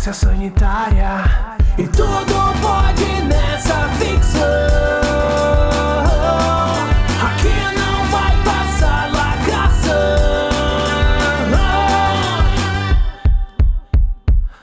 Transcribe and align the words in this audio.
vigilância 0.00 0.12
sanitária. 0.14 1.58
E 1.78 1.86
tudo 1.86 2.34
pode 2.60 3.22
nessa 3.28 3.88
ficção. 3.98 4.40
Aqui 7.22 7.58
não 7.78 8.04
vai 8.10 8.32
passar 8.44 9.12
lacração. 9.12 9.90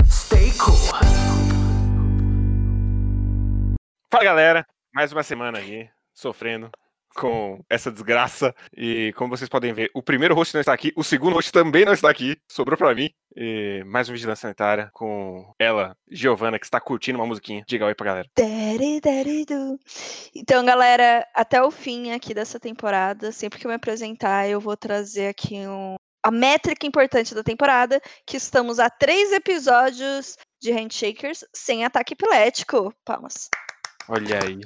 Stay 0.09 0.52
cool. 0.53 0.76
Fala 4.12 4.23
galera, 4.23 4.65
mais 4.93 5.12
uma 5.13 5.23
semana 5.23 5.59
aí, 5.59 5.88
sofrendo 6.13 6.71
com 7.17 7.63
essa 7.70 7.91
desgraça. 7.91 8.53
E 8.76 9.12
como 9.17 9.35
vocês 9.35 9.49
podem 9.49 9.73
ver, 9.73 9.89
o 9.94 10.03
primeiro 10.03 10.35
host 10.35 10.53
não 10.53 10.62
está 10.62 10.73
aqui, 10.73 10.94
o 10.95 11.03
segundo 11.03 11.34
host 11.34 11.52
também 11.52 11.84
não 11.84 11.93
está 11.93 12.09
aqui, 12.09 12.38
sobrou 12.49 12.77
pra 12.77 12.93
mim. 12.93 13.09
E 13.35 13.84
mais 13.85 14.09
um 14.09 14.13
Vigilância 14.13 14.43
Sanitária 14.43 14.90
com 14.93 15.53
ela, 15.59 15.95
Giovana, 16.09 16.57
que 16.57 16.66
está 16.66 16.80
curtindo 16.80 17.20
uma 17.20 17.26
musiquinha. 17.26 17.63
Diga 17.67 17.85
oi 17.85 17.93
pra 17.93 18.05
galera. 18.05 18.30
Então, 20.35 20.66
galera, 20.66 21.26
até 21.35 21.62
o 21.62 21.70
fim 21.70 22.12
aqui 22.12 22.34
dessa 22.34 22.59
temporada, 22.59 23.31
sempre 23.31 23.59
que 23.59 23.68
eu 23.68 23.70
me 23.70 23.76
apresentar, 23.76 24.48
eu 24.49 24.59
vou 24.59 24.76
trazer 24.76 25.27
aqui 25.27 25.68
um, 25.68 25.95
a 26.23 26.31
métrica 26.31 26.88
importante 26.88 27.35
da 27.35 27.43
temporada, 27.43 28.02
que 28.26 28.38
estamos 28.38 28.79
a 28.79 28.90
três 28.90 29.31
episódios 29.31 30.35
de 30.59 30.71
Handshakers 30.71 31.45
sem 31.54 31.85
ataque 31.85 32.13
epilético. 32.13 32.93
Palmas. 33.05 33.49
Olha 34.10 34.40
aí. 34.43 34.62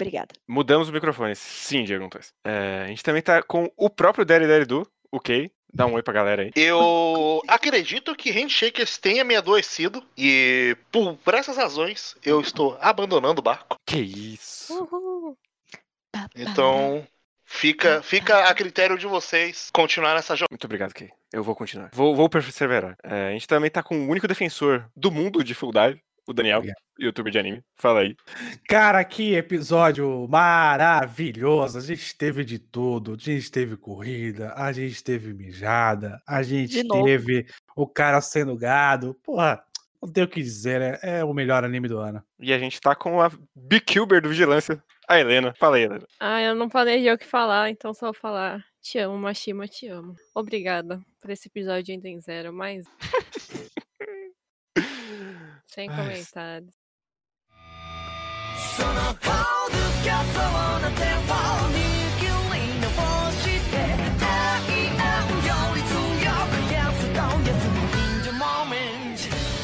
Obrigada. 0.00 0.34
Mudamos 0.48 0.88
os 0.88 0.94
microfones. 0.94 1.38
Sim, 1.38 1.84
Diego 1.84 2.04
Antunes. 2.04 2.32
É, 2.44 2.82
a 2.84 2.86
gente 2.88 3.02
também 3.02 3.20
tá 3.20 3.42
com 3.42 3.70
o 3.76 3.90
próprio 3.90 4.24
Daddy 4.24 4.46
Daddy 4.46 4.64
Do, 4.64 4.86
o 5.12 5.20
Kay. 5.20 5.50
Dá 5.72 5.86
um 5.86 5.94
oi 5.94 6.02
pra 6.02 6.12
galera 6.12 6.42
aí. 6.42 6.50
Eu 6.56 7.40
acredito 7.46 8.16
que 8.16 8.30
Handshakers 8.30 8.98
tenha 8.98 9.22
me 9.22 9.36
adoecido 9.36 10.02
e 10.18 10.76
por, 10.90 11.16
por 11.18 11.34
essas 11.34 11.56
razões 11.56 12.16
eu 12.24 12.40
estou 12.40 12.76
abandonando 12.80 13.38
o 13.38 13.42
barco. 13.42 13.76
Que 13.86 13.98
isso. 13.98 14.74
Uhul. 14.74 15.36
Então 16.34 17.06
fica, 17.44 18.02
fica 18.02 18.48
a 18.48 18.54
critério 18.54 18.98
de 18.98 19.06
vocês 19.06 19.70
continuar 19.72 20.14
nessa 20.14 20.34
jornada. 20.34 20.48
Muito 20.50 20.64
obrigado, 20.64 20.92
Kay. 20.92 21.10
Eu 21.32 21.44
vou 21.44 21.54
continuar. 21.54 21.90
Vou, 21.92 22.16
vou 22.16 22.28
perseverar. 22.28 22.96
É, 23.04 23.28
a 23.28 23.32
gente 23.32 23.46
também 23.46 23.70
tá 23.70 23.80
com 23.80 23.96
o 23.96 24.08
único 24.08 24.26
defensor 24.26 24.90
do 24.96 25.12
mundo 25.12 25.44
de 25.44 25.54
Full 25.54 25.70
Dive, 25.70 26.02
o 26.30 26.34
Daniel, 26.34 26.58
Obrigado. 26.58 26.78
youtuber 26.98 27.32
de 27.32 27.38
anime. 27.38 27.62
Fala 27.76 28.00
aí. 28.00 28.16
Cara, 28.68 29.04
que 29.04 29.34
episódio 29.34 30.26
maravilhoso. 30.28 31.78
A 31.78 31.80
gente 31.80 32.16
teve 32.16 32.44
de 32.44 32.58
tudo. 32.58 33.14
A 33.14 33.16
gente 33.16 33.50
teve 33.50 33.76
corrida, 33.76 34.52
a 34.56 34.72
gente 34.72 35.02
teve 35.02 35.32
mijada, 35.34 36.20
a 36.26 36.42
gente 36.42 36.82
De 36.82 36.88
teve 36.88 37.46
o 37.76 37.86
cara 37.86 38.20
sendo 38.20 38.56
gado. 38.56 39.14
Porra, 39.22 39.62
não 40.02 40.10
tenho 40.10 40.26
o 40.26 40.30
que 40.30 40.42
dizer, 40.42 40.80
né? 40.80 40.98
É 41.02 41.24
o 41.24 41.34
melhor 41.34 41.64
anime 41.64 41.88
do 41.88 41.98
ano. 41.98 42.22
E 42.38 42.52
a 42.52 42.58
gente 42.58 42.80
tá 42.80 42.94
com 42.94 43.20
a 43.20 43.30
Beekeeper 43.54 44.22
do 44.22 44.28
Vigilância, 44.28 44.82
a 45.08 45.18
Helena. 45.20 45.52
Fala 45.58 45.76
aí, 45.76 45.82
Helena. 45.82 46.06
Ah, 46.18 46.40
eu 46.40 46.54
não 46.54 46.68
planejei 46.68 47.12
o 47.12 47.18
que 47.18 47.26
falar, 47.26 47.70
então 47.70 47.92
só 47.92 48.06
vou 48.06 48.14
falar. 48.14 48.64
Te 48.80 48.98
amo, 48.98 49.18
Mashima, 49.18 49.68
te 49.68 49.88
amo. 49.88 50.14
Obrigada 50.34 51.00
por 51.20 51.30
esse 51.30 51.48
episódio 51.48 51.92
ainda 51.94 52.08
em 52.08 52.18
zero, 52.20 52.50
mas. 52.52 52.86
Sem 55.72 55.88
Ai. 55.88 55.96
comentários. 55.96 56.74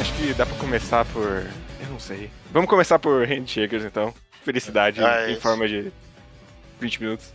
Acho 0.01 0.13
que 0.15 0.35
dá 0.35 0.47
pra 0.47 0.57
começar 0.59 1.05
por. 1.07 1.25
Eu 1.81 1.89
não 1.91 1.99
sei. 1.99 2.31
Vamos 2.53 2.71
começar 2.71 3.01
por 3.01 3.27
Handshakers 3.27 3.85
então. 3.85 4.15
Felicidade 4.45 5.03
ah, 5.03 5.23
é 5.23 5.33
em 5.33 5.41
forma 5.41 5.67
de 5.67 5.91
20 6.79 7.03
minutos. 7.03 7.33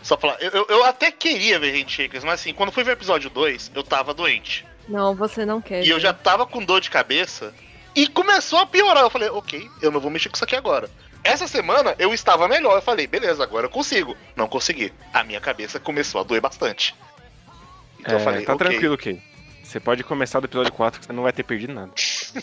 Só 0.00 0.16
falar, 0.16 0.40
eu, 0.40 0.64
eu, 0.68 0.84
até 0.84 1.10
queria 1.10 1.58
ver 1.58 1.72
Handshakers, 1.72 2.22
mas 2.22 2.34
assim, 2.34 2.54
quando 2.54 2.70
fui 2.70 2.84
ver 2.84 2.90
o 2.90 2.92
episódio 2.92 3.28
2, 3.28 3.72
eu 3.74 3.82
tava 3.82 4.14
doente. 4.14 4.64
Não, 4.88 5.12
você 5.16 5.44
não 5.44 5.60
quer. 5.60 5.84
E 5.84 5.90
eu 5.90 5.98
já 5.98 6.12
tava 6.12 6.46
com 6.46 6.64
dor 6.64 6.80
de 6.80 6.88
cabeça 6.88 7.52
e 7.96 8.06
começou 8.08 8.58
a 8.58 8.66
piorar. 8.66 9.02
Eu 9.02 9.10
falei, 9.10 9.28
ok, 9.30 9.68
eu 9.80 9.90
não 9.90 9.98
vou 10.00 10.10
mexer 10.10 10.28
com 10.28 10.34
isso 10.36 10.44
aqui 10.44 10.54
agora. 10.54 10.88
Essa 11.24 11.48
semana 11.48 11.94
eu 11.98 12.12
estava 12.14 12.46
melhor. 12.46 12.76
Eu 12.76 12.82
falei, 12.82 13.06
beleza, 13.06 13.42
agora 13.42 13.66
eu 13.66 13.70
consigo. 13.70 14.14
Não 14.36 14.46
consegui. 14.46 14.92
A 15.12 15.24
minha 15.24 15.40
cabeça 15.40 15.80
começou 15.80 16.20
a 16.20 16.24
doer 16.24 16.40
bastante. 16.42 16.94
Então 17.98 18.14
eu 18.14 18.20
É, 18.20 18.22
falei, 18.24 18.44
tá 18.44 18.54
ok. 18.54 18.68
tranquilo, 18.68 18.96
Kay. 18.98 19.20
Você 19.64 19.80
pode 19.80 20.04
começar 20.04 20.38
do 20.38 20.46
episódio 20.46 20.72
4, 20.72 21.00
que 21.00 21.06
você 21.06 21.12
não 21.12 21.24
vai 21.24 21.32
ter 21.32 21.42
perdido 21.42 21.72
nada. 21.72 21.90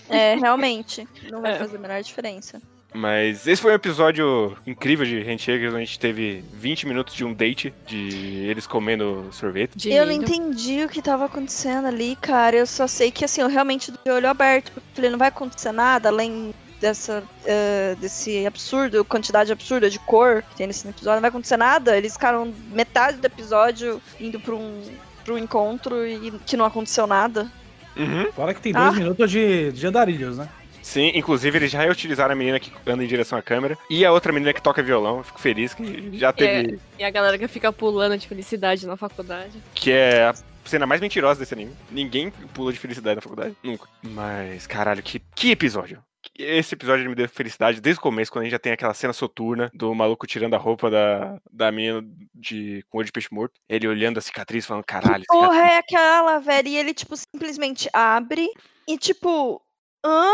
É, 0.09 0.36
realmente. 0.36 1.08
Não 1.31 1.41
vai 1.41 1.53
É. 1.53 1.58
fazer 1.59 1.78
a 1.78 1.80
menor 1.80 2.02
diferença. 2.02 2.62
Mas 2.93 3.47
esse 3.47 3.61
foi 3.61 3.71
um 3.71 3.75
episódio 3.75 4.55
incrível 4.67 5.05
de 5.05 5.19
Handshakers, 5.21 5.69
onde 5.73 5.81
a 5.83 5.85
gente 5.85 5.99
teve 5.99 6.43
20 6.53 6.87
minutos 6.87 7.15
de 7.15 7.25
um 7.25 7.33
date, 7.33 7.73
de 7.87 8.45
eles 8.47 8.67
comendo 8.67 9.27
sorvete. 9.31 9.75
De 9.75 9.91
eu 9.91 10.05
não 10.05 10.13
entendi 10.13 10.83
o 10.83 10.89
que 10.89 11.01
tava 11.01 11.25
acontecendo 11.25 11.87
ali, 11.87 12.15
cara. 12.21 12.55
Eu 12.55 12.67
só 12.67 12.85
sei 12.87 13.09
que, 13.11 13.25
assim, 13.25 13.41
eu 13.41 13.47
realmente 13.47 13.91
de 13.91 14.11
olho 14.11 14.27
aberto. 14.29 14.71
porque 14.71 14.79
eu 14.91 14.95
Falei, 14.95 15.09
não 15.09 15.17
vai 15.17 15.29
acontecer 15.29 15.71
nada 15.71 16.09
além 16.09 16.53
dessa, 16.79 17.23
eh, 17.45 17.95
desse 17.99 18.45
absurdo, 18.45 19.03
quantidade 19.03 19.51
absurda 19.51 19.89
de 19.89 19.97
cor 19.99 20.43
que 20.51 20.55
tem 20.57 20.67
nesse 20.67 20.87
episódio. 20.87 21.15
Não 21.15 21.21
vai 21.21 21.29
acontecer 21.29 21.57
nada. 21.57 21.97
Eles 21.97 22.13
ficaram 22.13 22.53
metade 22.71 23.17
do 23.17 23.25
episódio 23.25 23.99
indo 24.19 24.39
pra 24.39 24.53
um, 24.53 24.83
pra 25.25 25.33
um 25.33 25.37
encontro 25.39 26.05
e 26.05 26.29
que 26.45 26.55
não 26.55 26.65
aconteceu 26.65 27.07
nada. 27.07 27.49
Uhum. 27.97 28.31
Fora 28.33 28.53
que 28.53 28.61
tem 28.61 28.73
dois 28.73 28.85
Ah. 28.87 28.91
minutos 28.91 29.31
de, 29.31 29.71
de 29.71 29.87
andarilhos, 29.87 30.37
né? 30.37 30.47
Sim, 30.83 31.11
inclusive 31.16 31.57
eles 31.57 31.71
já 31.71 31.81
reutilizaram 31.81 32.33
a 32.33 32.35
menina 32.35 32.59
que 32.59 32.71
anda 32.85 33.03
em 33.03 33.07
direção 33.07 33.39
à 33.39 33.41
câmera 33.41 33.77
e 33.89 34.05
a 34.05 34.11
outra 34.11 34.33
menina 34.33 34.53
que 34.53 34.61
toca 34.61 34.83
violão. 34.83 35.17
Eu 35.19 35.23
fico 35.23 35.39
feliz 35.39 35.73
que 35.73 36.16
já 36.17 36.31
teve. 36.33 36.77
E 36.99 37.03
a 37.03 37.09
galera 37.09 37.38
que 37.39 37.47
fica 37.47 37.71
pulando 37.71 38.17
de 38.17 38.27
felicidade 38.27 38.85
na 38.85 38.97
faculdade. 38.97 39.57
Que 39.73 39.91
é 39.91 40.25
a 40.25 40.35
cena 40.66 40.85
mais 40.85 40.99
mentirosa 41.01 41.39
desse 41.39 41.53
anime. 41.53 41.73
Ninguém 41.89 42.29
pula 42.53 42.72
de 42.73 42.77
felicidade 42.79 43.16
na 43.16 43.22
faculdade. 43.22 43.55
Nunca. 43.63 43.88
Mas, 44.03 44.67
caralho, 44.67 45.01
que, 45.01 45.19
que 45.33 45.51
episódio. 45.51 46.03
Esse 46.38 46.73
episódio 46.73 47.07
me 47.09 47.16
deu 47.16 47.27
felicidade 47.29 47.81
desde 47.81 47.99
o 47.99 48.01
começo, 48.01 48.31
quando 48.31 48.43
a 48.43 48.45
gente 48.45 48.53
já 48.53 48.59
tem 48.59 48.72
aquela 48.72 48.93
cena 48.93 49.13
soturna 49.13 49.69
do 49.73 49.93
maluco 49.93 50.25
tirando 50.25 50.53
a 50.53 50.57
roupa 50.57 50.89
da, 50.89 51.38
da 51.51 51.72
menina 51.72 52.01
de, 52.33 52.83
com 52.89 52.97
olho 52.97 53.05
de 53.05 53.11
peixe 53.11 53.27
morto. 53.31 53.53
Ele 53.69 53.88
olhando 53.88 54.17
a 54.17 54.22
cicatriz, 54.22 54.66
falando, 54.66 54.83
caralho, 54.85 55.23
Porra, 55.27 55.47
cicatriz. 55.51 55.72
é 55.73 55.77
aquela, 55.77 56.39
velho. 56.39 56.67
E 56.67 56.77
ele, 56.77 56.93
tipo, 56.93 57.16
simplesmente 57.17 57.89
abre 57.93 58.49
e, 58.88 58.97
tipo, 58.97 59.61
hã? 60.05 60.31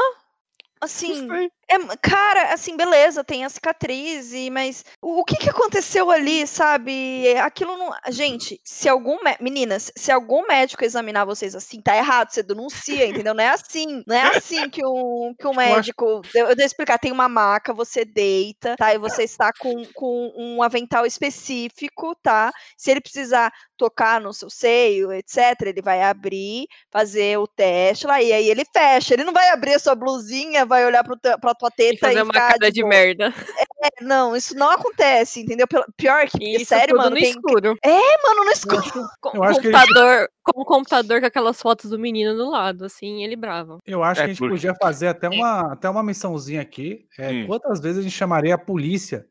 Assim. 0.81 1.27
É, 1.69 1.97
cara, 2.01 2.53
assim, 2.53 2.75
beleza, 2.75 3.23
tem 3.23 3.45
a 3.45 3.49
cicatriz, 3.49 4.33
e, 4.33 4.49
mas 4.49 4.83
o, 5.01 5.19
o 5.21 5.23
que 5.23 5.35
que 5.37 5.49
aconteceu 5.49 6.09
ali, 6.09 6.47
sabe? 6.47 7.27
Aquilo 7.37 7.77
não. 7.77 7.91
Gente, 8.09 8.59
se 8.63 8.89
algum. 8.89 9.17
Meninas, 9.39 9.91
se 9.95 10.11
algum 10.11 10.47
médico 10.47 10.83
examinar 10.83 11.25
vocês 11.25 11.53
assim, 11.53 11.79
tá 11.81 11.95
errado, 11.95 12.31
você 12.31 12.41
denuncia, 12.41 13.05
entendeu? 13.05 13.33
Não 13.33 13.43
é 13.43 13.49
assim. 13.49 14.03
Não 14.07 14.15
é 14.15 14.35
assim 14.37 14.69
que 14.69 14.83
um, 14.85 15.33
que 15.37 15.47
um 15.47 15.51
acho- 15.59 15.75
médico. 15.75 16.21
Eu, 16.33 16.47
eu 16.47 16.55
devo 16.55 16.65
explicar, 16.65 16.97
tem 16.97 17.11
uma 17.11 17.29
maca, 17.29 17.73
você 17.73 18.03
deita, 18.03 18.75
tá? 18.75 18.93
E 18.93 18.97
você 18.97 19.23
está 19.23 19.51
com, 19.53 19.85
com 19.93 20.33
um 20.35 20.63
avental 20.63 21.05
específico, 21.05 22.15
tá? 22.23 22.51
Se 22.77 22.89
ele 22.91 23.01
precisar 23.01 23.51
tocar 23.77 24.19
no 24.19 24.33
seu 24.33 24.49
seio, 24.49 25.11
etc., 25.13 25.37
ele 25.61 25.81
vai 25.81 26.01
abrir, 26.01 26.67
fazer 26.91 27.37
o 27.37 27.47
teste 27.47 28.05
lá, 28.07 28.21
e 28.21 28.33
aí 28.33 28.49
ele 28.49 28.65
fecha. 28.73 29.13
Ele 29.13 29.23
não 29.23 29.33
vai 29.33 29.49
abrir 29.49 29.75
a 29.75 29.79
sua 29.79 29.95
blusinha, 29.95 30.65
vai 30.65 30.85
olhar 30.85 31.03
pro 31.03 31.17
pra 31.39 31.53
tua 31.59 31.69
teta 31.71 31.93
E 31.93 31.97
fazer 31.97 32.19
e 32.19 32.21
uma 32.21 32.33
ficar, 32.33 32.47
cara 32.47 32.57
de 32.69 32.71
tipo, 32.71 32.87
merda. 32.87 33.33
"É, 33.81 34.03
não, 34.03 34.35
isso 34.35 34.55
não 34.55 34.71
acontece, 34.71 35.41
entendeu? 35.41 35.67
Pior 35.95 36.21
que, 36.25 36.31
porque, 36.31 36.57
isso 36.57 36.65
sério, 36.65 36.89
tudo 36.95 36.97
mano, 36.97 37.09
no 37.11 37.15
tem... 37.21 37.29
escuro. 37.29 37.75
É, 37.83 37.99
mano, 38.27 38.45
no 38.45 38.51
escuro. 38.51 38.81
Com 39.21 39.37
Eu 39.37 39.43
acho 39.43 39.59
que 39.61 39.67
ele- 39.67 39.77
computador, 39.77 40.29
com 40.43 40.61
o 40.61 40.65
computador 40.65 41.19
com 41.21 41.27
aquelas 41.27 41.61
fotos 41.61 41.89
do 41.91 41.99
menino 41.99 42.35
do 42.35 42.49
lado, 42.49 42.85
assim, 42.85 43.23
ele 43.23 43.35
bravo. 43.35 43.79
Eu 43.85 44.01
acho 44.03 44.21
É, 44.21 44.23
que 44.23 44.29
a 44.31 44.33
gente 44.33 44.39
porque- 44.39 44.53
podia 44.55 44.73
fazer 44.81 45.07
até 45.07 45.29
uma, 45.29 45.73
até 45.73 45.89
uma 45.89 46.01
missãozinha 46.03 46.61
aqui. 46.61 47.05
É, 47.17 47.29
Hum. 47.29 47.47
Quantas 47.47 47.79
vezes 47.79 47.99
a 47.99 48.01
gente 48.01 48.15
chamaria 48.15 48.55
a 48.55 48.57
polícia 48.57 49.25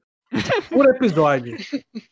por 0.71 0.87
episódio? 0.87 1.57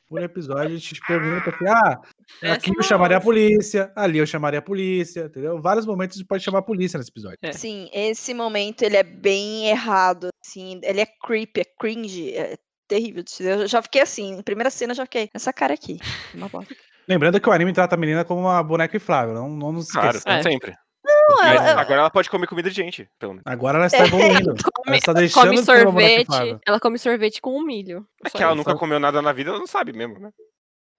Por 0.08 0.22
episódio 0.22 0.76
a 0.76 0.78
gente 0.78 1.00
pergunta 1.06 1.50
assim, 1.50 1.68
ah, 1.68 2.00
Essa 2.42 2.54
aqui 2.54 2.70
eu 2.70 2.74
não, 2.76 2.82
chamaria 2.82 3.16
a 3.16 3.20
polícia, 3.20 3.92
ali 3.94 4.18
eu 4.18 4.26
chamaria 4.26 4.58
a 4.58 4.62
polícia, 4.62 5.26
entendeu? 5.26 5.60
Vários 5.60 5.86
momentos 5.86 6.16
a 6.16 6.18
gente 6.18 6.28
pode 6.28 6.42
chamar 6.42 6.60
a 6.60 6.62
polícia 6.62 6.98
nesse 6.98 7.10
episódio. 7.10 7.38
É. 7.42 7.52
Sim, 7.52 7.88
esse 7.92 8.32
momento 8.32 8.82
ele 8.82 8.96
é 8.96 9.02
bem 9.02 9.68
errado, 9.68 10.28
assim, 10.44 10.80
ele 10.82 11.00
é 11.00 11.06
creepy, 11.06 11.60
é 11.60 11.64
cringe, 11.78 12.34
é 12.34 12.56
terrível. 12.88 13.24
Eu 13.40 13.66
já 13.66 13.82
fiquei 13.82 14.02
assim, 14.02 14.40
primeira 14.42 14.70
cena 14.70 14.92
eu 14.92 14.96
já 14.96 15.04
fiquei, 15.04 15.28
essa 15.34 15.52
cara 15.52 15.74
aqui, 15.74 15.98
uma 16.34 16.48
bosta. 16.48 16.74
Lembrando 17.08 17.40
que 17.40 17.48
o 17.48 17.52
anime 17.52 17.72
trata 17.72 17.94
a 17.94 17.98
menina 17.98 18.24
como 18.24 18.40
uma 18.40 18.62
boneca 18.62 18.96
inflável, 18.96 19.34
não, 19.34 19.48
não 19.48 19.72
nos 19.72 19.90
Claro, 19.90 20.16
esqueça. 20.16 20.38
É. 20.38 20.42
sempre. 20.42 20.74
Não, 21.28 21.37
Mas 21.38 21.61
ela- 21.61 21.81
agora 21.81 22.00
ela 22.00 22.11
pode 22.11 22.31
comer 22.31 22.46
comida 22.46 22.69
de 22.70 22.76
gente, 22.76 23.08
pelo 23.19 23.32
menos. 23.32 23.44
Agora 23.46 23.78
ela 23.78 23.87
está 23.87 24.05
evoluindo. 24.06 24.50
ela 24.50 24.56
Come, 24.84 24.96
está 24.96 25.12
deixando 25.12 25.49
come 25.49 25.58
sorvete, 25.64 26.61
ela 26.64 26.81
come 26.81 26.99
sorvete 26.99 27.40
com 27.40 27.58
um 27.58 27.64
milho. 27.64 28.06
É 28.25 28.28
Só 28.28 28.38
que 28.38 28.43
ela 28.44 28.55
nunca 28.55 28.76
comeu 28.76 29.00
nada 29.00 29.20
na 29.20 29.32
vida, 29.32 29.50
ela 29.50 29.58
não 29.58 29.67
sabe 29.67 29.93
mesmo, 29.93 30.19
né? 30.20 30.31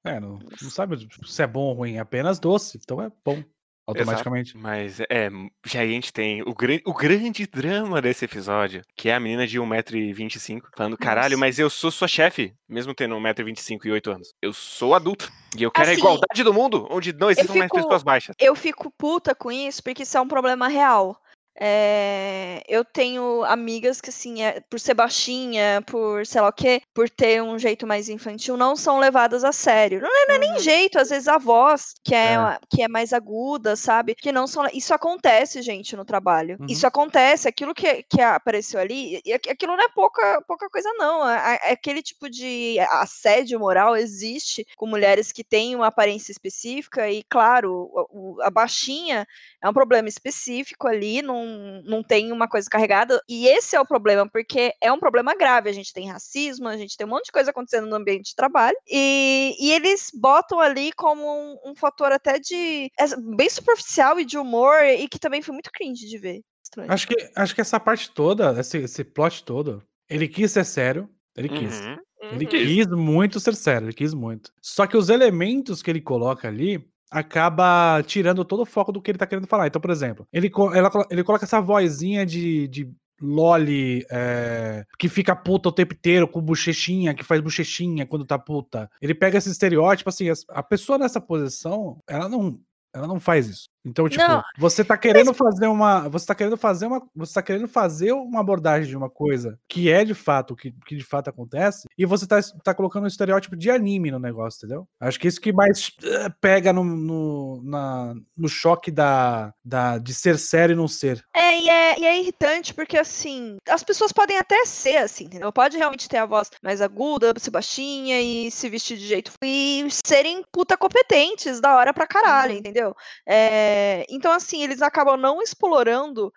É, 0.06 0.20
não, 0.20 0.40
não 0.62 0.70
sabe 0.70 1.08
se 1.26 1.42
é 1.44 1.48
bom 1.48 1.62
ou 1.62 1.74
ruim, 1.74 1.96
é 1.96 2.00
apenas 2.00 2.40
doce, 2.40 2.78
então 2.82 3.02
é 3.02 3.10
bom. 3.26 3.44
Automaticamente. 3.88 4.58
Mas 4.58 5.00
é, 5.10 5.30
já 5.66 5.82
a 5.82 5.88
gente 5.88 6.12
tem 6.14 6.42
o, 6.44 6.54
gran- 6.54 6.80
o 6.86 6.94
grande 6.94 7.48
drama 7.48 8.02
desse 8.02 8.26
episódio, 8.26 8.82
que 8.96 9.10
é 9.10 9.16
a 9.16 9.20
menina 9.20 9.48
de 9.48 9.60
1,25m 9.60 10.62
falando, 10.76 10.98
caralho, 10.98 11.38
mas 11.38 11.58
eu 11.58 11.70
sou 11.70 11.90
sua 11.90 12.08
chefe, 12.08 12.54
mesmo 12.68 12.94
tendo 12.94 13.16
1,25m 13.16 13.86
e 13.86 13.92
8 13.92 14.12
anos. 14.12 14.34
Eu 14.42 14.54
sou 14.54 14.94
adulto. 14.94 15.32
E 15.58 15.64
eu 15.64 15.72
quero 15.72 15.88
a 15.88 15.92
Assim, 15.92 16.00
igualdade 16.02 16.44
do 16.44 16.54
mundo, 16.54 16.88
onde 16.92 17.14
não 17.14 17.32
existam 17.32 17.56
mais 17.56 17.72
pessoas 17.72 18.04
baixas. 18.04 18.36
Eu 18.40 18.54
fico 18.56 18.92
puta 18.98 19.34
com 19.34 19.52
isso 19.52 19.82
porque 19.82 20.04
isso 20.04 20.18
é 20.18 20.22
um 20.22 20.28
problema 20.28 20.68
real. 20.68 21.18
É, 21.60 22.62
eu 22.68 22.86
tenho 22.86 23.44
amigas 23.46 24.00
que, 24.00 24.10
assim, 24.10 24.44
é- 24.44 24.62
por 24.70 24.80
ser 24.80 24.94
baixinha, 24.94 25.82
por 25.88 26.26
sei 26.26 26.40
lá 26.42 26.50
o 26.50 26.54
quê, 26.54 26.82
por 26.94 27.10
ter 27.10 27.42
um 27.42 27.58
jeito 27.58 27.88
mais 27.88 28.10
infantil, 28.10 28.56
não 28.56 28.76
são 28.76 29.00
levadas 29.00 29.44
a 29.44 29.52
sério. 29.52 30.00
Não 30.02 30.08
é, 30.24 30.28
não 30.28 30.36
é 30.36 30.38
nem 30.38 30.60
jeito, 30.60 31.00
às 31.00 31.10
vezes 31.10 31.28
a 31.28 31.38
voz, 31.38 31.94
que 32.04 32.14
é, 32.14 32.34
É. 32.34 32.60
que 32.70 32.84
é 32.84 32.88
mais 32.88 33.12
aguda, 33.12 33.76
sabe? 33.76 34.14
Que 34.16 34.32
não 34.32 34.46
são. 34.46 34.68
Isso 34.74 34.94
acontece, 34.94 35.62
gente, 35.62 35.96
no 35.96 36.06
trabalho. 36.06 36.58
Uhum. 36.60 36.68
Isso 36.70 36.86
acontece, 36.86 37.48
aquilo 37.48 37.74
que, 37.74 38.04
que 38.04 38.22
apareceu 38.22 38.80
ali, 38.80 39.20
e 39.26 39.34
aqu- 39.34 39.50
aquilo 39.50 39.76
não 39.76 39.84
é 39.84 39.90
pouca, 39.90 40.42
pouca 40.48 40.70
coisa, 40.70 40.90
não. 40.94 41.28
É, 41.28 41.72
aquele 41.72 42.02
tipo 42.04 42.30
de 42.30 42.78
assédio 42.92 43.60
moral 43.60 43.96
existe 43.98 44.66
com 44.76 44.86
mulheres 44.86 45.32
que 45.32 45.44
têm 45.44 45.76
uma 45.76 45.88
aparência 45.88 46.32
específica, 46.32 47.10
e 47.10 47.24
claro, 47.24 47.90
o- 48.12 48.38
a 48.44 48.50
baixinha 48.52 49.28
é 49.64 49.68
um 49.70 49.74
problema 49.74 50.08
específico 50.08 50.88
ali, 50.88 51.22
não, 51.22 51.47
não 51.86 52.04
tem 52.04 52.32
uma 52.32 52.48
coisa 52.48 52.70
carregada. 52.70 53.22
E 53.28 53.48
esse 53.48 53.76
é 53.76 53.80
o 53.80 53.86
problema, 53.86 54.30
porque 54.30 54.74
é 54.82 54.92
um 54.92 55.00
problema 55.00 55.36
grave. 55.36 55.70
A 55.70 55.74
gente 55.74 55.94
tem 55.94 56.10
racismo, 56.10 56.68
a 56.68 56.78
gente 56.78 56.96
tem 56.98 57.06
um 57.06 57.10
monte 57.10 57.26
de 57.26 57.32
coisa 57.32 57.52
acontecendo 57.52 57.88
no 57.88 57.96
ambiente 57.96 58.30
de 58.30 58.36
trabalho. 58.36 58.78
E, 58.90 59.56
e 59.60 59.72
eles 59.72 60.10
botam 60.14 60.60
ali 60.60 60.92
como 60.94 61.22
um, 61.22 61.72
um 61.72 61.76
fator 61.76 62.12
até 62.12 62.40
de. 62.40 62.90
é 63.00 63.06
bem 63.36 63.50
superficial 63.50 64.20
e 64.20 64.26
de 64.26 64.38
humor, 64.38 64.84
e 64.84 65.08
que 65.08 65.20
também 65.20 65.42
foi 65.42 65.54
muito 65.54 65.72
cringe 65.72 66.08
de 66.08 66.18
ver. 66.18 66.42
Estranho. 66.64 66.92
Acho 66.92 67.08
que, 67.08 67.32
acho 67.36 67.56
que 67.56 67.62
essa 67.62 67.80
parte 67.80 68.12
toda, 68.12 68.60
esse, 68.60 68.78
esse 68.80 69.04
plot 69.04 69.44
todo, 69.44 69.82
ele 70.10 70.28
quis 70.28 70.52
ser 70.52 70.66
sério. 70.66 71.10
Ele 71.36 71.50
quis. 71.50 71.80
Uhum. 71.80 71.98
Ele 72.32 72.46
Uhum. 72.46 72.50
quis 72.50 72.88
muito 72.88 73.40
ser 73.40 73.56
sério, 73.56 73.86
ele 73.86 73.94
quis 73.94 74.14
muito. 74.14 74.52
Só 74.62 74.88
que 74.88 74.98
os 74.98 75.10
elementos 75.10 75.84
que 75.84 75.92
ele 75.92 76.02
coloca 76.02 76.48
ali 76.48 76.84
acaba 77.12 78.02
tirando 78.04 78.44
todo 78.46 78.62
o 78.62 78.66
foco 78.66 78.92
do 78.92 79.02
que 79.02 79.12
ele 79.12 79.18
tá 79.18 79.28
querendo 79.28 79.48
falar. 79.48 79.68
Então, 79.68 79.82
por 79.82 79.92
exemplo, 79.92 80.28
ele, 80.32 80.52
ela 80.74 80.92
ele 81.10 81.24
coloca 81.24 81.46
essa 81.46 81.62
vozinha 81.62 82.26
de, 82.26 82.68
de 82.68 82.92
Loli 83.22 84.06
é, 84.12 84.86
que 85.00 85.10
fica 85.10 85.36
puta 85.36 85.70
o 85.70 85.72
tempo 85.72 85.94
inteiro 85.94 86.28
com 86.28 86.42
bochechinha, 86.42 87.14
que 87.16 87.24
faz 87.24 87.42
bochechinha 87.42 88.06
quando 88.06 88.26
tá 88.26 88.38
puta. 88.38 88.90
Ele 89.02 89.16
pega 89.16 89.38
esse 89.38 89.50
estereótipo, 89.50 90.10
assim, 90.10 90.30
as- 90.30 90.46
a 90.50 90.62
pessoa 90.62 90.98
nessa 90.98 91.20
posição, 91.22 92.00
ela 92.08 92.30
não. 92.30 92.60
Ela 92.94 93.06
não 93.06 93.20
faz 93.20 93.48
isso. 93.48 93.70
Então, 93.88 94.10
tipo, 94.10 94.22
Não, 94.24 94.44
você 94.58 94.84
tá 94.84 94.98
querendo 94.98 95.34
fazer 95.34 95.68
uma. 95.68 96.10
Você 96.10 96.26
tá 96.26 96.36
querendo 96.36 96.58
fazer 96.58 96.86
uma. 96.88 97.02
Você 97.16 97.34
tá 97.34 97.42
querendo 97.42 97.68
fazer 97.68 98.12
uma 98.12 98.40
abordagem 98.42 98.90
de 98.90 98.98
uma 98.98 99.10
coisa 99.10 99.58
que 99.68 99.90
é 99.90 100.04
de 100.04 100.14
fato, 100.14 100.56
que, 100.56 100.74
que 100.86 100.96
de 100.96 101.04
fato 101.04 101.30
acontece, 101.30 101.88
e 101.98 102.06
você 102.06 102.28
tá, 102.28 102.40
tá 102.64 102.74
colocando 102.74 103.04
um 103.06 103.08
estereótipo 103.08 103.56
de 103.56 103.70
anime 103.72 104.12
no 104.12 104.20
negócio, 104.20 104.58
entendeu? 104.66 104.88
Acho 105.00 105.20
que 105.20 105.28
isso 105.28 105.40
que 105.42 105.54
mais 105.54 105.92
eh, 106.04 106.30
pega 106.42 106.74
no, 106.74 106.84
no, 106.84 107.62
na- 107.64 108.14
no 108.38 108.50
choque 108.50 108.92
da, 108.92 109.54
da, 109.64 109.98
de 109.98 110.14
ser 110.14 110.38
sério 110.38 110.74
e 110.74 110.76
não 110.76 110.88
ser. 110.88 111.24
É 111.36 111.58
e, 111.60 111.70
é, 111.70 112.00
e 112.00 112.06
é 112.06 112.20
irritante 112.20 112.74
porque, 112.74 112.98
assim, 112.98 113.58
as 113.68 113.84
pessoas 113.84 114.12
podem 114.12 114.38
até 114.38 114.66
ser 114.66 114.98
assim, 114.98 115.26
entendeu? 115.26 115.52
Pode 115.52 115.78
realmente 115.78 116.08
ter 116.10 116.18
a 116.18 116.26
voz 116.26 116.50
mais 116.62 116.82
aguda, 116.82 117.34
ser 117.38 117.52
baixinha 117.52 118.22
e 118.22 118.52
se 118.52 118.70
vestir 118.70 118.98
de 118.98 119.08
jeito. 119.08 119.32
E 119.44 119.86
serem 120.06 120.44
puta 120.52 120.78
competentes 120.78 121.60
da 121.60 121.76
hora 121.76 121.94
pra 121.94 122.06
caralho, 122.08 122.54
Uhum. 122.54 122.60
entendeu? 122.60 122.96
É, 123.26 123.77
então, 124.10 124.32
assim, 124.32 124.64
eles 124.64 124.82
acabam 124.82 125.18
não 125.18 125.42
explorando 125.42 126.32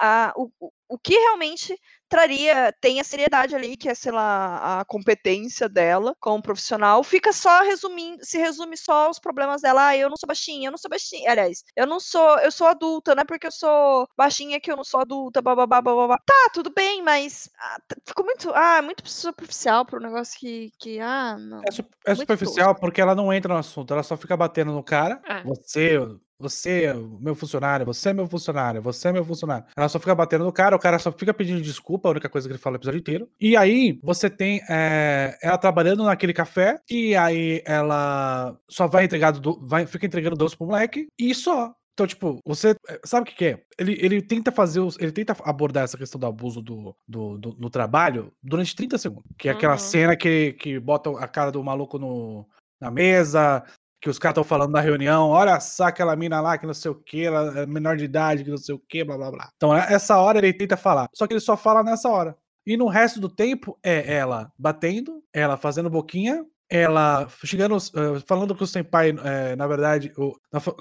a, 0.00 0.32
o, 0.36 0.50
o- 0.88 0.98
que 0.98 1.14
realmente 1.14 1.76
traria, 2.08 2.72
tem 2.80 3.00
a 3.00 3.04
seriedade 3.04 3.54
ali, 3.54 3.76
que 3.76 3.88
é, 3.88 3.94
sei 3.94 4.12
lá, 4.12 4.80
a 4.80 4.84
competência 4.84 5.68
dela 5.68 6.14
como 6.20 6.40
profissional, 6.42 7.02
fica 7.02 7.32
só 7.32 7.62
resumindo, 7.62 8.24
se 8.24 8.38
resume 8.38 8.76
só 8.76 9.06
aos 9.06 9.18
problemas 9.18 9.62
dela, 9.62 9.88
ah, 9.88 9.96
eu 9.96 10.08
não 10.08 10.16
sou 10.16 10.26
baixinha, 10.28 10.68
eu 10.68 10.70
não 10.70 10.78
sou 10.78 10.88
baixinha, 10.88 11.30
aliás, 11.30 11.64
eu 11.74 11.86
não 11.86 11.98
sou, 11.98 12.38
eu 12.38 12.52
sou 12.52 12.66
adulta, 12.68 13.14
não 13.14 13.22
é 13.22 13.24
porque 13.24 13.46
eu 13.48 13.52
sou 13.52 14.06
baixinha 14.16 14.60
que 14.60 14.70
eu 14.70 14.76
não 14.76 14.84
sou 14.84 15.00
adulta, 15.00 15.42
bababá, 15.42 15.80
bababá. 15.80 16.18
Tá, 16.24 16.50
tudo 16.52 16.70
bem, 16.74 17.02
mas 17.02 17.48
ah, 17.58 17.78
ficou 18.06 18.24
muito, 18.24 18.50
ah, 18.54 18.80
muito 18.82 19.08
superficial 19.10 19.84
pro 19.84 20.00
negócio 20.00 20.38
que, 20.38 20.70
que 20.78 21.00
ah, 21.00 21.36
não. 21.38 21.62
É, 21.66 21.70
su- 21.72 21.84
é 22.06 22.14
superficial 22.14 22.74
porque 22.76 23.00
ela 23.00 23.14
não 23.16 23.32
entra 23.32 23.52
no 23.52 23.58
assunto, 23.58 23.92
ela 23.92 24.02
só 24.04 24.16
fica 24.16 24.36
batendo 24.36 24.72
no 24.72 24.82
cara. 24.84 25.20
É. 25.26 25.42
Você, 25.42 25.98
você 26.38 26.84
é 26.84 26.94
meu 26.94 27.34
funcionário, 27.34 27.86
você 27.86 28.10
é 28.10 28.12
meu 28.12 28.28
funcionário, 28.28 28.82
você 28.82 29.08
é 29.08 29.12
meu 29.12 29.24
funcionário. 29.24 29.66
Ela 29.76 29.88
só 29.88 29.98
fica 29.98 30.14
batendo 30.14 30.44
no 30.44 30.52
cara, 30.52 30.76
o 30.76 30.78
cara 30.78 30.98
só 30.98 31.10
fica 31.12 31.32
pedindo 31.32 31.60
desculpa, 31.60 32.08
a 32.08 32.12
única 32.12 32.28
coisa 32.28 32.46
que 32.48 32.52
ele 32.52 32.58
fala 32.58 32.74
o 32.76 32.78
episódio 32.78 32.98
inteiro. 33.00 33.28
E 33.40 33.56
aí 33.56 33.98
você 34.02 34.28
tem 34.28 34.60
é, 34.68 35.36
ela 35.42 35.58
trabalhando 35.58 36.04
naquele 36.04 36.32
café, 36.32 36.78
e 36.90 37.14
aí 37.16 37.62
ela 37.64 38.56
só 38.68 38.86
vai 38.86 39.04
entregar, 39.04 39.32
do, 39.32 39.58
vai, 39.66 39.86
fica 39.86 40.06
entregando 40.06 40.36
doce 40.36 40.56
pro 40.56 40.66
moleque, 40.66 41.06
e 41.18 41.34
só. 41.34 41.74
Então, 41.94 42.06
tipo, 42.06 42.40
você. 42.44 42.74
eh, 42.90 43.00
Sabe 43.06 43.22
o 43.22 43.24
que, 43.26 43.34
que 43.34 43.44
é? 43.46 43.62
Ele, 43.78 43.96
ele 44.02 44.20
tenta 44.20 44.52
fazer. 44.52 44.80
os- 44.80 44.98
Ele 45.00 45.10
tenta 45.12 45.34
abordar 45.42 45.84
essa 45.84 45.96
questão 45.96 46.20
do 46.20 46.26
abuso 46.26 46.60
do, 46.60 46.94
do, 47.08 47.38
do- 47.38 47.56
no 47.58 47.70
trabalho 47.70 48.30
durante 48.42 48.76
30 48.76 48.98
segundos. 48.98 49.24
Que 49.38 49.48
é 49.48 49.52
aquela 49.52 49.72
Uhum. 49.72 49.78
cena 49.78 50.14
que, 50.14 50.52
que 50.60 50.78
bota 50.78 51.08
a 51.18 51.26
cara 51.26 51.50
do 51.50 51.64
maluco 51.64 51.98
no, 51.98 52.46
na 52.78 52.90
mesa, 52.90 53.64
que 54.00 54.10
os 54.10 54.18
caras 54.18 54.32
estão 54.34 54.44
falando 54.44 54.72
na 54.72 54.80
reunião, 54.80 55.28
olha 55.30 55.58
só 55.60 55.84
aquela 55.84 56.14
mina 56.16 56.40
lá 56.40 56.58
que 56.58 56.66
não 56.66 56.74
sei 56.74 56.90
o 56.90 56.94
que, 56.94 57.24
ela 57.24 57.60
é 57.60 57.66
menor 57.66 57.96
de 57.96 58.04
idade, 58.04 58.44
que 58.44 58.50
não 58.50 58.58
sei 58.58 58.74
o 58.74 58.78
que, 58.78 59.02
blá 59.04 59.16
blá 59.16 59.30
blá. 59.30 59.50
Então, 59.56 59.74
é- 59.76 59.92
essa 59.92 60.16
hora 60.18 60.38
ele 60.38 60.52
tenta 60.52 60.76
falar. 60.76 61.08
Só 61.14 61.26
que 61.26 61.32
ele 61.32 61.40
só 61.40 61.56
fala 61.56 61.82
nessa 61.82 62.08
hora. 62.08 62.36
E 62.66 62.76
no 62.76 62.88
resto 62.88 63.20
do 63.20 63.28
tempo 63.28 63.78
é 63.82 64.14
ela 64.16 64.52
batendo, 64.58 65.22
ela 65.32 65.56
fazendo 65.56 65.88
boquinha, 65.88 66.44
ela 66.68 67.28
chegando, 67.44 67.76
eh, 67.76 68.20
falando 68.26 68.52
que 68.54 68.64
o 68.64 68.66
senpai, 68.66 69.10
eh, 69.10 69.54
na 69.54 69.68
verdade, 69.68 70.12
o- 70.18 70.34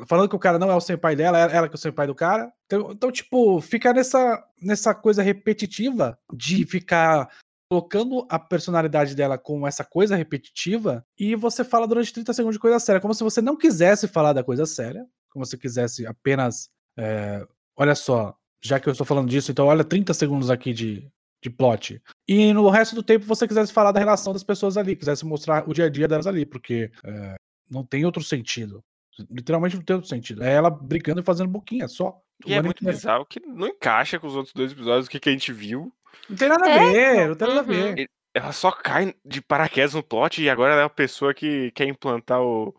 falando 0.08 0.28
que 0.28 0.36
o 0.36 0.40
cara 0.40 0.58
não 0.58 0.72
é 0.72 0.76
o 0.76 0.82
senpai 0.82 1.16
dela, 1.16 1.38
é 1.38 1.56
ela 1.56 1.68
que 1.70 1.76
é 1.76 1.78
o 1.78 1.80
senpai 1.80 2.08
do 2.08 2.16
cara. 2.16 2.52
Então, 2.66 2.90
então, 2.92 3.12
tipo, 3.12 3.62
fica 3.62 3.94
nessa, 3.94 4.44
nessa 4.60 4.96
coisa 4.96 5.22
repetitiva 5.22 6.18
de 6.34 6.66
ficar 6.66 7.30
colocando 7.70 8.26
a 8.30 8.38
personalidade 8.38 9.16
dela 9.16 9.38
com 9.38 9.68
essa 9.68 9.84
coisa 9.84 10.16
repetitiva 10.16 11.06
e 11.18 11.36
você 11.36 11.64
fala 11.64 11.88
durante 11.88 12.14
30 12.14 12.34
segundos 12.34 12.56
de 12.56 12.60
coisa 12.60 12.80
séria, 12.80 13.02
como 13.02 13.14
se 13.14 13.24
você 13.24 13.42
não 13.42 13.58
quisesse 13.58 14.08
falar 14.08 14.34
da 14.34 14.44
coisa 14.44 14.66
séria, 14.66 15.06
como 15.30 15.46
se 15.46 15.58
quisesse 15.58 16.06
apenas, 16.06 16.70
eh, 16.98 17.46
olha 17.76 17.96
só, 17.96 18.36
já 18.62 18.80
que 18.80 18.88
eu 18.88 18.92
estou 18.92 19.06
falando 19.06 19.30
disso, 19.30 19.52
então 19.52 19.68
olha 19.68 19.84
30 19.84 20.14
segundos 20.14 20.50
aqui 20.50 20.74
de, 20.74 21.10
de 21.42 21.50
plot. 21.50 22.02
E 22.28 22.54
no 22.54 22.70
resto 22.70 22.96
do 22.96 23.04
tempo 23.04 23.26
você 23.26 23.48
quisesse 23.48 23.74
falar 23.74 23.92
da 23.92 24.00
relação 24.00 24.32
das 24.32 24.44
pessoas 24.44 24.78
ali, 24.78 24.96
quisesse 24.96 25.26
mostrar 25.26 25.68
o 25.68 25.74
dia 25.74 25.86
a 25.86 25.90
dia 25.90 26.08
delas 26.08 26.28
ali, 26.28 26.46
porque 26.46 26.92
eh, 27.04 27.36
não 27.70 27.84
tem 27.84 28.06
outro 28.06 28.24
sentido. 28.24 28.84
Literalmente 29.30 29.76
não 29.76 29.84
tem 29.84 29.96
outro 29.96 30.10
sentido. 30.10 30.44
É 30.44 30.54
ela 30.54 30.70
brigando 30.70 31.22
e 31.22 31.24
fazendo 31.24 31.50
boquinha, 31.50 31.88
só. 31.88 32.20
E 32.46 32.54
é 32.54 32.62
muito 32.62 32.84
bizarro 32.84 33.26
que 33.26 33.40
não 33.40 33.68
encaixa 33.68 34.20
com 34.20 34.28
os 34.28 34.36
outros 34.36 34.54
dois 34.54 34.72
episódios, 34.72 35.08
o 35.08 35.10
que, 35.10 35.20
que 35.20 35.30
a 35.30 35.32
gente 35.32 35.54
viu. 35.54 35.92
Não 36.30 36.36
tem 36.36 36.50
nada 36.50 36.66
a 36.66 36.70
É, 36.70 36.80
ver, 36.80 37.28
não 37.30 37.36
tem 37.36 37.48
nada 37.48 37.60
a 37.60 37.64
Uhum. 37.64 37.96
ver. 37.96 38.10
Ela 38.34 38.52
só 38.52 38.72
cai 38.72 39.14
de 39.24 39.42
paraquedas 39.42 39.94
no 39.94 40.04
plot 40.04 40.42
e 40.42 40.50
agora 40.50 40.74
ela 40.74 40.82
é 40.82 40.86
a 40.86 40.90
pessoa 40.90 41.34
que 41.34 41.72
quer 41.72 41.88
implantar 41.88 42.42
o, 42.42 42.76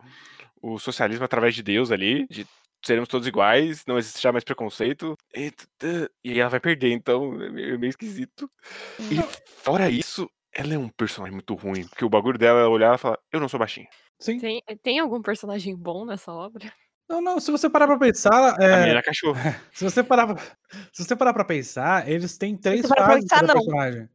o 0.61 0.77
socialismo 0.77 1.25
através 1.25 1.55
de 1.55 1.63
Deus 1.63 1.91
ali, 1.91 2.27
de 2.29 2.45
seremos 2.85 3.09
todos 3.09 3.27
iguais, 3.27 3.83
não 3.87 3.97
existirá 3.97 4.31
mais 4.31 4.43
preconceito. 4.43 5.15
E, 5.35 5.51
e 6.23 6.31
aí 6.31 6.39
ela 6.39 6.49
vai 6.49 6.59
perder, 6.59 6.91
então 6.91 7.41
é 7.41 7.49
meio, 7.49 7.79
meio 7.79 7.89
esquisito. 7.89 8.49
E 8.99 9.19
fora 9.63 9.89
isso, 9.89 10.29
ela 10.53 10.73
é 10.73 10.77
um 10.77 10.89
personagem 10.89 11.33
muito 11.33 11.55
ruim, 11.55 11.87
porque 11.87 12.05
o 12.05 12.09
bagulho 12.09 12.37
dela 12.37 12.59
é 12.61 12.65
olhar 12.65 12.93
e 12.95 12.97
falar, 12.99 13.17
eu 13.31 13.39
não 13.39 13.49
sou 13.49 13.59
baixinha. 13.59 13.87
Sim. 14.19 14.39
Tem, 14.39 14.61
tem 14.81 14.99
algum 14.99 15.21
personagem 15.21 15.75
bom 15.75 16.05
nessa 16.05 16.31
obra? 16.31 16.71
Não, 17.09 17.21
não, 17.21 17.39
se 17.39 17.49
você 17.51 17.69
parar 17.69 17.87
pra 17.87 17.97
pensar, 17.97 18.55
é, 18.59 18.79
menina 18.81 18.99
é 18.99 19.01
cachorro. 19.01 19.37
se 19.73 19.83
você 19.83 20.03
parar 20.03 20.27
pra, 20.27 20.43
se 20.91 21.05
você 21.05 21.15
parar 21.15 21.33
pra 21.33 21.45
pensar, 21.45 22.07
eles 22.09 22.37
têm 22.37 22.57
três 22.57 22.81
você 22.81 22.93
frases 22.93 23.21
pensar, 23.21 23.35
cada 23.41 23.53
não. 23.53 23.61
personagem. 23.61 24.09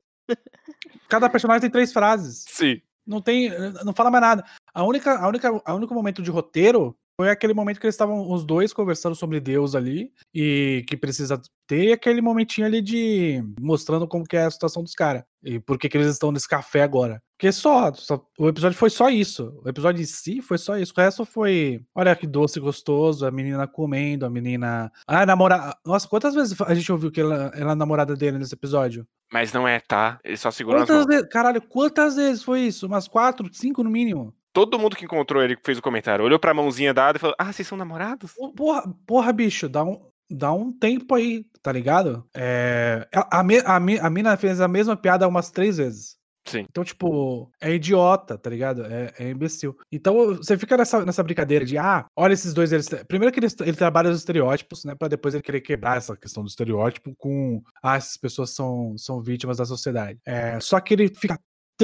Cada 1.08 1.30
personagem 1.30 1.60
tem 1.62 1.70
três 1.70 1.92
frases. 1.92 2.44
Sim. 2.48 2.80
Não 3.06 3.20
tem, 3.20 3.50
não 3.84 3.94
fala 3.94 4.10
mais 4.10 4.22
nada. 4.22 4.44
A 4.72 4.84
única, 4.84 5.18
a 5.18 5.26
única, 5.26 5.62
a 5.64 5.74
único 5.74 5.94
momento 5.94 6.22
de 6.22 6.30
roteiro 6.30 6.96
foi 7.22 7.30
aquele 7.30 7.54
momento 7.54 7.78
que 7.78 7.86
eles 7.86 7.94
estavam 7.94 8.28
os 8.32 8.44
dois 8.44 8.72
conversando 8.72 9.14
sobre 9.14 9.38
Deus 9.38 9.76
ali 9.76 10.10
e 10.34 10.84
que 10.88 10.96
precisa 10.96 11.40
ter 11.68 11.92
aquele 11.92 12.20
momentinho 12.20 12.66
ali 12.66 12.82
de 12.82 13.40
mostrando 13.60 14.08
como 14.08 14.24
que 14.24 14.36
é 14.36 14.42
a 14.44 14.50
situação 14.50 14.82
dos 14.82 14.92
caras 14.94 15.22
e 15.44 15.60
por 15.60 15.78
que 15.78 15.88
que 15.88 15.96
eles 15.96 16.08
estão 16.08 16.32
nesse 16.32 16.48
café 16.48 16.82
agora. 16.82 17.22
Porque 17.38 17.52
só, 17.52 17.92
só- 17.94 18.24
o 18.38 18.48
episódio 18.48 18.76
foi 18.76 18.90
só 18.90 19.08
isso. 19.08 19.60
O 19.64 19.68
episódio 19.68 20.02
em 20.02 20.04
si 20.06 20.40
foi 20.42 20.58
só 20.58 20.76
isso. 20.76 20.92
O 20.96 21.00
resto 21.00 21.24
foi, 21.24 21.80
olha 21.94 22.14
que 22.16 22.26
doce 22.26 22.58
gostoso, 22.60 23.24
a 23.26 23.30
menina 23.30 23.66
comendo, 23.68 24.26
a 24.26 24.30
menina, 24.30 24.90
ah, 25.06 25.24
namorada. 25.26 25.76
Nossa, 25.86 26.06
quantas 26.08 26.34
vezes 26.34 26.60
a 26.60 26.74
gente 26.74 26.90
ouviu 26.90 27.10
que 27.10 27.20
ela, 27.20 27.50
ela 27.54 27.72
é 27.72 27.74
namorada 27.76 28.14
dele 28.16 28.38
nesse 28.38 28.54
episódio? 28.54 29.06
Mas 29.32 29.52
não 29.52 29.66
é, 29.66 29.80
tá? 29.80 30.18
Ele 30.24 30.36
só 30.36 30.50
segura 30.50 30.78
as 30.78 30.82
Quantas 30.82 30.96
mãos. 30.96 31.06
vezes, 31.06 31.28
caralho, 31.30 31.62
quantas 31.62 32.16
vezes 32.16 32.42
foi 32.42 32.60
isso? 32.60 32.86
Umas 32.86 33.08
quatro, 33.08 33.48
cinco 33.52 33.82
no 33.82 33.90
mínimo. 33.90 34.34
Todo 34.52 34.78
mundo 34.78 34.96
que 34.96 35.04
encontrou 35.04 35.42
ele 35.42 35.56
que 35.56 35.62
fez 35.64 35.78
o 35.78 35.82
comentário 35.82 36.24
olhou 36.24 36.38
pra 36.38 36.52
mãozinha 36.54 36.92
dada 36.92 37.16
e 37.16 37.20
falou: 37.20 37.34
Ah, 37.38 37.52
vocês 37.52 37.66
são 37.66 37.78
namorados? 37.78 38.32
Porra, 38.56 38.82
porra, 39.06 39.32
bicho, 39.32 39.68
dá 39.68 39.82
um, 39.82 40.00
dá 40.30 40.52
um 40.52 40.70
tempo 40.72 41.14
aí, 41.14 41.44
tá 41.62 41.72
ligado? 41.72 42.26
É, 42.36 43.08
a, 43.12 43.42
me- 43.42 43.62
a, 43.64 43.80
mi- 43.80 43.98
a 43.98 44.10
mina 44.10 44.36
fez 44.36 44.60
a 44.60 44.68
mesma 44.68 44.96
piada 44.96 45.26
umas 45.26 45.50
três 45.50 45.78
vezes. 45.78 46.16
Sim. 46.44 46.66
Então, 46.68 46.82
tipo, 46.82 47.48
é 47.60 47.72
idiota, 47.72 48.36
tá 48.36 48.50
ligado? 48.50 48.84
É, 48.84 49.14
é 49.16 49.30
imbecil. 49.30 49.76
Então, 49.92 50.34
você 50.34 50.58
fica 50.58 50.76
nessa, 50.76 51.04
nessa 51.04 51.22
brincadeira 51.22 51.64
de, 51.64 51.78
ah, 51.78 52.04
olha 52.16 52.32
esses 52.32 52.52
dois, 52.52 52.72
eles. 52.72 52.88
Primeiro 53.06 53.32
que 53.32 53.38
ele, 53.38 53.46
ele 53.60 53.76
trabalha 53.76 54.10
os 54.10 54.18
estereótipos, 54.18 54.84
né? 54.84 54.96
Pra 54.96 55.06
depois 55.06 55.34
ele 55.34 55.42
querer 55.42 55.60
quebrar 55.60 55.98
essa 55.98 56.16
questão 56.16 56.42
do 56.42 56.48
estereótipo 56.48 57.14
com, 57.16 57.62
ah, 57.80 57.96
essas 57.96 58.16
pessoas 58.16 58.50
são, 58.50 58.98
são 58.98 59.22
vítimas 59.22 59.58
da 59.58 59.64
sociedade. 59.64 60.18
É, 60.26 60.58
só 60.58 60.80
que 60.80 60.92
ele 60.94 61.08
fica 61.14 61.38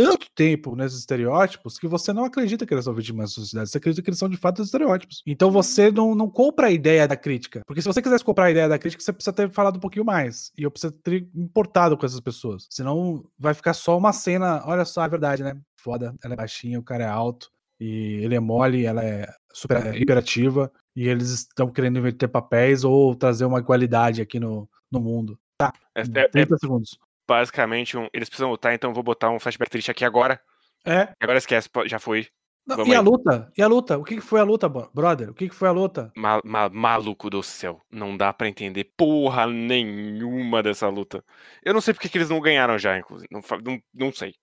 tanto 0.05 0.27
tempo 0.35 0.77
nesses 0.77 0.99
estereótipos 1.01 1.79
que 1.79 1.87
você 1.87 2.13
não 2.13 2.25
acredita 2.25 2.65
que 2.65 2.73
eles 2.73 2.85
são 2.85 2.95
vítimas 2.95 3.31
da 3.31 3.35
sociedade, 3.35 3.71
você 3.71 3.79
acredita 3.79 4.03
que 4.03 4.11
eles 4.11 4.19
são 4.19 4.29
de 4.29 4.37
fato 4.37 4.63
estereótipos. 4.63 5.23
Então 5.27 5.51
você 5.51 5.91
não, 5.91 6.15
não 6.15 6.31
compra 6.31 6.69
a 6.69 6.71
ideia 6.71 7.07
da 7.09 7.17
crítica. 7.17 7.63
Porque 7.67 7.83
se 7.83 7.89
você 7.89 8.01
quisesse 8.01 8.25
comprar 8.25 8.47
a 8.47 8.51
ideia 8.51 8.69
da 8.69 8.79
crítica, 8.79 9.03
você 9.03 9.13
precisa 9.13 9.33
ter 9.33 9.51
falado 9.51 9.77
um 9.77 9.81
pouquinho 9.81 10.05
mais. 10.05 10.53
E 10.57 10.63
eu 10.63 10.71
preciso 10.71 10.93
ter 10.93 11.29
importado 11.35 11.97
com 11.97 12.07
essas 12.07 12.21
pessoas. 12.21 12.67
Senão 12.71 13.25
vai 13.39 13.55
ficar 13.55 13.75
só 13.75 13.97
uma 13.97 14.13
cena. 14.13 14.63
Olha 14.65 14.85
só, 14.85 15.05
é 15.05 15.09
verdade, 15.09 15.43
né? 15.43 15.57
Foda, 15.77 16.15
ela 16.23 16.35
é 16.35 16.37
baixinha, 16.37 16.79
o 16.79 16.83
cara 16.83 17.05
é 17.05 17.09
alto. 17.09 17.51
E 17.81 18.21
ele 18.25 18.35
é 18.35 18.41
mole, 18.41 18.85
ela 18.85 19.05
é 19.05 19.33
super 19.53 19.87
é, 19.87 19.99
hiperativa. 19.99 20.71
E 20.95 21.09
eles 21.09 21.31
estão 21.31 21.69
querendo 21.71 21.99
inverter 21.99 22.29
papéis 22.29 22.83
ou 22.85 23.15
trazer 23.15 23.45
uma 23.45 23.61
igualdade 23.61 24.21
aqui 24.21 24.41
no, 24.41 24.69
no 24.91 25.01
mundo. 25.01 25.39
Tá, 25.57 25.73
É, 25.95 26.03
é- 26.03 26.25
é 26.25 26.29
30 26.29 26.57
segundos. 26.59 26.99
Basicamente 27.29 27.97
um. 27.97 28.09
Eles 28.13 28.29
precisam 28.29 28.51
lutar, 28.51 28.73
então 28.75 28.91
eu 28.91 28.95
vou 28.95 29.03
botar 29.05 29.31
um 29.31 29.39
flashback 29.39 29.71
triste 29.71 29.91
aqui 29.91 30.05
agora. 30.05 30.41
É, 30.87 31.13
Agora 31.21 31.37
esquece, 31.39 31.69
já 31.87 31.99
foi. 31.99 32.27
Não, 32.67 32.87
e 32.87 32.95
a 32.95 32.99
aí. 32.99 33.05
luta? 33.05 33.53
E 33.57 33.63
a 33.63 33.67
luta? 33.67 33.99
O 33.99 34.05
que, 34.05 34.17
que 34.17 34.21
foi 34.21 34.41
a 34.41 34.45
luta, 34.45 34.69
bro- 34.69 34.91
brother? 34.95 35.31
O 35.31 35.35
que, 35.35 35.49
que 35.49 35.55
foi 35.55 35.69
a 35.69 35.73
luta? 35.73 36.13
Ma- 36.17 36.41
ma- 36.45 36.69
maluco 36.69 37.29
do 37.31 37.43
céu. 37.43 37.81
Não 37.91 38.17
dá 38.17 38.33
pra 38.33 38.49
entender 38.49 38.85
porra 38.97 39.47
nenhuma 39.47 40.63
dessa 40.63 40.89
luta. 40.89 41.25
Eu 41.65 41.73
não 41.75 41.81
sei 41.81 41.95
porque 41.95 42.09
que 42.09 42.19
eles 42.19 42.29
não 42.31 42.41
ganharam 42.41 42.79
já, 42.79 42.97
inclusive. 42.99 43.29
Não, 43.31 43.41
não, 43.63 43.81
não 43.95 44.13
sei. 44.13 44.35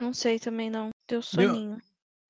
Não 0.00 0.12
sei 0.12 0.38
também, 0.38 0.70
não. 0.70 0.90
Deu 1.08 1.16
Meu- 1.18 1.22
soninho. 1.22 1.78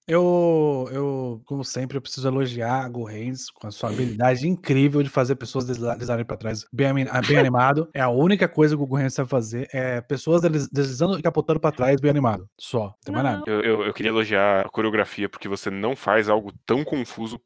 Eu, 0.09 0.89
eu, 0.93 1.43
como 1.47 1.65
sempre, 1.65 1.97
eu 1.97 2.01
preciso 2.01 2.29
elogiar 2.29 2.85
a 2.85 2.89
Go 2.89 3.05
Hands 3.05 3.51
com 3.51 3.67
a 3.67 3.73
sua 3.73 3.91
habilidade 3.91 4.47
incrível 4.47 5.03
de 5.03 5.09
fazer 5.09 5.35
pessoas 5.35 5.65
deslizarem 5.65 6.25
pra 6.25 6.37
trás 6.37 6.65
bem, 6.73 6.89
ah, 7.11 7.21
bem 7.27 7.37
animado. 7.39 7.89
É 7.93 8.01
a 8.01 8.09
única 8.09 8.49
coisa 8.49 8.77
que 8.77 8.83
o 8.83 8.87
Go 8.87 8.97
Hands 8.97 9.13
sabe 9.13 9.29
fazer. 9.29 9.69
É 9.73 10.01
pessoas 10.01 10.41
desliz- 10.43 10.69
deslizando 10.71 11.19
e 11.19 11.23
capotando 11.23 11.59
pra 11.59 11.73
trás 11.73 12.01
bem 12.01 12.11
animado. 12.11 12.49
Só. 12.57 12.85
Não 12.85 12.95
tem 13.05 13.15
mais 13.15 13.25
nada. 13.25 13.43
Eu, 13.49 13.61
eu, 13.63 13.83
eu 13.83 13.93
queria 13.93 14.11
elogiar 14.11 14.65
a 14.67 14.69
coreografia, 14.69 15.29
porque 15.29 15.49
você 15.49 15.71
não 15.71 15.97
faz 15.97 16.29
algo 16.29 16.53
tão 16.65 16.85
confuso 16.85 17.41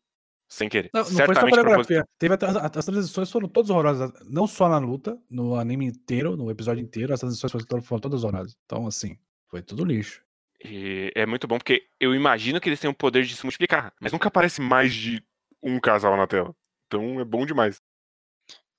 sem 0.46 0.68
querer. 0.68 0.90
Não, 0.92 1.00
não 1.00 1.06
foi 1.06 1.14
só 1.16 1.24
Certamente 1.32 1.54
coreografia. 1.60 2.04
Teve 2.18 2.34
a- 2.34 2.66
a- 2.66 2.70
as 2.78 2.84
transições 2.84 3.30
foram 3.30 3.48
todas 3.48 3.70
horrorosas. 3.70 4.10
Não 4.28 4.46
só 4.46 4.68
na 4.68 4.76
luta, 4.78 5.16
no 5.30 5.54
anime 5.54 5.86
inteiro, 5.86 6.36
no 6.36 6.50
episódio 6.50 6.82
inteiro, 6.82 7.14
as 7.14 7.20
transições 7.20 7.50
foram, 7.52 7.82
foram 7.82 8.00
todas 8.00 8.22
horrorosas. 8.22 8.54
Então, 8.66 8.86
assim, 8.86 9.16
foi 9.48 9.62
tudo 9.62 9.82
lixo. 9.82 10.20
E 10.62 11.10
é 11.14 11.24
muito 11.24 11.46
bom 11.46 11.58
porque 11.58 11.86
eu 11.98 12.14
imagino 12.14 12.60
que 12.60 12.68
eles 12.68 12.80
têm 12.80 12.90
o 12.90 12.94
poder 12.94 13.24
de 13.24 13.34
se 13.34 13.44
multiplicar, 13.44 13.92
mas 14.00 14.12
nunca 14.12 14.28
aparece 14.28 14.60
mais 14.60 14.94
de 14.94 15.24
um 15.62 15.80
casal 15.80 16.16
na 16.16 16.26
tela. 16.26 16.54
Então 16.86 17.20
é 17.20 17.24
bom 17.24 17.46
demais. 17.46 17.80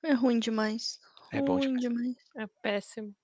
É 0.03 0.13
ruim 0.13 0.39
demais. 0.39 0.99
É 1.31 1.41
bom 1.41 1.57
ruim 1.57 1.77
demais. 1.77 1.81
demais. 1.81 2.17
É 2.37 2.47
péssimo. 2.61 3.15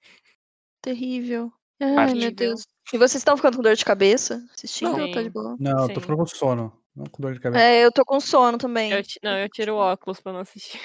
Terrível. 0.81 1.51
Ai, 1.79 2.13
meu. 2.13 2.31
Deus. 2.31 2.65
E 2.91 2.97
vocês 2.97 3.15
estão 3.15 3.35
ficando 3.35 3.57
com 3.57 3.63
dor 3.63 3.75
de 3.75 3.85
cabeça? 3.85 4.43
Assistindo 4.53 4.99
ou 4.99 5.11
tá 5.11 5.21
de 5.21 5.29
boa? 5.29 5.55
Não, 5.59 5.87
eu 5.87 5.93
tô 5.93 6.01
ficando 6.01 6.17
com 6.17 6.25
sono. 6.25 6.81
Não 6.95 7.05
com 7.05 7.21
dor 7.21 7.33
de 7.33 7.39
cabeça. 7.39 7.63
É, 7.63 7.85
eu 7.85 7.91
tô 7.91 8.03
com 8.03 8.19
sono 8.19 8.57
também. 8.57 8.91
Eu, 8.91 9.03
não, 9.21 9.37
eu 9.37 9.49
tiro 9.49 9.75
o 9.75 9.77
óculos 9.77 10.19
pra 10.19 10.33
não 10.33 10.39
assistir. 10.39 10.79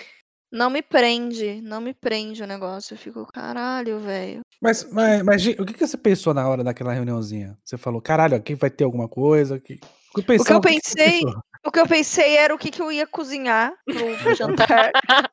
Não 0.52 0.68
me 0.68 0.82
prende, 0.82 1.60
não 1.62 1.80
me 1.80 1.94
prende 1.94 2.42
o 2.42 2.46
negócio. 2.46 2.92
Eu 2.94 2.98
fico, 2.98 3.26
caralho, 3.32 3.98
velho. 4.00 4.40
Mas, 4.60 4.84
mas, 4.92 5.22
mas, 5.22 5.40
Gi, 5.42 5.56
o 5.58 5.64
que, 5.64 5.72
que 5.72 5.86
você 5.86 5.96
pensou 5.96 6.34
na 6.34 6.46
hora 6.46 6.62
daquela 6.62 6.92
reuniãozinha? 6.92 7.56
Você 7.64 7.78
falou, 7.78 8.02
caralho, 8.02 8.36
aqui 8.36 8.54
vai 8.54 8.68
ter 8.70 8.84
alguma 8.84 9.08
coisa? 9.08 9.58
Que... 9.58 9.80
O 10.14 10.20
que, 10.20 10.32
O 10.34 10.44
que 10.44 10.52
eu 10.52 10.60
pensei, 10.60 11.20
pensou? 11.22 11.42
o 11.64 11.70
que 11.70 11.80
eu 11.80 11.86
pensei 11.86 12.36
era 12.36 12.54
o 12.54 12.58
que, 12.58 12.70
que 12.70 12.82
eu 12.82 12.92
ia 12.92 13.06
cozinhar 13.06 13.72
pro, 13.86 14.34
jantar, 14.34 14.90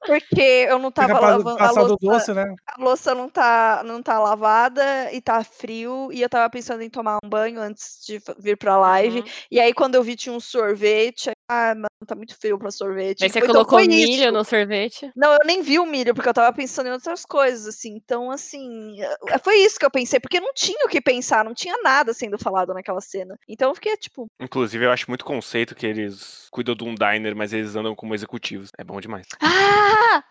porque 0.07 0.67
eu 0.69 0.79
não 0.79 0.89
tava 0.89 1.19
lavando 1.19 1.49
a 1.61 1.71
louça, 1.71 1.97
doce, 1.99 2.33
né? 2.33 2.55
a 2.65 2.81
louça 2.81 3.13
não 3.13 3.27
tá, 3.27 3.81
não 3.85 4.01
tá 4.01 4.17
lavada 4.19 5.11
e 5.11 5.19
tá 5.19 5.43
frio, 5.43 6.09
e 6.13 6.21
eu 6.21 6.29
tava 6.29 6.49
pensando 6.49 6.81
em 6.81 6.89
tomar 6.89 7.17
um 7.21 7.27
banho 7.27 7.59
antes 7.59 7.99
de 8.07 8.21
vir 8.39 8.57
pra 8.57 8.77
live, 8.77 9.19
Uhum. 9.19 9.25
e 9.51 9.59
aí 9.59 9.73
quando 9.73 9.95
eu 9.95 10.03
vi 10.03 10.15
tinha 10.15 10.33
um 10.33 10.39
sorvete, 10.39 11.29
ah, 11.51 11.73
mano, 11.73 11.87
tá 12.05 12.13
muito 12.15 12.37
frio 12.39 12.59
pra 12.59 12.69
sorvete. 12.69 13.23
Aí 13.23 13.29
você 13.29 13.39
Então 13.39 13.51
colocou 13.51 13.79
milho 13.79 14.21
isso. 14.21 14.31
no 14.31 14.45
sorvete. 14.45 15.11
Não, 15.15 15.33
eu 15.33 15.39
nem 15.45 15.63
vi 15.63 15.79
o 15.79 15.85
milho, 15.85 16.13
porque 16.13 16.29
eu 16.29 16.33
tava 16.33 16.55
pensando 16.55 16.87
em 16.87 16.91
outras 16.91 17.25
coisas, 17.25 17.65
assim. 17.65 17.95
Então, 17.95 18.29
assim, 18.29 19.01
eh, 19.01 19.39
foi 19.43 19.55
isso 19.57 19.79
que 19.79 19.85
eu 19.85 19.89
pensei, 19.89 20.19
porque 20.19 20.39
não 20.39 20.53
tinha 20.53 20.85
o 20.85 20.87
que 20.89 21.01
pensar, 21.01 21.43
não 21.43 21.55
tinha 21.55 21.75
nada 21.81 22.13
sendo 22.13 22.37
falado 22.37 22.71
naquela 22.71 23.01
cena. 23.01 23.35
Então 23.47 23.69
eu 23.69 23.75
fiquei, 23.75 23.97
tipo, 23.97 24.27
Inclusive, 24.39 24.85
eu 24.85 24.91
acho 24.91 25.09
muito 25.09 25.25
conceito 25.25 25.73
que 25.73 25.87
eles 25.87 26.47
cuidam 26.51 26.75
de 26.75 26.83
um 26.83 26.93
diner, 26.93 27.35
mas 27.35 27.51
eles 27.51 27.75
andam 27.75 27.95
como 27.95 28.13
executivos. 28.13 28.69
É 28.77 28.83
bom 28.83 29.01
demais. 29.01 29.25
ah! 29.41 30.23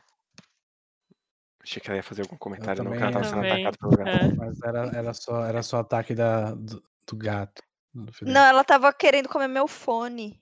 Achei 1.60 1.82
que 1.82 1.90
ela 1.90 1.96
ia 1.96 2.02
fazer 2.02 2.22
algum 2.22 2.37
comentário, 2.37 2.84
não, 2.84 2.92
que 2.92 2.98
também, 2.98 3.12
ela 3.12 3.20
tava 3.20 3.25
sendo 3.25 3.42
também. 3.42 3.66
atacada 3.66 3.76
pelo 3.78 3.96
gato. 3.96 4.25
É. 4.25 4.37
Mas 4.37 4.62
era, 4.62 4.96
era, 4.96 5.12
só, 5.14 5.44
era 5.44 5.62
só 5.62 5.78
ataque 5.80 6.14
da, 6.14 6.54
do, 6.54 6.82
do 7.06 7.16
gato. 7.16 7.60
Não, 8.22 8.40
ela 8.40 8.62
tava 8.62 8.92
querendo 8.92 9.28
comer 9.28 9.48
meu 9.48 9.66
fone. 9.66 10.40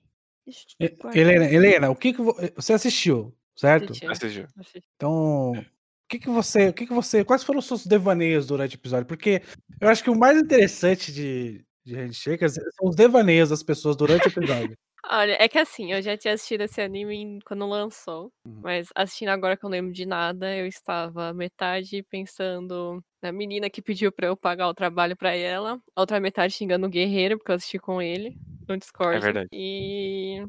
Helena, 1.13 1.45
Helena, 1.51 1.89
o 1.89 1.95
que, 1.95 2.13
que 2.13 2.21
vo- 2.21 2.35
você 2.55 2.73
assistiu, 2.73 3.35
certo? 3.55 3.91
Assisti, 3.91 4.05
Assistiu. 4.07 4.47
assisti. 4.57 4.83
Então, 4.95 5.51
o 5.53 5.65
que, 6.09 6.19
que 6.19 6.29
você, 6.29 6.69
o 6.69 6.73
que, 6.73 6.85
que 6.87 6.93
você, 6.93 7.23
quais 7.25 7.43
foram 7.43 7.59
os 7.59 7.65
seus 7.65 7.85
devaneios 7.85 8.47
durante 8.47 8.75
o 8.75 8.79
episódio? 8.79 9.05
Porque 9.05 9.41
eu 9.79 9.89
acho 9.89 10.03
que 10.03 10.09
o 10.09 10.17
mais 10.17 10.37
interessante 10.37 11.11
de, 11.11 11.65
de 11.85 11.95
Handshakers 11.95 12.53
são 12.53 12.87
os 12.89 12.95
devaneios 12.95 13.49
das 13.49 13.63
pessoas 13.63 13.95
durante 13.95 14.27
o 14.27 14.29
episódio. 14.29 14.75
Olha, 15.09 15.37
é 15.39 15.47
que 15.47 15.57
assim, 15.57 15.93
eu 15.93 16.01
já 16.01 16.17
tinha 16.17 16.33
assistido 16.33 16.61
esse 16.61 16.81
anime 16.81 17.39
quando 17.45 17.65
lançou, 17.67 18.31
Uhum. 18.45 18.59
mas 18.61 18.89
assistindo 18.95 19.29
agora 19.29 19.55
que 19.55 19.63
eu 19.63 19.69
não 19.69 19.77
lembro 19.77 19.93
de 19.93 20.05
nada, 20.05 20.53
eu 20.55 20.65
estava 20.67 21.33
metade 21.33 22.03
pensando 22.09 23.01
na 23.21 23.31
menina 23.31 23.69
que 23.69 23.81
pediu 23.81 24.11
pra 24.11 24.27
eu 24.27 24.37
pagar 24.37 24.67
o 24.67 24.73
trabalho 24.73 25.15
pra 25.15 25.33
ela, 25.33 25.79
a 25.95 26.01
outra 26.01 26.19
metade 26.19 26.53
xingando 26.53 26.85
o 26.87 26.89
guerreiro, 26.89 27.37
porque 27.37 27.51
eu 27.51 27.55
assisti 27.55 27.79
com 27.79 28.01
ele 28.01 28.37
no 28.67 28.77
Discord. 28.77 29.19
verdade. 29.19 29.47
E, 29.51 30.45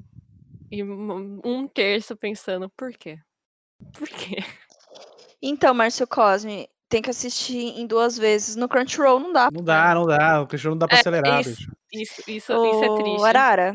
e 0.70 0.82
um 0.82 1.66
terço 1.66 2.16
pensando, 2.16 2.70
por 2.76 2.92
quê? 2.92 3.18
Por 3.96 4.08
quê? 4.08 4.38
Então, 5.40 5.72
Márcio 5.72 6.06
Cosme, 6.06 6.68
tem 6.88 7.00
que 7.00 7.10
assistir 7.10 7.78
em 7.78 7.86
duas 7.86 8.18
vezes. 8.18 8.56
No 8.56 8.68
Crunchyroll 8.68 9.20
não 9.20 9.32
dá. 9.32 9.48
Não 9.52 9.62
dá, 9.62 9.94
não 9.94 10.04
dá. 10.06 10.42
O 10.42 10.46
Cristiano 10.46 10.74
não 10.74 10.78
dá 10.80 10.88
pra 10.88 10.96
É, 10.96 11.00
acelerar, 11.00 11.40
isso. 11.40 11.50
bicho. 11.56 11.72
Isso, 11.92 12.20
isso, 12.28 12.52
isso 12.52 12.84
é 12.84 12.96
triste. 13.02 13.24
Arara. 13.24 13.74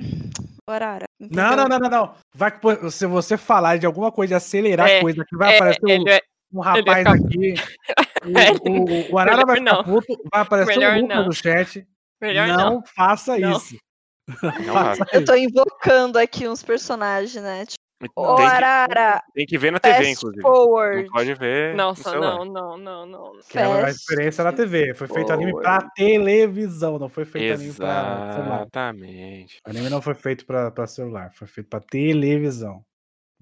Ô, 0.67 0.71
Arara. 0.71 1.05
Não, 1.19 1.27
entendeu? 1.27 1.57
não, 1.57 1.67
não, 1.67 1.79
não, 1.79 1.89
não. 1.89 2.15
Vai, 2.33 2.51
se 2.91 3.05
você 3.07 3.37
falar 3.37 3.77
de 3.79 3.85
alguma 3.85 4.11
coisa, 4.11 4.35
acelerar 4.37 4.89
É, 4.89 4.97
a 4.97 5.01
coisa, 5.01 5.25
que 5.25 5.35
vai 5.37 5.53
É, 5.53 5.55
aparecer 5.55 5.85
um, 5.99 6.07
é- 6.09 6.21
um 6.53 6.59
rapaz 6.59 6.97
ficar- 6.99 7.13
aqui. 7.13 7.53
É, 8.37 8.51
O, 8.69 9.11
o, 9.11 9.13
o 9.13 9.17
Arara 9.17 9.45
vai 9.45 9.57
ficar 9.57 9.83
puto, 9.83 10.07
vai 10.31 10.41
aparecer 10.41 10.77
Melhor 10.77 10.97
um 10.97 11.07
não. 11.07 11.25
no 11.25 11.33
chat. 11.33 11.85
melhor 12.21 12.47
não, 12.47 12.57
não. 12.75 12.83
faça 12.85 13.37
Não. 13.37 13.57
isso. 13.57 13.77
Não 14.41 14.93
Eu 15.11 15.25
tô 15.25 15.35
invocando 15.35 16.17
aqui 16.17 16.47
uns 16.47 16.63
personagens, 16.63 17.43
né? 17.43 17.65
Tipo, 17.65 17.83
Ô, 18.15 18.35
tem, 18.35 18.45
que, 18.47 18.51
Arara, 18.53 19.21
tem 19.33 19.45
que 19.45 19.57
ver 19.57 19.71
na 19.71 19.79
TV, 19.79 20.11
inclusive. 20.11 20.41
forward. 20.41 21.03
Não 21.03 21.11
pode 21.11 21.33
ver. 21.33 21.71
no 21.71 21.77
Nossa, 21.77 22.17
não, 22.17 22.45
não, 22.45 22.77
não, 22.77 23.05
não. 23.05 23.39
Que 23.49 23.59
é 23.59 23.63
a 23.63 23.89
experiência 23.89 24.43
na 24.43 24.53
TV. 24.53 24.93
Foi 24.93 25.07
feito 25.09 25.31
anime 25.31 25.51
pra 25.53 25.73
forward. 25.81 25.91
televisão, 25.95 26.97
não 26.99 27.09
foi 27.09 27.25
feito 27.25 27.53
anime 27.53 27.73
pra 27.73 28.33
celular. 28.33 28.61
Exatamente. 28.61 29.59
O 29.65 29.69
anime 29.69 29.89
não 29.89 30.01
foi 30.01 30.13
feito 30.15 30.45
pra, 30.45 30.71
pra 30.71 30.87
celular, 30.87 31.31
foi 31.33 31.47
feito 31.47 31.69
pra 31.69 31.81
televisão. 31.81 32.81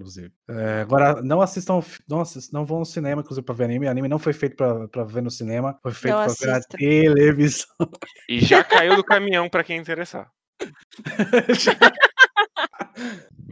Inclusive. 0.01 0.31
É, 0.49 0.81
agora, 0.81 1.21
não 1.21 1.41
assistam, 1.41 1.79
não, 2.09 2.21
assistam, 2.21 2.57
não 2.57 2.65
vão 2.65 2.79
no 2.79 2.85
cinema, 2.85 3.21
inclusive, 3.21 3.45
pra 3.45 3.53
ver 3.55 3.65
anime. 3.65 3.87
Anime 3.87 4.07
não 4.07 4.17
foi 4.19 4.33
feito 4.33 4.55
pra, 4.55 4.87
pra 4.87 5.03
ver 5.03 5.21
no 5.21 5.29
cinema, 5.31 5.77
foi 5.81 5.91
feito 5.93 6.15
Não 6.15 6.25
pra 6.25 6.33
ver 6.33 6.47
na 6.47 6.53
assista. 6.57 6.77
televisão. 6.77 7.67
E 8.27 8.39
já 8.39 8.63
caiu 8.63 8.95
do 8.95 9.03
caminhão 9.03 9.47
pra 9.47 9.63
quem 9.63 9.77
interessar. 9.77 10.29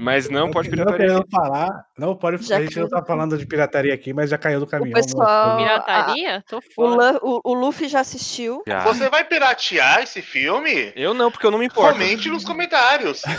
Mas 0.01 0.29
não 0.29 0.49
pode 0.49 0.69
Não 0.69 0.77
pirataria. 0.77 1.07
querendo 1.07 1.25
falar, 1.29 1.85
não 1.97 2.15
pode, 2.15 2.41
Já 2.45 2.57
a 2.57 2.61
gente 2.61 2.73
caiu 2.75 2.83
não 2.83 2.89
tá 2.89 3.03
falando 3.05 3.37
de 3.37 3.45
pirataria 3.45 3.93
aqui, 3.93 4.13
mas 4.13 4.29
já 4.29 4.37
caiu 4.37 4.59
do 4.61 4.67
caminhão. 4.67 4.95
algumas 4.97 5.05
pessoal-. 5.07 5.57
Pirataria? 5.57 6.41
Tô 6.47 6.59
O, 6.59 6.61
fora. 6.73 7.19
O- 7.21 7.41
o 7.43 7.53
Luffy 7.53 7.89
já 7.89 7.99
assistiu. 7.99 8.63
Já. 8.65 8.79
Você 8.85 9.09
vai 9.09 9.25
piratear 9.25 10.01
esse 10.01 10.21
filme? 10.21 10.93
Eu 10.95 11.13
não, 11.13 11.29
porque 11.29 11.45
eu 11.45 11.51
não 11.51 11.57
me 11.59 11.65
importo. 11.65 11.93
Comente 11.99 12.29
nos 12.29 12.45
comentários. 12.45 13.21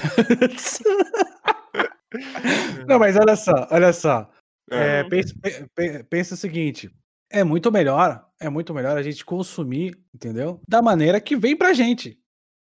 Não, 2.89 2.99
mas 2.99 3.17
olha 3.17 3.37
só, 3.37 3.69
olha 3.71 3.93
só. 3.93 4.31
É. 4.71 5.01
É, 5.01 5.05
pensa, 5.05 5.35
pe- 5.43 5.67
pe- 5.75 6.05
pensa 6.05 6.35
o 6.35 6.37
seguinte: 6.37 6.91
é 7.31 7.43
muito 7.45 7.71
melhor, 7.73 8.25
é 8.41 8.49
muito 8.49 8.73
melhor 8.75 8.97
a 8.97 9.03
gente 9.03 9.25
consumir, 9.25 9.99
entendeu? 10.15 10.61
Da 10.69 10.81
maneira 10.83 11.21
que 11.21 11.37
vem 11.37 11.57
pra 11.57 11.73
gente. 11.73 12.19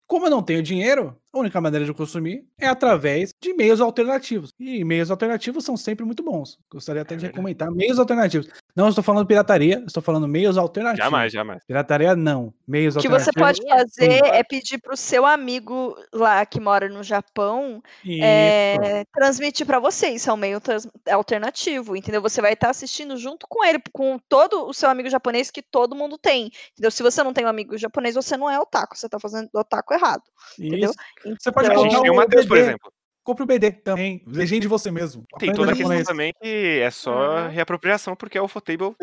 Como 0.09 0.27
eu 0.27 0.31
não 0.31 0.43
tenho 0.43 0.63
dinheiro, 0.63 1.19
a 1.35 1.41
única 1.41 1.61
maneira 1.61 1.85
de 1.85 1.93
consumir 1.93 2.45
é 2.59 2.67
através 2.67 3.33
de 3.41 3.53
meios 3.55 3.81
alternativos. 3.81 4.53
E 4.59 4.85
meios 4.85 5.11
alternativos 5.11 5.65
são 5.65 5.77
sempre 5.77 6.05
muito 6.05 6.23
bons. 6.23 6.59
Gostaria 6.71 7.03
até 7.03 7.15
É 7.15 7.17
de 7.17 7.23
verdade. 7.23 7.37
comentar 7.41 7.71
meios 7.71 7.99
alternativos. 7.99 8.49
Não 8.77 8.89
estou 8.89 9.03
falando 9.05 9.27
pirataria, 9.27 9.83
estou 9.87 10.03
falando 10.03 10.27
meios 10.29 10.57
alternativos. 10.59 11.05
Jamais, 11.05 11.33
jamais. 11.33 11.65
Pirataria 11.67 12.17
não. 12.17 12.53
Meios 12.67 12.97
O 12.97 13.01
que 13.01 13.09
você 13.09 13.31
alternativos. 13.31 13.69
pode 13.69 13.81
fazer 13.87 14.13
sim. 14.25 14.31
é 14.33 14.43
pedir 14.43 14.79
pro 14.79 14.97
seu 14.97 15.25
amigo 15.27 15.97
lá 16.13 16.45
que 16.47 16.59
mora 16.61 16.89
no 16.89 17.03
Japão 17.03 17.83
Isso. 18.05 18.21
é, 18.25 19.05
transmitir 19.13 19.67
para 19.67 19.79
você. 19.79 20.09
Isso 20.11 20.31
é 20.31 20.33
um 20.33 20.37
meio 20.37 20.61
alternativo, 21.11 21.97
entendeu? 21.97 22.21
Você 22.23 22.41
vai 22.41 22.53
estar 22.55 22.71
assistindo 22.71 23.17
junto 23.17 23.47
com 23.49 23.65
ele, 23.65 23.79
com 23.93 24.19
todo 24.29 24.67
o 24.67 24.73
seu 24.75 24.89
amigo 24.89 25.09
japonês 25.09 25.51
que 25.51 25.63
todo 25.63 25.95
mundo 25.95 26.19
tem. 26.19 26.51
Entendeu? 26.73 26.91
Se 26.91 27.03
você 27.03 27.23
não 27.23 27.33
tem 27.33 27.45
um 27.45 27.49
amigo 27.49 27.77
japonês, 27.79 28.15
você 28.15 28.37
não 28.37 28.51
é 28.51 28.59
otaku, 28.59 28.97
você 28.97 29.09
tá 29.09 29.19
fazendo 29.19 29.49
otaku 29.55 29.95
errado. 29.95 30.23
entendeu? 30.59 30.91
Você 31.39 31.53
pode 31.53 31.69
A 31.69 31.73
Então- 31.73 31.83
gente 31.85 31.93
comprar 31.95 32.03
tem 32.03 32.11
o 32.11 32.15
o 32.15 32.17
Matheus, 32.17 32.47
por 32.47 32.57
exemplo. 32.57 32.93
Compre 33.27 33.43
o 33.43 33.47
BD 33.47 33.71
também. 33.73 34.23
Legende 34.27 34.69
você 34.69 34.91
mesmo. 34.91 35.25
Tem 35.39 35.49
Aprenda 35.49 35.57
toda 35.57 35.73
a 35.73 35.75
questão 35.75 36.05
também 36.05 36.31
que 36.43 36.81
é 36.83 36.91
só 36.91 37.49
reapropriação, 37.49 38.15
porque 38.15 38.39
o 38.39 38.45
Ufotable 38.45 38.95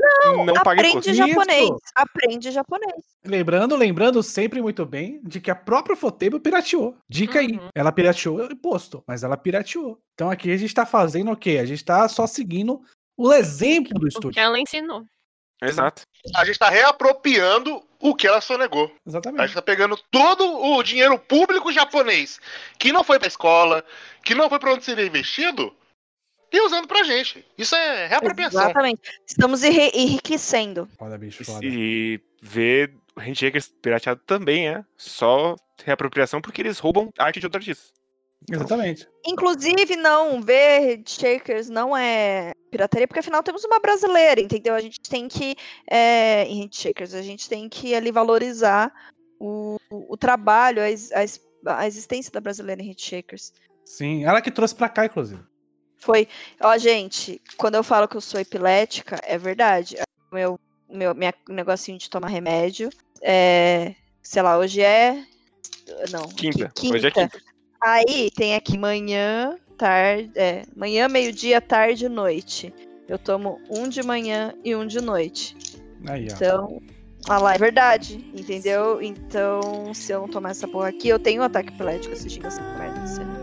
não, 0.46 0.54
paga 0.62 0.80
Aprende 0.82 1.10
imposto. 1.10 1.14
japonês. 1.16 1.64
Isso. 1.64 1.80
Aprende 1.96 2.52
japonês. 2.52 3.04
Lembrando, 3.26 3.76
lembrando 3.76 4.22
sempre 4.22 4.62
muito 4.62 4.86
bem 4.86 5.20
de 5.24 5.42
que 5.42 5.50
a 5.50 5.56
própria 5.56 5.96
Fotable 5.96 6.40
pirateou. 6.40 6.96
Dica 7.10 7.40
aí. 7.40 7.54
Uhum. 7.54 7.70
Ela 7.74 7.92
pirateou 7.92 8.38
o 8.38 8.52
imposto, 8.54 9.04
mas 9.08 9.24
ela 9.24 9.36
pirateou. 9.36 9.98
Então 10.14 10.30
aqui 10.30 10.52
a 10.52 10.58
gente 10.58 10.72
tá 10.76 10.86
fazendo 10.86 11.32
o 11.32 11.36
quê? 11.36 11.58
A 11.60 11.66
gente 11.66 11.84
tá 11.84 12.08
só 12.08 12.28
seguindo 12.28 12.80
o 13.18 13.34
exemplo 13.34 13.96
do 14.00 14.06
O 14.06 14.08
estúdio. 14.08 14.34
que 14.34 14.40
ela 14.40 14.60
ensinou. 14.60 15.04
Exato. 15.62 16.04
A 16.36 16.46
gente 16.46 16.58
tá 16.60 16.70
reapropriando 16.70 17.84
o 18.00 18.16
que 18.16 18.28
ela 18.28 18.42
sonegou. 18.42 18.86
A 19.06 19.10
Exatamente. 19.10 19.42
gente 19.48 19.54
tá 19.56 19.62
pegando 19.62 19.98
todo 20.10 20.44
o 20.60 20.82
dinheiro 20.84 21.18
público 21.20 21.72
japonês 21.72 22.40
que 22.80 22.92
não 22.92 23.04
foi 23.04 23.20
pra 23.20 23.28
escola, 23.28 23.84
que 24.24 24.34
não 24.34 24.50
foi 24.50 24.60
pra 24.60 24.74
onde 24.74 24.84
seria 24.84 25.06
investido, 25.06 25.76
e 26.52 26.60
usando 26.66 26.88
pra 26.88 27.04
gente. 27.04 27.46
Isso 27.58 27.76
é 27.76 28.08
reapropriação. 28.08 28.62
Exatamente. 28.62 29.02
Estamos 29.28 29.64
enri- 29.64 29.92
enriquecendo. 29.94 30.90
Foda, 30.98 31.18
bicho, 31.18 31.42
E- 31.44 31.46
foda. 31.46 31.60
E 31.66 32.20
ver 32.42 32.94
o 33.16 33.20
Handshakers 33.20 33.68
pirateado 33.82 34.22
também 34.26 34.68
é 34.70 34.84
só 34.98 35.56
reapropriação 35.84 36.42
porque 36.42 36.62
eles 36.62 36.80
roubam 36.80 37.10
arte 37.18 37.40
de 37.40 37.46
outros 37.46 37.62
artistas. 37.68 37.94
Exatamente. 38.52 39.08
Inclusive, 39.26 39.96
não, 39.96 40.42
ver 40.42 41.04
Shakers 41.06 41.70
não 41.70 41.96
é 41.96 42.52
pirataria, 42.72 43.08
porque 43.08 43.20
afinal 43.20 43.44
temos 43.44 43.64
uma 43.66 43.80
brasileira, 43.80 44.40
entendeu? 44.42 44.74
A 44.74 44.80
gente 44.82 45.00
tem 45.02 45.28
que, 45.28 45.56
é, 45.90 46.46
em 46.46 46.70
Shakers, 46.72 47.14
a 47.14 47.22
gente 47.22 47.48
tem 47.50 47.68
que 47.68 47.94
ali 47.94 48.12
valorizar 48.12 48.92
o, 49.40 49.78
o 49.92 50.16
trabalho, 50.18 50.82
a, 50.82 50.86
a 50.86 51.26
a 51.64 51.86
existência 51.86 52.32
da 52.32 52.42
brasileira 52.42 52.82
em 52.82 52.90
Hitchakers. 52.90 53.54
Sim, 53.86 54.24
ela 54.26 54.42
que 54.42 54.50
trouxe 54.50 54.74
pra 54.74 54.90
cá, 54.90 55.06
inclusive. 55.06 55.44
Foi, 55.98 56.28
ó, 56.60 56.76
gente, 56.80 57.40
quando 57.56 57.76
eu 57.76 57.84
falo 57.84 58.08
que 58.08 58.18
eu 58.18 58.22
sou 58.22 58.40
epilética, 58.40 59.20
é 59.24 59.38
verdade. 59.38 59.96
Meu, 60.32 60.60
meu 60.90 61.14
minha 61.14 61.32
negocinho 61.48 62.00
de 62.00 62.10
tomar 62.10 62.30
remédio, 62.30 62.90
é, 63.22 63.94
sei 64.24 64.42
lá, 64.42 64.58
hoje 64.58 64.82
é, 64.82 65.24
não, 66.12 66.28
Quinta. 66.30 66.72
qui- 66.76 66.92
Hoje 66.92 67.08
é 67.08 67.12
quinta. 67.12 67.40
Aí 67.84 68.32
tem 68.32 68.56
aqui 68.56 68.76
manhã, 68.80 69.56
tarde, 69.82 70.32
é, 70.36 70.62
manhã, 70.76 71.10
meio-dia, 71.10 71.60
tarde 71.60 72.06
e 72.06 72.10
noite. 72.10 72.72
Eu 73.08 73.18
tomo 73.18 73.60
um 73.68 73.90
de 73.90 74.04
manhã 74.04 74.54
e 74.64 74.76
um 74.76 74.86
de 74.86 75.02
noite. 75.02 75.58
Aí, 76.08 76.28
ó. 76.30 76.36
Então, 76.36 76.82
ah 77.28 77.40
lá, 77.40 77.56
é 77.56 77.58
verdade, 77.58 78.24
entendeu? 78.32 79.02
Então, 79.02 79.92
se 79.92 80.12
eu 80.12 80.22
não 80.22 80.28
tomar 80.28 80.52
essa 80.52 80.68
porra 80.68 80.90
aqui, 80.90 81.10
eu 81.10 81.18
tenho 81.18 81.42
um 81.42 81.46
ataque 81.46 81.74
epilético 81.74 82.14
assistindo 82.14 82.46
essa 82.46 82.62
merda. 82.78 83.41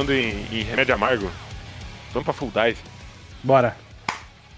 Falando 0.00 0.12
em, 0.12 0.30
em 0.50 0.62
remédio 0.62 0.94
amargo, 0.94 1.30
vamos 2.12 2.24
pra 2.24 2.32
Full 2.32 2.50
Dive. 2.50 2.78
Bora. 3.44 3.76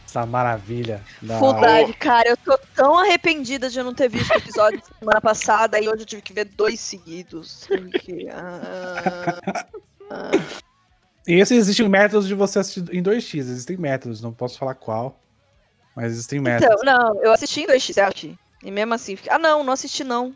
Essa 0.07 0.25
maravilha. 0.25 1.03
Da... 1.21 1.39
Full 1.39 1.55
Dive, 1.55 1.95
cara, 1.95 2.29
eu 2.29 2.37
tô 2.37 2.57
tão 2.75 2.97
arrependida 2.99 3.69
de 3.69 3.79
eu 3.79 3.85
não 3.85 3.95
ter 3.95 4.09
visto 4.09 4.31
o 4.31 4.37
episódio 4.37 4.81
semana 4.99 5.21
passada 5.21 5.81
e 5.81 5.89
hoje 5.89 6.03
eu 6.03 6.07
tive 6.07 6.23
que 6.23 6.33
ver 6.33 6.45
dois 6.45 6.79
seguidos. 6.79 7.67
Porque, 7.67 8.29
ah, 8.31 9.65
ah, 10.11 10.31
E 11.27 11.35
esse 11.41 11.55
existem 11.55 11.89
métodos 11.89 12.29
de 12.29 12.35
você 12.35 12.61
assistir 12.61 12.85
em 12.95 13.03
2x. 13.03 13.39
Existem 13.39 13.77
métodos, 13.77 14.21
não 14.21 14.33
posso 14.33 14.59
falar 14.59 14.75
qual. 14.75 15.19
Mas 15.97 16.13
existem 16.13 16.41
métodos. 16.41 16.81
Então, 16.81 16.95
não, 16.95 17.23
eu 17.23 17.33
assisti 17.33 17.63
em 17.63 17.67
2x, 17.67 17.97
eu 17.97 18.05
assisti. 18.05 18.39
E 18.63 18.71
mesmo 18.71 18.95
assim, 18.95 19.17
fica- 19.17 19.35
ah 19.35 19.39
não, 19.39 19.65
não 19.65 19.73
assisti 19.73 20.05
não. 20.05 20.35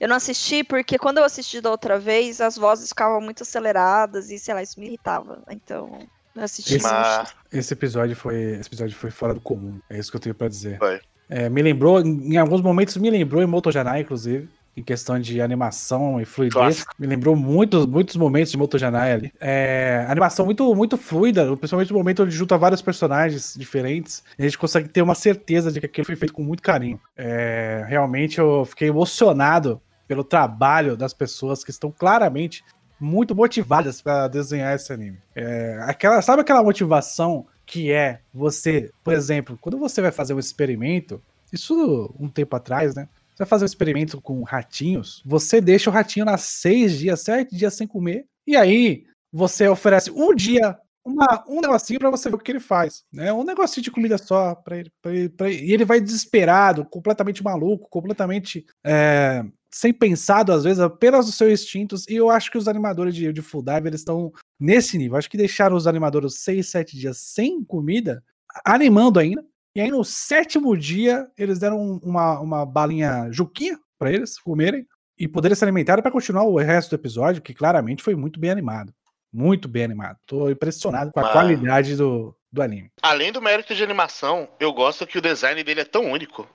Eu 0.00 0.08
não 0.08 0.16
assisti 0.16 0.62
porque 0.64 0.98
quando 0.98 1.18
eu 1.18 1.24
assisti 1.24 1.60
da 1.60 1.70
outra 1.70 1.98
vez, 1.98 2.40
as 2.40 2.56
vozes 2.56 2.88
ficavam 2.88 3.20
muito 3.20 3.42
aceleradas 3.42 4.30
e, 4.30 4.38
sei 4.38 4.54
lá, 4.54 4.62
isso 4.62 4.78
me 4.80 4.86
irritava. 4.86 5.42
Então, 5.50 5.98
eu 6.34 6.42
assisti 6.42 6.76
Esse- 6.76 6.84
Mas- 6.84 7.18
2x. 7.28 7.34
Esse 7.52 7.72
episódio 7.74 8.16
foi. 8.16 8.34
Esse 8.58 8.68
episódio 8.68 8.96
foi 8.96 9.10
fora 9.10 9.32
do 9.34 9.40
comum. 9.40 9.78
É 9.88 9.98
isso 9.98 10.10
que 10.10 10.16
eu 10.16 10.20
tenho 10.20 10.34
pra 10.34 10.48
dizer. 10.48 10.78
Foi. 10.78 11.00
É, 11.28 11.48
me 11.48 11.62
lembrou, 11.62 12.00
em 12.00 12.36
alguns 12.36 12.60
momentos 12.60 12.96
me 12.98 13.08
lembrou 13.10 13.42
em 13.42 13.46
Motojanai, 13.46 14.02
inclusive. 14.02 14.48
Em 14.76 14.82
questão 14.82 15.18
de 15.20 15.40
animação 15.40 16.20
e 16.20 16.24
fluidez. 16.24 16.54
Clássico. 16.54 16.94
Me 16.98 17.06
lembrou 17.06 17.36
muitos, 17.36 17.86
muitos 17.86 18.16
momentos 18.16 18.50
de 18.50 18.58
Motojanai 18.58 19.12
ali. 19.12 19.32
É, 19.40 20.04
animação 20.08 20.44
muito, 20.44 20.74
muito 20.74 20.96
fluida, 20.96 21.44
principalmente 21.56 21.92
no 21.92 21.98
momento 21.98 22.22
onde 22.24 22.34
junta 22.34 22.58
vários 22.58 22.82
personagens 22.82 23.54
diferentes. 23.56 24.24
A 24.38 24.42
gente 24.42 24.58
consegue 24.58 24.88
ter 24.88 25.02
uma 25.02 25.14
certeza 25.14 25.70
de 25.70 25.80
que 25.80 25.86
aquilo 25.86 26.06
foi 26.06 26.16
feito 26.16 26.34
com 26.34 26.42
muito 26.42 26.62
carinho. 26.62 27.00
É, 27.16 27.84
realmente 27.88 28.38
eu 28.38 28.64
fiquei 28.64 28.88
emocionado 28.88 29.80
pelo 30.08 30.24
trabalho 30.24 30.96
das 30.96 31.14
pessoas 31.14 31.64
que 31.64 31.70
estão 31.70 31.90
claramente 31.90 32.64
muito 32.98 33.34
motivadas 33.34 34.00
para 34.00 34.28
desenhar 34.28 34.74
esse 34.74 34.92
anime. 34.92 35.18
É, 35.34 35.78
aquela, 35.82 36.20
sabe 36.22 36.42
aquela 36.42 36.62
motivação 36.62 37.46
que 37.66 37.92
é 37.92 38.20
você, 38.32 38.90
por 39.02 39.12
exemplo, 39.12 39.58
quando 39.60 39.78
você 39.78 40.00
vai 40.00 40.12
fazer 40.12 40.34
um 40.34 40.38
experimento, 40.38 41.22
isso 41.52 42.14
um 42.18 42.28
tempo 42.28 42.54
atrás, 42.56 42.94
né? 42.94 43.08
Você 43.34 43.38
vai 43.38 43.46
fazer 43.48 43.64
um 43.64 43.66
experimento 43.66 44.20
com 44.20 44.42
ratinhos, 44.42 45.22
você 45.26 45.60
deixa 45.60 45.90
o 45.90 45.92
ratinho 45.92 46.24
nas 46.24 46.42
seis 46.42 46.96
dias, 46.98 47.20
sete 47.22 47.56
dias 47.56 47.74
sem 47.74 47.86
comer, 47.86 48.26
e 48.46 48.54
aí 48.56 49.04
você 49.32 49.66
oferece 49.66 50.10
um 50.12 50.32
dia, 50.34 50.78
uma, 51.04 51.44
um 51.48 51.60
negocinho 51.60 51.98
pra 51.98 52.10
você 52.10 52.30
ver 52.30 52.36
o 52.36 52.38
que 52.38 52.52
ele 52.52 52.60
faz, 52.60 53.02
né? 53.12 53.32
Um 53.32 53.42
negocinho 53.44 53.82
de 53.82 53.90
comida 53.90 54.16
só 54.16 54.54
pra 54.54 54.78
ele, 54.78 54.90
pra 55.02 55.12
ele, 55.12 55.32
ele- 55.40 55.64
e 55.64 55.72
ele 55.72 55.84
vai 55.84 56.00
desesperado, 56.00 56.84
completamente 56.84 57.42
maluco, 57.42 57.88
completamente 57.90 58.64
é, 58.86 59.44
sem 59.72 59.92
pensado 59.92 60.52
às 60.52 60.62
vezes, 60.62 60.78
apenas 60.78 61.28
os 61.28 61.34
seus 61.34 61.52
instintos. 61.60 62.06
E 62.08 62.14
eu 62.14 62.30
acho 62.30 62.48
que 62.50 62.56
os 62.56 62.68
animadores 62.68 63.14
de, 63.14 63.32
de 63.32 63.42
Full 63.42 63.64
Dive 63.64 63.88
eles 63.88 64.00
estão 64.00 64.32
nesse 64.60 64.96
nível. 64.96 65.16
Acho 65.18 65.28
que 65.28 65.36
deixaram 65.36 65.74
os 65.76 65.88
animadores 65.88 66.36
seis, 66.38 66.70
sete 66.70 66.96
dias 66.96 67.18
sem 67.18 67.64
comida, 67.64 68.22
animando 68.64 69.18
ainda. 69.18 69.44
E 69.76 69.80
aí 69.80 69.90
no 69.90 70.04
sétimo 70.04 70.76
dia 70.76 71.28
eles 71.36 71.58
deram 71.58 71.78
um- 71.80 72.00
uma, 72.02 72.38
uma 72.40 72.66
balinha 72.66 73.28
juquinha 73.30 73.78
pra 73.98 74.12
eles 74.12 74.38
comerem 74.38 74.86
e 75.18 75.26
poderem 75.28 75.54
se 75.56 75.64
alimentar 75.64 76.00
para 76.02 76.10
continuar 76.10 76.44
o 76.44 76.56
resto 76.58 76.90
do 76.90 77.00
episódio, 77.00 77.42
que 77.42 77.54
claramente 77.54 78.02
foi 78.02 78.14
muito 78.14 78.38
bem 78.38 78.50
animado. 78.50 78.92
Muito 79.32 79.68
bem 79.68 79.84
animado. 79.84 80.16
Tô 80.26 80.48
impressionado 80.48 81.10
com 81.12 81.20
a 81.20 81.24
Mas- 81.24 81.32
qualidade 81.32 81.96
do, 81.96 82.36
do 82.52 82.62
anime. 82.62 82.90
Além 83.02 83.32
do 83.32 83.42
mérito 83.42 83.74
de 83.74 83.82
animação, 83.82 84.48
eu 84.60 84.72
gosto 84.72 85.06
que 85.06 85.18
o 85.18 85.22
design 85.22 85.62
dele 85.64 85.80
é 85.80 85.84
tão 85.84 86.10
único, 86.12 86.48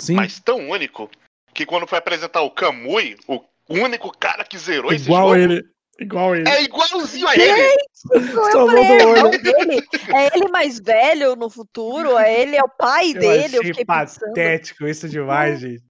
Sim, 0.00 0.14
mas 0.16 0.40
tão 0.40 0.68
único, 0.70 1.08
que 1.52 1.64
quando 1.64 1.86
foi 1.86 1.98
apresentar 1.98 2.42
o 2.42 2.50
Kamui, 2.50 3.16
o 3.28 3.40
único 3.68 4.10
cara 4.18 4.44
que 4.44 4.58
zerou 4.58 4.92
esse 4.92 5.04
igual 5.04 5.28
jogo, 5.28 5.36
ele. 5.36 5.62
Igual 5.98 6.34
ele. 6.34 6.48
é 6.48 6.62
igualzinho 6.64 7.28
a 7.28 7.34
ele. 7.36 7.76
Eu 8.10 8.22
Salvou 8.50 8.68
falei, 8.70 8.98
do 8.98 9.02
é, 9.02 9.06
olho. 9.06 9.34
é 9.34 9.62
ele, 9.62 9.82
é 10.12 10.36
ele 10.36 10.48
mais 10.48 10.78
velho 10.80 11.36
no 11.36 11.48
futuro? 11.48 12.18
É 12.18 12.40
ele, 12.42 12.56
é 12.56 12.62
o 12.62 12.68
pai 12.68 13.10
Eu 13.10 13.20
dele? 13.20 13.56
Eu 13.56 13.60
achei 13.62 13.84
pensando. 13.84 14.26
patético 14.28 14.86
isso 14.86 15.08
demais, 15.08 15.60
gente. 15.60 15.82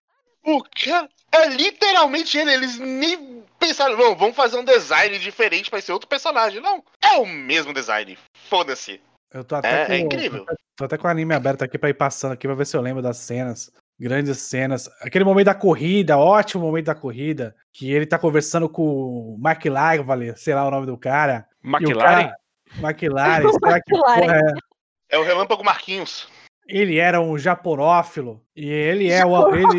O 0.45 0.63
cara 0.63 1.09
é 1.33 1.49
literalmente 1.49 2.37
ele. 2.37 2.53
Eles 2.53 2.79
nem 2.79 3.43
pensaram, 3.59 3.97
não, 3.97 4.15
vamos 4.15 4.37
fazer 4.37 4.59
um 4.59 4.65
design 4.65 5.19
diferente 5.19 5.71
pra 5.71 5.81
ser 5.81 5.93
outro 5.93 6.07
personagem. 6.09 6.61
Não, 6.61 6.85
é 7.03 7.17
o 7.17 7.25
mesmo 7.27 7.73
design. 7.73 8.19
Foda-se. 8.51 9.01
Eu 9.33 9.43
tô 9.43 9.57
até 9.57 9.83
É, 9.83 9.87
com, 9.87 9.93
é 9.93 9.99
incrível. 9.99 10.45
Tô 10.77 10.85
até 10.85 10.99
com 10.99 11.09
o 11.09 11.11
anime 11.11 11.35
aberto 11.35 11.63
aqui 11.63 11.79
pra 11.79 11.89
ir 11.89 11.95
passando 11.95 12.33
aqui 12.33 12.47
pra 12.47 12.55
ver 12.55 12.67
se 12.67 12.77
eu 12.77 12.81
lembro 12.83 13.03
das 13.03 13.17
cenas. 13.17 13.73
Grandes 13.99 14.39
cenas. 14.39 14.91
Aquele 15.01 15.25
momento 15.25 15.47
da 15.47 15.55
corrida, 15.55 16.19
ótimo 16.19 16.65
momento 16.65 16.87
da 16.87 16.95
corrida. 16.95 17.55
Que 17.73 17.93
ele 17.93 18.07
tá 18.07 18.19
conversando 18.19 18.69
com 18.69 18.83
o 18.83 19.41
McLaren, 19.45 20.35
sei 20.37 20.55
lá 20.55 20.67
o 20.67 20.71
nome 20.71 20.87
do 20.87 20.97
cara. 20.99 21.47
McLaren? 21.63 22.29
cara- 22.29 22.37
McLaren, 22.79 23.51
será 23.63 23.81
que 23.81 23.91
porra 23.91 24.37
é? 24.37 24.53
É 25.11 25.19
o 25.19 25.23
Relâmpago 25.23 25.65
Marquinhos. 25.65 26.29
Ele 26.67 26.99
era 26.99 27.21
um 27.21 27.39
japorófilo. 27.39 28.43
E 28.57 28.69
ele 28.69 29.11
é 29.11 29.25
o. 29.25 29.55
Ele, 29.55 29.79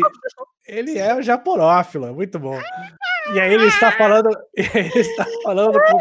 ele 0.66 0.98
é 0.98 1.14
o 1.14 1.22
japorófilo, 1.22 2.06
é 2.06 2.12
muito 2.12 2.38
bom. 2.38 2.58
E 3.34 3.40
aí 3.40 3.52
ele 3.54 3.66
está 3.66 3.90
falando. 3.92 4.28
Ele 4.56 5.00
está 5.00 5.26
falando 5.42 5.78
com, 5.80 5.98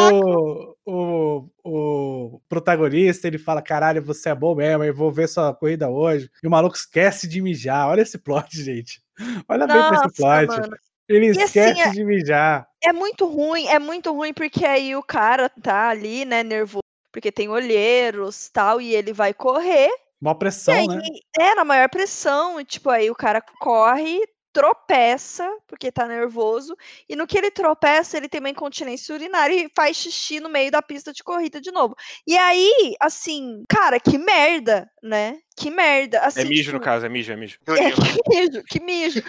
o, 0.00 0.76
o, 0.84 1.48
o 1.64 2.40
protagonista, 2.48 3.26
ele 3.26 3.38
fala: 3.38 3.62
caralho, 3.62 4.02
você 4.02 4.28
é 4.28 4.34
bom 4.34 4.54
mesmo, 4.54 4.84
eu 4.84 4.94
vou 4.94 5.10
ver 5.10 5.28
sua 5.28 5.54
corrida 5.54 5.88
hoje. 5.88 6.30
E 6.42 6.46
o 6.46 6.50
maluco 6.50 6.76
esquece 6.76 7.26
de 7.26 7.40
mijar. 7.40 7.88
Olha 7.88 8.02
esse 8.02 8.18
plot, 8.18 8.48
gente. 8.62 9.00
Olha 9.48 9.66
bem 9.66 9.76
pra 9.76 9.90
Nossa, 9.92 10.06
esse 10.06 10.16
plot. 10.16 10.46
mano. 10.46 10.76
Ele 11.08 11.30
assim, 11.30 11.40
esquece 11.42 11.80
é- 11.80 11.90
de 11.90 12.04
mijar. 12.04 12.66
É 12.82 12.92
muito 12.92 13.26
ruim, 13.26 13.66
é 13.68 13.78
muito 13.78 14.12
ruim 14.12 14.34
porque 14.34 14.64
aí 14.64 14.94
o 14.94 15.02
cara 15.02 15.48
tá 15.48 15.88
ali, 15.88 16.24
né, 16.24 16.42
nervoso, 16.42 16.82
porque 17.12 17.32
tem 17.32 17.48
olheiros 17.48 18.48
tal, 18.50 18.80
e 18.80 18.94
ele 18.94 19.12
vai 19.12 19.32
correr. 19.32 19.88
Mó 20.20 20.32
E 20.32 20.34
pressão, 20.34 20.74
aí, 20.74 20.86
né? 20.88 21.02
é, 21.38 21.54
na 21.54 21.64
maior 21.64 21.88
pressão, 21.88 22.60
e 22.60 22.64
tipo, 22.64 22.90
aí 22.90 23.10
o 23.10 23.14
cara 23.14 23.40
corre, 23.60 24.20
tropeça, 24.56 25.46
porque 25.66 25.92
tá 25.92 26.08
nervoso, 26.08 26.74
e 27.06 27.14
no 27.14 27.26
que 27.26 27.36
ele 27.36 27.50
tropeça, 27.50 28.16
ele 28.16 28.26
tem 28.26 28.40
uma 28.40 28.48
incontinência 28.48 29.14
urinária 29.14 29.54
e 29.54 29.70
faz 29.76 29.98
xixi 29.98 30.40
no 30.40 30.48
meio 30.48 30.70
da 30.70 30.80
pista 30.80 31.12
de 31.12 31.22
corrida 31.22 31.60
de 31.60 31.70
novo. 31.70 31.94
E 32.26 32.38
aí, 32.38 32.94
assim, 32.98 33.64
cara, 33.68 34.00
que 34.00 34.16
merda, 34.16 34.90
né? 35.02 35.36
Que 35.54 35.70
merda. 35.70 36.20
Assim, 36.20 36.40
É 36.40 36.44
mijo, 36.44 36.62
tipo, 36.64 36.78
no 36.78 36.80
caso, 36.80 37.04
é 37.04 37.08
mijo, 37.10 37.30
é 37.30 37.36
mijo. 37.36 37.58
É, 37.68 37.90
que 37.92 38.28
mijo, 38.30 38.62
que 38.64 38.80
mijo. 38.80 39.22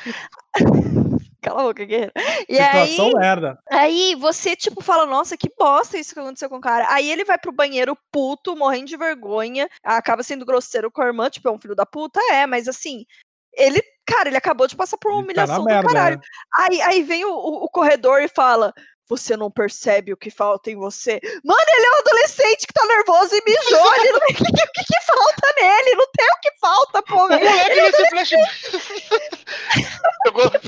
Cala 1.42 1.62
a 1.62 1.64
boca, 1.66 1.86
guerreiro. 1.86 2.12
E 2.50 2.58
aí, 2.58 2.92
Situação 2.92 3.20
merda. 3.20 3.60
Aí 3.70 4.16
você, 4.16 4.56
tipo, 4.56 4.82
fala, 4.82 5.06
nossa, 5.06 5.38
que 5.38 5.50
bosta 5.58 5.98
isso 5.98 6.14
que 6.14 6.20
aconteceu 6.20 6.50
com 6.50 6.58
o 6.58 6.62
cara. 6.62 6.88
Aí 6.90 7.12
ele 7.12 7.24
vai 7.24 7.38
pro 7.38 7.52
banheiro 7.52 7.98
puto, 8.12 8.56
morrendo 8.56 8.88
de 8.88 8.98
vergonha, 8.98 9.70
acaba 9.84 10.24
sendo 10.24 10.46
grosseiro 10.46 10.90
com 10.90 11.02
a 11.02 11.06
irmã, 11.06 11.30
tipo, 11.30 11.48
é 11.48 11.52
um 11.52 11.60
filho 11.60 11.76
da 11.76 11.86
puta, 11.86 12.20
é, 12.32 12.48
mas 12.48 12.68
assim, 12.68 13.06
ele, 13.58 13.82
cara, 14.06 14.30
ele 14.30 14.38
acabou 14.38 14.68
de 14.68 14.76
passar 14.76 14.98
por 14.98 15.12
uma 15.12 15.22
Ele 15.22 15.34
tá 15.34 15.44
humilhação 15.44 15.60
do 15.64 15.66
merda, 15.66 15.88
caralho. 15.88 16.18
né? 16.18 16.22
Aí, 16.58 16.82
aí 16.82 17.04
vem 17.04 17.26
o, 17.26 17.30
o- 17.32 17.64
o 17.66 17.70
corredor 17.70 18.22
e 18.22 18.28
fala, 18.28 18.74
você 19.10 19.36
não 19.38 19.50
percebe 19.50 20.12
o 20.14 20.18
que 20.18 20.30
falta 20.30 20.70
em 20.70 20.76
você. 20.76 21.20
Mano, 21.44 21.62
ele 21.68 21.86
é 21.86 21.92
um 21.92 22.00
adolescente 22.00 22.68
que 22.68 22.74
tá 22.74 22.86
nervoso 22.86 23.36
e 23.36 23.42
mijou, 23.46 23.96
ele 23.96 24.12
não... 24.12 24.18
o, 24.20 24.26
que, 24.28 24.34
que 24.36 24.84
que 24.86 25.02
falta 25.06 25.54
nele? 25.60 25.96
Não 25.96 26.08
tem 26.16 26.28
o 26.28 26.40
que 26.42 26.52
falta, 26.60 27.00
O 27.00 27.04
porra. 27.04 27.38
moleque 27.38 27.82
nesse 27.82 28.10
flashback. 28.10 28.72
eu, 30.26 30.32
gosto, 30.32 30.60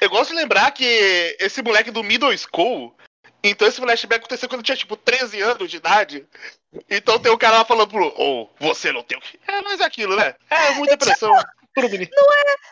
eu 0.00 0.10
gosto 0.10 0.30
de 0.30 0.36
lembrar 0.36 0.70
que 0.72 1.36
esse 1.40 1.62
moleque 1.62 1.90
do 1.90 2.02
Middle 2.02 2.36
School. 2.36 2.96
Então 3.42 3.68
esse 3.68 3.80
flashback 3.80 4.18
aconteceu 4.20 4.48
quando 4.48 4.60
eu 4.60 4.64
tinha 4.64 4.76
tipo 4.76 4.96
13 4.96 5.40
anos 5.40 5.70
de 5.70 5.76
idade. 5.76 6.26
Então 6.90 7.18
tem 7.18 7.30
o 7.30 7.38
cara 7.38 7.58
lá 7.58 7.64
falando 7.64 7.88
pro. 7.90 8.12
Oh, 8.16 8.48
você 8.58 8.90
não 8.90 9.02
tem 9.04 9.16
o 9.16 9.20
que. 9.20 9.38
É, 9.46 9.60
mas 9.62 9.78
é 9.80 9.84
aquilo, 9.84 10.16
né? 10.16 10.34
É 10.50 10.70
muita 10.72 10.96
pressão 10.96 11.30
pro 11.32 11.65
menino. 11.82 12.10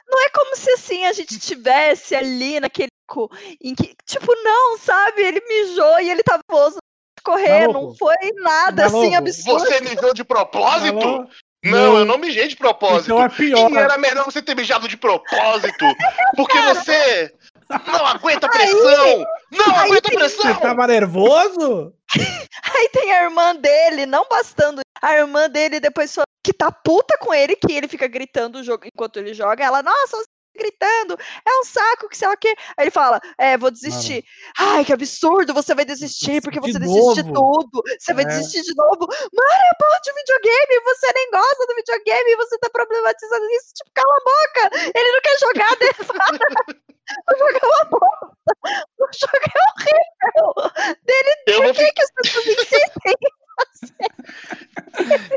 Não 0.09 0.21
é 0.25 0.29
como 0.31 0.57
se 0.57 0.71
assim 0.71 1.05
a 1.07 1.13
gente 1.13 1.39
tivesse 1.39 2.15
ali 2.15 2.61
naquele 2.61 2.89
co- 3.07 3.31
em 3.63 3.75
que, 3.75 3.95
tipo, 4.07 4.35
não, 4.43 4.79
sabe? 4.79 5.23
Ele 5.23 5.41
mijou 5.47 6.01
e 6.01 6.11
ele 6.11 6.23
tava 6.23 6.41
de 6.49 7.23
correr, 7.23 7.67
não 7.67 7.73
Maluco. 7.75 7.97
foi 7.99 8.15
nada 8.37 8.87
assim 8.87 8.97
Maluco. 9.11 9.17
absurdo. 9.17 9.61
Você 9.61 9.81
mijou 9.81 10.15
de 10.15 10.25
propósito? 10.25 11.29
Não, 11.65 11.99
eu 11.99 12.05
não 12.05 12.19
mijei 12.19 12.47
de 12.49 12.57
propósito. 12.57 13.07
Então 13.13 13.23
é 13.25 13.29
pior. 13.31 13.71
E 13.71 13.77
era 13.77 13.97
melhor 13.97 14.25
você 14.27 14.43
ter 14.43 14.55
mijado 14.55 14.87
de 14.87 14.97
propósito. 14.99 15.85
Porque 16.37 16.61
você 16.61 17.33
não 17.87 18.07
aguenta 18.07 18.47
pressão! 18.49 19.25
Não 19.51 19.75
aí 19.77 19.87
aguenta 19.89 20.11
tem- 20.11 20.19
pressão! 20.19 20.55
Você 20.55 20.61
tava 20.61 20.87
nervoso? 20.87 21.93
Aí 22.77 22.89
tem 22.91 23.13
a 23.13 23.25
irmã 23.25 23.55
dele, 23.57 24.05
não 24.05 24.27
bastando, 24.29 24.81
a 25.01 25.15
irmã 25.15 25.49
dele 25.49 25.81
depois 25.81 26.11
que 26.45 26.53
tá 26.53 26.71
puta 26.71 27.17
com 27.19 27.33
ele, 27.35 27.57
que 27.57 27.73
ele 27.73 27.89
fica 27.89 28.07
gritando 28.07 28.59
o 28.59 28.63
jogo 28.63 28.85
enquanto 28.87 29.17
ele 29.19 29.33
joga. 29.33 29.65
Ela, 29.65 29.83
nossa, 29.83 30.19
você 30.19 30.25
tá 30.25 30.31
gritando, 30.57 31.19
é 31.45 31.59
um 31.61 31.65
saco, 31.65 32.09
que 32.09 32.17
sei 32.17 32.29
lá 32.29 32.35
o 32.35 32.37
quê. 32.37 32.55
Aí 32.77 32.85
ele 32.85 32.91
fala, 32.93 33.19
é, 33.39 33.57
vou 33.59 33.71
desistir. 33.73 34.23
Ai, 34.57 34.85
que 34.85 34.93
absurdo, 34.93 35.53
você 35.55 35.75
vai 35.75 35.85
desistir, 35.85 36.41
porque 36.43 36.61
De 36.61 36.71
você 36.73 36.79
desiste 36.79 37.23
de 37.25 37.33
novo. 37.33 37.69
tudo. 37.73 37.83
Você 37.99 38.15
vai 38.15 38.23
É. 38.25 38.29
desistir 38.29 38.63
de 38.63 38.75
novo. 38.77 39.01
Mano, 39.09 39.65
é 39.73 39.75
bom 39.81 39.97
de 40.05 40.13
videogame, 40.13 40.85
você 40.85 41.13
nem 41.15 41.31
gosta 41.33 41.67
do 41.67 41.75
videogame, 41.75 42.37
você 42.37 42.59
tá 42.59 42.69
problematizando 42.71 43.47
isso. 43.51 43.73
Tipo, 43.75 43.91
cala 43.95 44.15
a 44.15 44.25
boca, 44.25 44.93
ele 44.95 45.13
não 45.13 45.21
quer 45.23 45.39
jogar, 45.41 45.77
daí 45.81 45.89
ele 45.89 46.05
fala, 46.05 46.39
o 47.33 47.39
jogo 47.39 47.59
é 47.61 47.67
uma 47.67 47.85
bosta, 47.87 48.37
o 49.01 49.09
jogo 49.13 49.47
é 49.49 49.61
horrível. 49.73 50.95
Dele, 51.03 51.35
Eu, 51.49 51.63
vou 51.65 51.75
por 51.75 51.85
que, 51.85 51.93
que 51.93 52.03
as 52.03 52.11
pessoas 52.13 52.47
insistem? 52.47 53.17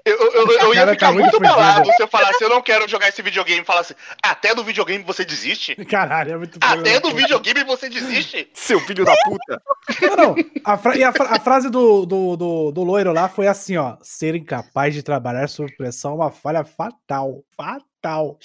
Eu, 0.05 0.17
eu, 0.31 0.51
eu- 0.51 0.73
ia 0.73 0.87
ficar 0.87 1.07
tá 1.07 1.11
muito 1.11 1.23
muito 1.25 1.39
bolado 1.39 1.91
se 1.91 2.01
eu 2.03 2.07
falasse 2.07 2.43
eu 2.43 2.49
não 2.49 2.61
quero 2.61 2.87
jogar 2.87 3.09
esse 3.09 3.21
videogame 3.21 3.61
e 3.61 3.65
falasse 3.65 3.95
até 4.23 4.53
do 4.55 4.63
videogame 4.63 5.03
você 5.03 5.25
desiste? 5.25 5.75
Caralho, 5.85 6.33
é 6.33 6.37
muito 6.37 6.57
Até 6.61 6.99
bom. 6.99 7.09
do 7.09 7.15
videogame 7.15 7.63
você 7.63 7.89
desiste? 7.89 8.49
Seu 8.53 8.79
filho 8.79 9.03
da 9.03 9.15
puta. 9.23 9.61
Não, 10.01 10.15
não. 10.15 10.35
A, 10.63 10.77
fra- 10.77 10.95
e 10.95 11.03
a, 11.03 11.11
fra- 11.11 11.35
a 11.35 11.39
frase 11.39 11.69
do, 11.69 12.05
do, 12.05 12.37
do, 12.37 12.71
do 12.71 12.83
loiro 12.83 13.11
lá 13.13 13.27
foi 13.29 13.47
assim, 13.47 13.77
ó. 13.77 13.97
Ser 14.01 14.35
incapaz 14.35 14.93
de 14.93 15.01
trabalhar 15.03 15.47
sob 15.49 15.71
pressão 15.75 16.11
é 16.11 16.15
uma 16.15 16.31
falha 16.31 16.63
fatal. 16.63 17.43
Fatal. 17.55 18.37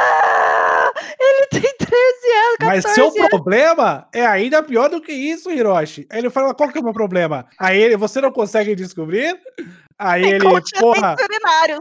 Ah, 0.00 0.90
ele 1.18 1.46
tem 1.46 1.60
13 1.76 1.77
anos, 1.94 2.56
14 2.58 2.86
Mas 2.86 2.94
seu 2.94 3.06
anos. 3.06 3.28
problema 3.28 4.08
é 4.12 4.26
ainda 4.26 4.62
pior 4.62 4.88
do 4.88 5.00
que 5.00 5.12
isso, 5.12 5.50
Hiroshi. 5.50 6.06
Aí 6.10 6.18
ele 6.18 6.30
fala, 6.30 6.54
qual 6.54 6.70
que 6.70 6.78
é 6.78 6.80
o 6.80 6.84
meu 6.84 6.92
problema? 6.92 7.46
Aí 7.58 7.80
ele, 7.80 7.96
você 7.96 8.20
não 8.20 8.30
consegue 8.30 8.74
descobrir? 8.74 9.38
Aí 9.98 10.24
ele, 10.24 10.44
porra... 10.78 11.16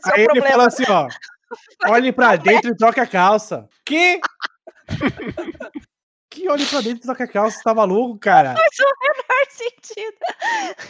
Aí 0.06 0.22
ele 0.22 0.26
problema. 0.26 0.48
fala 0.48 0.68
assim, 0.68 0.84
ó. 0.88 1.08
Olhe 1.88 2.12
pra 2.12 2.36
dentro 2.36 2.72
e 2.72 2.76
troque 2.76 3.00
a 3.00 3.08
calça. 3.08 3.68
Que? 3.86 4.20
que 6.38 6.50
olhe 6.50 6.66
pra 6.66 6.82
dentro 6.82 6.98
e 6.98 7.02
troque 7.02 7.24
a 7.24 7.28
calça? 7.28 7.58
Você 7.58 7.64
tá 7.64 7.74
maluco, 7.74 8.18
cara? 8.20 8.54
faz 8.54 8.80
o 8.80 8.94
menor 9.02 9.46
sentido. 9.50 10.18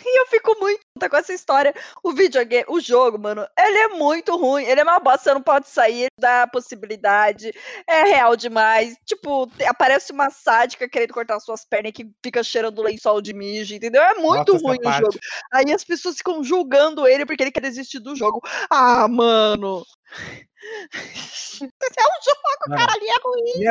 E 0.06 0.20
eu 0.20 0.28
fico 0.28 0.56
muito 0.60 0.82
puta 0.94 1.10
com 1.10 1.18
essa 1.18 1.34
história. 1.34 1.74
O 2.04 2.12
videogame, 2.12 2.66
o 2.68 2.80
jogo, 2.80 3.18
mano, 3.18 3.48
ele 3.58 3.78
é 3.78 3.88
muito 3.90 4.36
ruim. 4.36 4.64
Ele 4.66 4.82
é 4.82 4.84
uma 4.84 5.00
bosta, 5.00 5.24
você 5.24 5.34
não 5.34 5.42
pode 5.42 5.68
sair, 5.68 6.02
ele 6.02 6.10
dá 6.20 6.44
a 6.44 6.48
possibilidade. 6.48 7.52
É 7.88 8.04
real 8.04 8.36
demais. 8.36 8.96
Tipo, 9.06 9.50
aparece 9.68 10.12
uma 10.12 10.30
sádica 10.30 10.90
querendo 10.90 11.14
cortar 11.14 11.40
suas 11.40 11.64
pernas 11.66 11.94
que 11.94 12.10
fica 12.24 12.44
cheirando 12.44 12.82
lençol 12.82 13.22
de 13.22 13.34
mijo, 13.34 13.74
entendeu? 13.74 14.02
É 14.02 14.16
muito 14.16 14.54
Nossa, 14.54 14.66
ruim 14.66 14.78
o 14.78 14.82
parte. 14.82 15.00
jogo. 15.00 15.20
Aí 15.54 15.72
as 15.72 15.84
pessoas 15.84 16.18
ficam 16.18 16.44
julgando 16.44 17.08
ele 17.08 17.26
porque 17.26 17.44
ele 17.44 17.52
quer 17.52 17.62
desistir 17.62 18.00
do 18.00 18.16
jogo. 18.16 18.42
Ah, 18.70 19.08
mano. 19.08 19.84
É 21.60 21.64
um 21.64 22.20
jogo, 22.24 22.78
cara, 22.78 22.94
ali 22.94 23.08
é 23.08 23.16
ruim. 23.24 23.64
E 23.64 23.68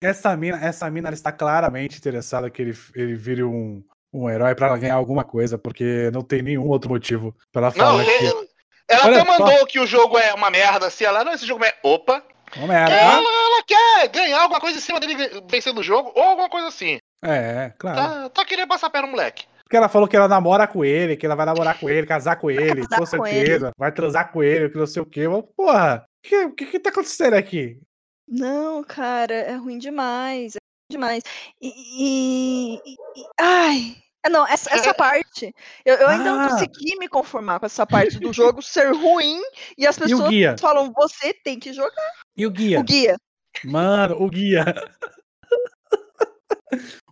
essa 0.00 0.36
mina, 0.36 0.58
essa 0.64 0.90
mina 0.90 1.08
ela 1.08 1.14
está 1.14 1.32
claramente 1.32 1.98
interessada 1.98 2.50
que 2.50 2.60
ele, 2.62 2.78
ele 2.94 3.14
vire 3.14 3.42
um, 3.44 3.82
um 4.12 4.28
herói 4.30 4.54
pra 4.54 4.68
ela 4.68 4.78
ganhar 4.78 4.94
alguma 4.94 5.24
coisa, 5.24 5.56
porque 5.58 6.10
não 6.12 6.22
tem 6.22 6.42
nenhum 6.42 6.66
outro 6.68 6.90
motivo 6.90 7.34
pra 7.52 7.62
ela 7.62 7.74
Não, 7.76 7.84
falar 7.86 8.04
que 8.04 8.10
ele- 8.10 8.48
ela 8.88 9.04
Olha 9.06 9.20
até 9.22 9.32
só. 9.32 9.38
mandou 9.38 9.66
que 9.66 9.80
o 9.80 9.86
jogo 9.86 10.16
é 10.16 10.32
uma 10.32 10.48
merda 10.48 10.86
assim. 10.86 11.04
Ela, 11.04 11.24
não, 11.24 11.32
esse 11.32 11.44
jogo 11.44 11.64
é. 11.64 11.74
Opa! 11.82 12.22
é 12.54 12.58
uma 12.60 12.68
merda. 12.68 12.94
Ela, 12.94 13.14
ela 13.18 13.64
quer 13.66 14.08
ganhar 14.08 14.40
alguma 14.40 14.60
coisa 14.60 14.78
em 14.78 14.80
cima 14.80 15.00
dele 15.00 15.16
vencendo 15.50 15.78
o 15.78 15.82
jogo 15.82 16.12
ou 16.14 16.22
alguma 16.22 16.48
coisa 16.48 16.68
assim. 16.68 16.98
É, 17.24 17.72
claro. 17.78 17.96
Tá, 17.96 18.28
tá 18.30 18.44
querendo 18.44 18.68
passar 18.68 18.88
perna 18.88 19.06
no 19.08 19.12
moleque. 19.12 19.44
Porque 19.64 19.76
ela 19.76 19.88
falou 19.88 20.06
que 20.06 20.14
ela 20.16 20.28
namora 20.28 20.68
com 20.68 20.84
ele, 20.84 21.16
que 21.16 21.26
ela 21.26 21.34
vai 21.34 21.44
namorar 21.44 21.76
com 21.80 21.90
ele, 21.90 22.06
casar 22.06 22.36
com 22.36 22.48
ele, 22.48 22.86
casar 22.86 23.10
com 23.10 23.16
com 23.18 23.26
certeza. 23.26 23.72
Vai 23.76 23.90
transar 23.90 24.30
com 24.30 24.40
ele, 24.40 24.68
que 24.70 24.78
não 24.78 24.86
sei 24.86 25.02
o 25.02 25.06
quê. 25.06 25.26
Mas, 25.26 25.42
porra, 25.56 26.06
o 26.24 26.28
que, 26.28 26.48
que, 26.50 26.66
que 26.66 26.78
tá 26.78 26.90
acontecendo 26.90 27.34
aqui? 27.34 27.80
Não, 28.28 28.82
cara, 28.82 29.34
é 29.34 29.54
ruim 29.56 29.78
demais. 29.78 30.54
É 30.56 30.58
ruim 30.58 30.90
demais. 30.92 31.22
E. 31.60 31.68
e- 31.68 32.74
e- 32.76 32.92
e- 32.94 33.26
ai. 33.40 33.96
é, 34.24 34.28
Não, 34.28 34.46
essa, 34.46 34.72
essa 34.74 34.92
parte. 34.92 35.54
Eu, 35.84 35.94
eu 35.96 36.08
ainda 36.08 36.24
não 36.24 36.40
Ah. 36.40 36.48
consegui 36.50 36.96
me 36.98 37.08
conformar 37.08 37.60
com 37.60 37.66
essa 37.66 37.86
parte 37.86 38.18
do 38.18 38.32
jogo 38.32 38.60
ser 38.60 38.92
ruim 38.92 39.40
e 39.78 39.86
as 39.86 39.96
E 39.96 40.00
pessoas 40.00 40.28
guia? 40.28 40.56
falam, 40.60 40.92
você 40.92 41.32
tem 41.32 41.58
que 41.60 41.72
jogar. 41.72 42.12
E 42.36 42.44
o 42.46 42.50
guia? 42.50 42.80
O 42.80 42.84
guia. 42.84 43.16
Mano, 43.64 44.16
o 44.20 44.28
guia. 44.28 44.64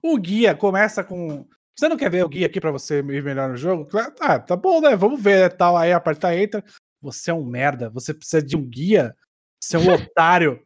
o 0.03 0.18
guia 0.18 0.55
começa 0.55 1.03
com. 1.05 1.46
Você 1.77 1.88
não 1.88 1.96
quer 1.96 2.11
ver 2.11 2.24
o 2.24 2.29
guia 2.29 2.46
aqui 2.46 2.61
pra 2.61 2.70
você 2.70 2.98
ir 2.98 3.22
melhor 3.22 3.48
no 3.48 3.57
jogo? 3.57 3.88
Ah, 4.20 4.38
tá 4.38 4.55
bom, 4.57 4.81
né? 4.81 4.94
Vamos 4.96 5.20
ver 5.20 5.57
tal. 5.57 5.77
Aí 5.77 5.92
aperta 5.92 6.35
entra. 6.37 6.62
Você 7.00 7.31
é 7.31 7.35
um 7.35 7.44
merda. 7.44 7.90
Você 7.90 8.12
precisa 8.14 8.42
de 8.42 8.57
um 8.57 8.64
guia. 8.64 9.16
Você 9.62 9.77
é 9.77 9.79
um 9.81 9.92
otário. 9.92 10.62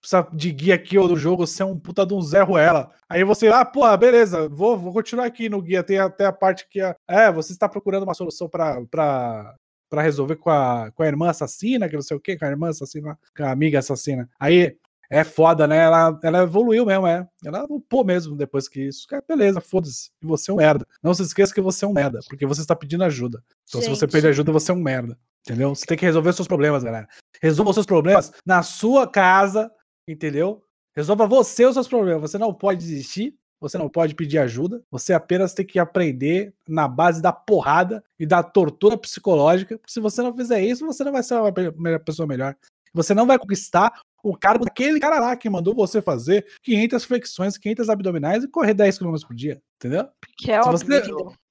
Precisa 0.00 0.26
de 0.32 0.52
guia 0.52 0.74
aqui 0.74 0.98
ou 0.98 1.06
do 1.06 1.16
jogo, 1.16 1.46
você 1.46 1.62
é 1.62 1.66
um 1.66 1.78
puta 1.78 2.06
de 2.06 2.14
um 2.14 2.20
Zé 2.20 2.42
Ruela. 2.42 2.90
Aí 3.08 3.22
você, 3.24 3.48
ah, 3.48 3.64
pô, 3.64 3.96
beleza, 3.96 4.48
vou, 4.48 4.78
vou 4.78 4.92
continuar 4.92 5.26
aqui 5.26 5.48
no 5.48 5.60
guia. 5.60 5.82
Tem 5.82 5.98
até 5.98 6.26
a 6.26 6.32
parte 6.32 6.66
que 6.68 6.80
é, 6.80 6.94
é 7.08 7.30
você 7.30 7.52
está 7.52 7.68
procurando 7.68 8.04
uma 8.04 8.14
solução 8.14 8.48
pra, 8.48 8.80
pra, 8.90 9.54
pra 9.88 10.02
resolver 10.02 10.36
com 10.36 10.50
a, 10.50 10.90
com 10.92 11.02
a 11.02 11.06
irmã 11.06 11.30
assassina, 11.30 11.88
que 11.88 11.94
não 11.94 12.02
sei 12.02 12.16
o 12.16 12.20
que, 12.20 12.38
com 12.38 12.44
a 12.44 12.48
irmã 12.48 12.70
assassina, 12.70 13.18
com 13.36 13.44
a 13.44 13.50
amiga 13.50 13.78
assassina. 13.78 14.28
Aí 14.38 14.76
é 15.10 15.24
foda, 15.24 15.66
né? 15.66 15.76
Ela, 15.78 16.18
ela 16.22 16.42
evoluiu 16.44 16.86
mesmo, 16.86 17.06
é. 17.06 17.26
Ela 17.44 17.66
upou 17.68 18.04
mesmo 18.04 18.36
depois 18.36 18.68
que 18.68 18.80
isso. 18.80 19.06
É, 19.12 19.20
beleza, 19.20 19.60
foda-se. 19.60 20.10
E 20.22 20.26
você 20.26 20.52
é 20.52 20.54
um 20.54 20.58
merda. 20.58 20.86
Não 21.02 21.12
se 21.12 21.22
esqueça 21.22 21.52
que 21.52 21.60
você 21.60 21.84
é 21.84 21.88
um 21.88 21.92
merda, 21.92 22.20
porque 22.28 22.46
você 22.46 22.60
está 22.60 22.76
pedindo 22.76 23.02
ajuda. 23.02 23.42
Então, 23.68 23.82
se 23.82 23.88
você 23.88 24.06
Gente. 24.06 24.12
pedir 24.12 24.28
ajuda, 24.28 24.52
você 24.52 24.70
é 24.70 24.74
um 24.74 24.80
merda. 24.80 25.18
Entendeu? 25.44 25.74
Você 25.74 25.84
tem 25.84 25.98
que 25.98 26.04
resolver 26.04 26.30
os 26.30 26.36
seus 26.36 26.46
problemas, 26.46 26.84
galera. 26.84 27.08
Resolva 27.42 27.70
os 27.70 27.76
seus 27.76 27.86
problemas 27.86 28.30
na 28.46 28.62
sua 28.62 29.06
casa, 29.10 29.70
entendeu? 30.10 30.62
Resolva 30.94 31.26
você 31.26 31.64
os 31.64 31.74
seus 31.74 31.88
problemas. 31.88 32.22
Você 32.30 32.36
não 32.38 32.52
pode 32.52 32.80
desistir, 32.80 33.34
você 33.60 33.78
não 33.78 33.88
pode 33.88 34.14
pedir 34.14 34.38
ajuda. 34.38 34.82
Você 34.90 35.12
apenas 35.12 35.54
tem 35.54 35.64
que 35.64 35.78
aprender 35.78 36.52
na 36.68 36.88
base 36.88 37.22
da 37.22 37.32
porrada 37.32 38.02
e 38.18 38.26
da 38.26 38.42
tortura 38.42 38.96
psicológica. 38.98 39.80
Se 39.86 40.00
você 40.00 40.20
não 40.22 40.34
fizer 40.34 40.60
isso, 40.62 40.84
você 40.86 41.04
não 41.04 41.12
vai 41.12 41.22
ser 41.22 41.34
uma 41.36 41.98
pessoa 42.00 42.26
melhor. 42.26 42.56
Você 42.92 43.14
não 43.14 43.26
vai 43.26 43.38
conquistar 43.38 44.00
o 44.22 44.36
cargo 44.36 44.64
daquele 44.64 44.98
cara 44.98 45.20
lá 45.20 45.36
que 45.36 45.48
mandou 45.48 45.74
você 45.74 46.02
fazer 46.02 46.44
500 46.64 47.04
flexões, 47.04 47.56
500 47.56 47.88
abdominais 47.88 48.42
e 48.44 48.48
correr 48.48 48.74
10 48.74 48.98
km 48.98 49.14
por 49.26 49.34
dia. 49.34 49.62
Entendeu? 49.76 50.08
Que 50.36 50.50
é 50.50 50.60
Se 50.62 50.68
você-? 50.70 51.02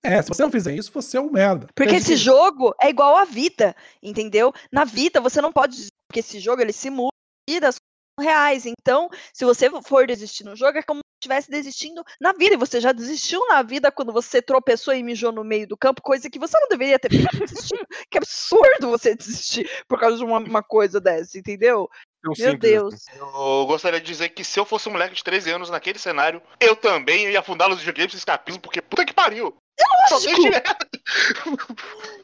É, 0.04 0.22
se 0.22 0.28
você 0.28 0.44
não 0.44 0.52
fizer 0.52 0.76
isso, 0.76 0.92
você 0.94 1.18
é 1.18 1.22
um 1.22 1.32
merda. 1.32 1.68
Porque 1.74 1.92
Pensa 1.94 1.96
esse 1.98 2.12
que- 2.12 2.18
jogo 2.18 2.76
é 2.82 2.90
igual 2.90 3.16
à 3.16 3.24
vida, 3.26 3.74
entendeu? 4.04 4.54
Na 4.72 4.84
vida 4.84 5.22
você 5.22 5.42
não 5.42 5.52
pode. 5.52 5.88
Porque 6.10 6.20
esse 6.20 6.40
jogo 6.40 6.62
ele 6.62 6.74
simula 6.74 7.10
vidas 7.50 7.78
reais. 8.20 8.66
Então, 8.66 9.10
se 9.34 9.46
você 9.46 9.70
for 9.82 10.06
desistir 10.06 10.44
no 10.44 10.56
jogo, 10.56 10.78
é 10.78 10.84
como 10.84 11.00
se 11.00 11.20
estivesse 11.22 11.50
desistindo 11.50 12.04
na 12.20 12.34
vida. 12.34 12.56
E 12.56 12.58
você 12.58 12.80
já 12.80 12.92
desistiu 12.92 13.40
na 13.48 13.62
vida 13.64 13.92
quando 13.92 14.14
você 14.14 14.42
tropeçou 14.42 14.94
e 14.94 15.04
mijou 15.04 15.32
no 15.32 15.44
meio 15.44 15.68
do 15.68 15.78
campo, 15.78 16.02
coisa 16.02 16.30
que 16.30 16.40
você 16.40 16.60
não 16.60 16.68
deveria 16.68 17.00
ter 17.00 17.10
feito. 17.10 17.40
desistindo. 17.40 17.86
que 18.10 18.18
absurdo 18.18 18.90
você 18.90 19.16
desistir 19.16 19.70
por 19.88 20.00
causa 20.00 20.18
de 20.18 20.24
uma, 20.24 20.40
uma 20.40 20.64
coisa 20.64 21.00
dessa, 21.00 21.38
entendeu? 21.38 21.90
Tão 22.22 22.34
Meu 22.38 22.58
Deus. 22.58 23.06
Eu 23.16 23.66
gostaria 23.66 24.00
de 24.00 24.06
dizer 24.06 24.30
que 24.30 24.44
se 24.44 24.60
eu 24.60 24.66
fosse 24.66 24.90
um 24.90 24.92
moleque 24.92 25.16
de 25.16 25.24
13 25.24 25.52
anos 25.52 25.70
naquele 25.70 25.98
cenário, 25.98 26.42
eu 26.60 26.76
também 26.76 27.30
ia 27.30 27.40
afundar 27.40 27.70
nos 27.70 27.80
videogames 27.80 28.14
e 28.14 28.18
escapismo, 28.18 28.62
porque 28.62 28.82
puta 28.82 29.06
que 29.06 29.14
pariu. 29.14 29.56
Tem 29.76 29.88
Lógico. 30.12 30.42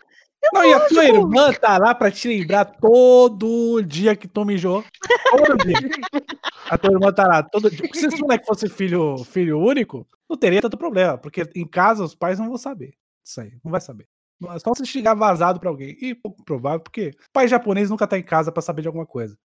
Não, 0.54 0.64
e 0.64 0.74
a 0.74 0.80
tua 0.88 1.04
Lógico. 1.04 1.18
irmã 1.18 1.54
tá 1.54 1.78
lá 1.78 1.96
pra 1.96 2.12
te 2.12 2.28
lembrar 2.28 2.66
todo 2.66 3.82
dia 3.82 4.16
que 4.16 4.28
tu 4.28 4.46
mijou. 4.46 4.84
Todo 5.32 5.58
dia. 5.58 5.76
A 6.68 6.80
tua 6.80 6.94
irmã 6.94 7.14
tá 7.14 7.28
lá 7.28 7.44
todo 7.44 7.70
dia. 7.70 7.80
Porque 7.80 8.00
se 8.00 8.08
esse 8.08 8.20
moleque 8.20 8.46
fosse 8.46 8.68
filho, 8.68 9.24
filho 9.24 9.60
único, 9.60 10.08
não 10.28 10.36
teria 10.36 10.62
tanto 10.62 10.78
problema. 10.78 11.16
Porque 11.16 11.48
em 11.56 11.68
casa 11.68 12.04
os 12.04 12.16
pais 12.16 12.40
não 12.40 12.48
vão 12.48 12.58
saber. 12.58 12.96
Isso 13.24 13.40
aí, 13.40 13.54
não 13.64 13.72
vai 13.72 13.80
saber. 13.80 14.08
É 14.50 14.60
só 14.60 14.74
você 14.74 14.84
chegar 14.84 15.14
vazado 15.14 15.60
pra 15.60 15.70
alguém. 15.70 15.96
E 16.02 16.16
pouco 16.16 16.44
provável, 16.44 16.80
porque 16.80 17.12
pai 17.32 17.48
japonês 17.48 17.90
nunca 17.90 18.08
tá 18.08 18.18
em 18.18 18.24
casa 18.24 18.52
pra 18.52 18.64
saber 18.64 18.82
de 18.82 18.88
alguma 18.88 19.06
coisa. 19.06 19.38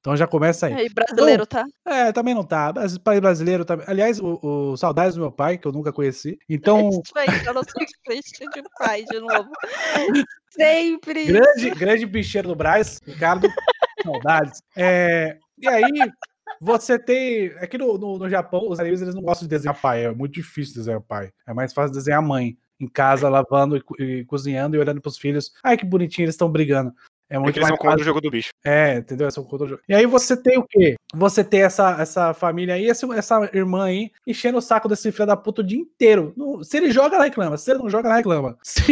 Então 0.00 0.14
já 0.14 0.26
começa 0.26 0.66
aí. 0.66 0.74
Aí, 0.74 0.88
brasileiro, 0.90 1.46
tá? 1.46 1.64
É, 1.86 2.12
também 2.12 2.34
não 2.34 2.44
tá. 2.44 2.70
Mas 2.76 2.98
pai 2.98 3.18
brasileiro 3.22 3.64
também. 3.64 3.86
Aliás, 3.88 4.20
o, 4.20 4.38
o 4.42 4.76
saudades 4.76 5.14
do 5.14 5.22
meu 5.22 5.32
pai, 5.32 5.56
que 5.56 5.66
eu 5.66 5.72
nunca 5.72 5.94
conheci. 5.94 6.38
Então, 6.46 6.90
Isso 7.02 7.16
aí, 7.16 7.42
tá 7.42 7.54
no 7.54 7.62
frente 7.64 8.32
de 8.38 8.62
pai 8.78 9.02
de 9.04 9.18
novo. 9.18 9.50
Sempre. 10.56 11.26
Grande, 11.26 11.70
grande 11.70 12.06
bicheiro 12.06 12.48
do 12.48 12.54
Braz, 12.54 13.00
Ricardo. 13.04 13.48
Saudades. 14.02 14.62
É, 14.76 15.38
e 15.58 15.68
aí, 15.68 15.82
você 16.60 16.98
tem. 16.98 17.48
Aqui 17.58 17.76
no, 17.78 17.98
no, 17.98 18.18
no 18.18 18.28
Japão, 18.28 18.68
os 18.68 18.78
animes 18.78 19.02
eles 19.02 19.14
não 19.14 19.22
gostam 19.22 19.46
de 19.46 19.54
desenhar 19.54 19.80
pai. 19.80 20.04
É 20.04 20.10
muito 20.10 20.34
difícil 20.34 20.74
desenhar 20.74 21.00
pai. 21.00 21.30
É 21.46 21.52
mais 21.52 21.72
fácil 21.72 21.94
desenhar 21.94 22.22
mãe. 22.22 22.56
Em 22.80 22.88
casa, 22.88 23.28
lavando 23.28 23.76
e, 23.76 24.02
e 24.02 24.24
cozinhando 24.24 24.74
e 24.74 24.78
olhando 24.80 25.00
pros 25.00 25.16
filhos. 25.16 25.52
Ai, 25.62 25.76
que 25.76 25.86
bonitinho, 25.86 26.24
eles 26.24 26.34
estão 26.34 26.50
brigando. 26.50 26.92
É 27.28 27.36
É 27.36 27.38
muito 27.38 27.56
mais 27.60 27.68
são 27.68 27.76
contra 27.76 28.00
o 28.00 28.04
jogo 28.04 28.20
do 28.20 28.30
bicho. 28.30 28.50
É, 28.64 28.96
entendeu? 28.96 29.26
Essa 29.26 29.40
é 29.40 29.42
o 29.42 29.66
jogo. 29.66 29.82
E 29.88 29.94
aí 29.94 30.06
você 30.06 30.36
tem 30.36 30.58
o 30.58 30.62
quê? 30.62 30.94
Você 31.14 31.42
tem 31.42 31.62
essa, 31.62 32.00
essa 32.00 32.34
família 32.34 32.74
aí, 32.74 32.86
esse- 32.86 33.10
essa 33.12 33.50
irmã 33.52 33.84
aí, 33.86 34.10
enchendo 34.26 34.58
o 34.58 34.62
saco 34.62 34.88
desse 34.88 35.10
filho 35.10 35.26
da 35.26 35.36
puta 35.36 35.62
o 35.62 35.64
dia 35.64 35.78
inteiro. 35.78 36.32
Não- 36.36 36.62
se 36.62 36.76
ele 36.76 36.90
joga, 36.90 37.16
ela 37.16 37.24
reclama. 37.24 37.56
Se 37.56 37.70
ele 37.70 37.78
não 37.80 37.88
joga, 37.90 38.08
ela 38.08 38.16
reclama. 38.18 38.56
Se, 38.62 38.82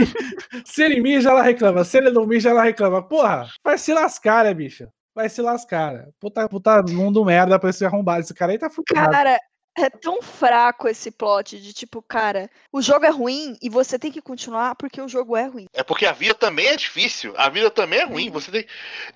se 0.64 0.82
ele 0.82 1.00
mija, 1.00 1.30
ela 1.30 1.42
reclama. 1.42 1.84
Se 1.84 1.98
ele 1.98 2.10
não 2.10 2.26
mija, 2.26 2.50
ela 2.50 2.62
reclama. 2.62 3.02
Porra, 3.02 3.46
vai 3.64 3.76
se 3.78 3.92
lascar, 3.92 4.44
né, 4.44 4.54
bicha? 4.54 4.88
Vai 5.14 5.28
se 5.28 5.42
lascar. 5.42 5.92
né? 5.92 6.08
Puta, 6.18 6.48
puta 6.48 6.82
mundo 6.88 7.22
merda 7.24 7.58
pra 7.58 7.68
esse 7.70 7.84
arrombado. 7.84 8.20
Esse 8.20 8.32
cara 8.32 8.52
aí 8.52 8.58
tá 8.58 8.70
fudido. 8.70 8.94
Cara, 8.94 9.38
é 9.76 9.88
tão 9.88 10.20
fraco 10.20 10.88
esse 10.88 11.10
plot 11.10 11.58
de 11.60 11.72
tipo, 11.72 12.02
cara, 12.02 12.50
o 12.72 12.82
jogo 12.82 13.06
é 13.06 13.10
ruim 13.10 13.56
e 13.62 13.68
você 13.68 13.98
tem 13.98 14.12
que 14.12 14.20
continuar 14.20 14.74
porque 14.74 15.00
o 15.00 15.08
jogo 15.08 15.36
é 15.36 15.46
ruim. 15.46 15.66
É 15.72 15.82
porque 15.82 16.06
a 16.06 16.12
vida 16.12 16.34
também 16.34 16.66
é 16.66 16.76
difícil. 16.76 17.32
A 17.36 17.48
vida 17.48 17.70
também 17.70 18.00
é 18.00 18.04
ruim. 18.04 18.30
Você 18.30 18.50
tem. 18.50 18.66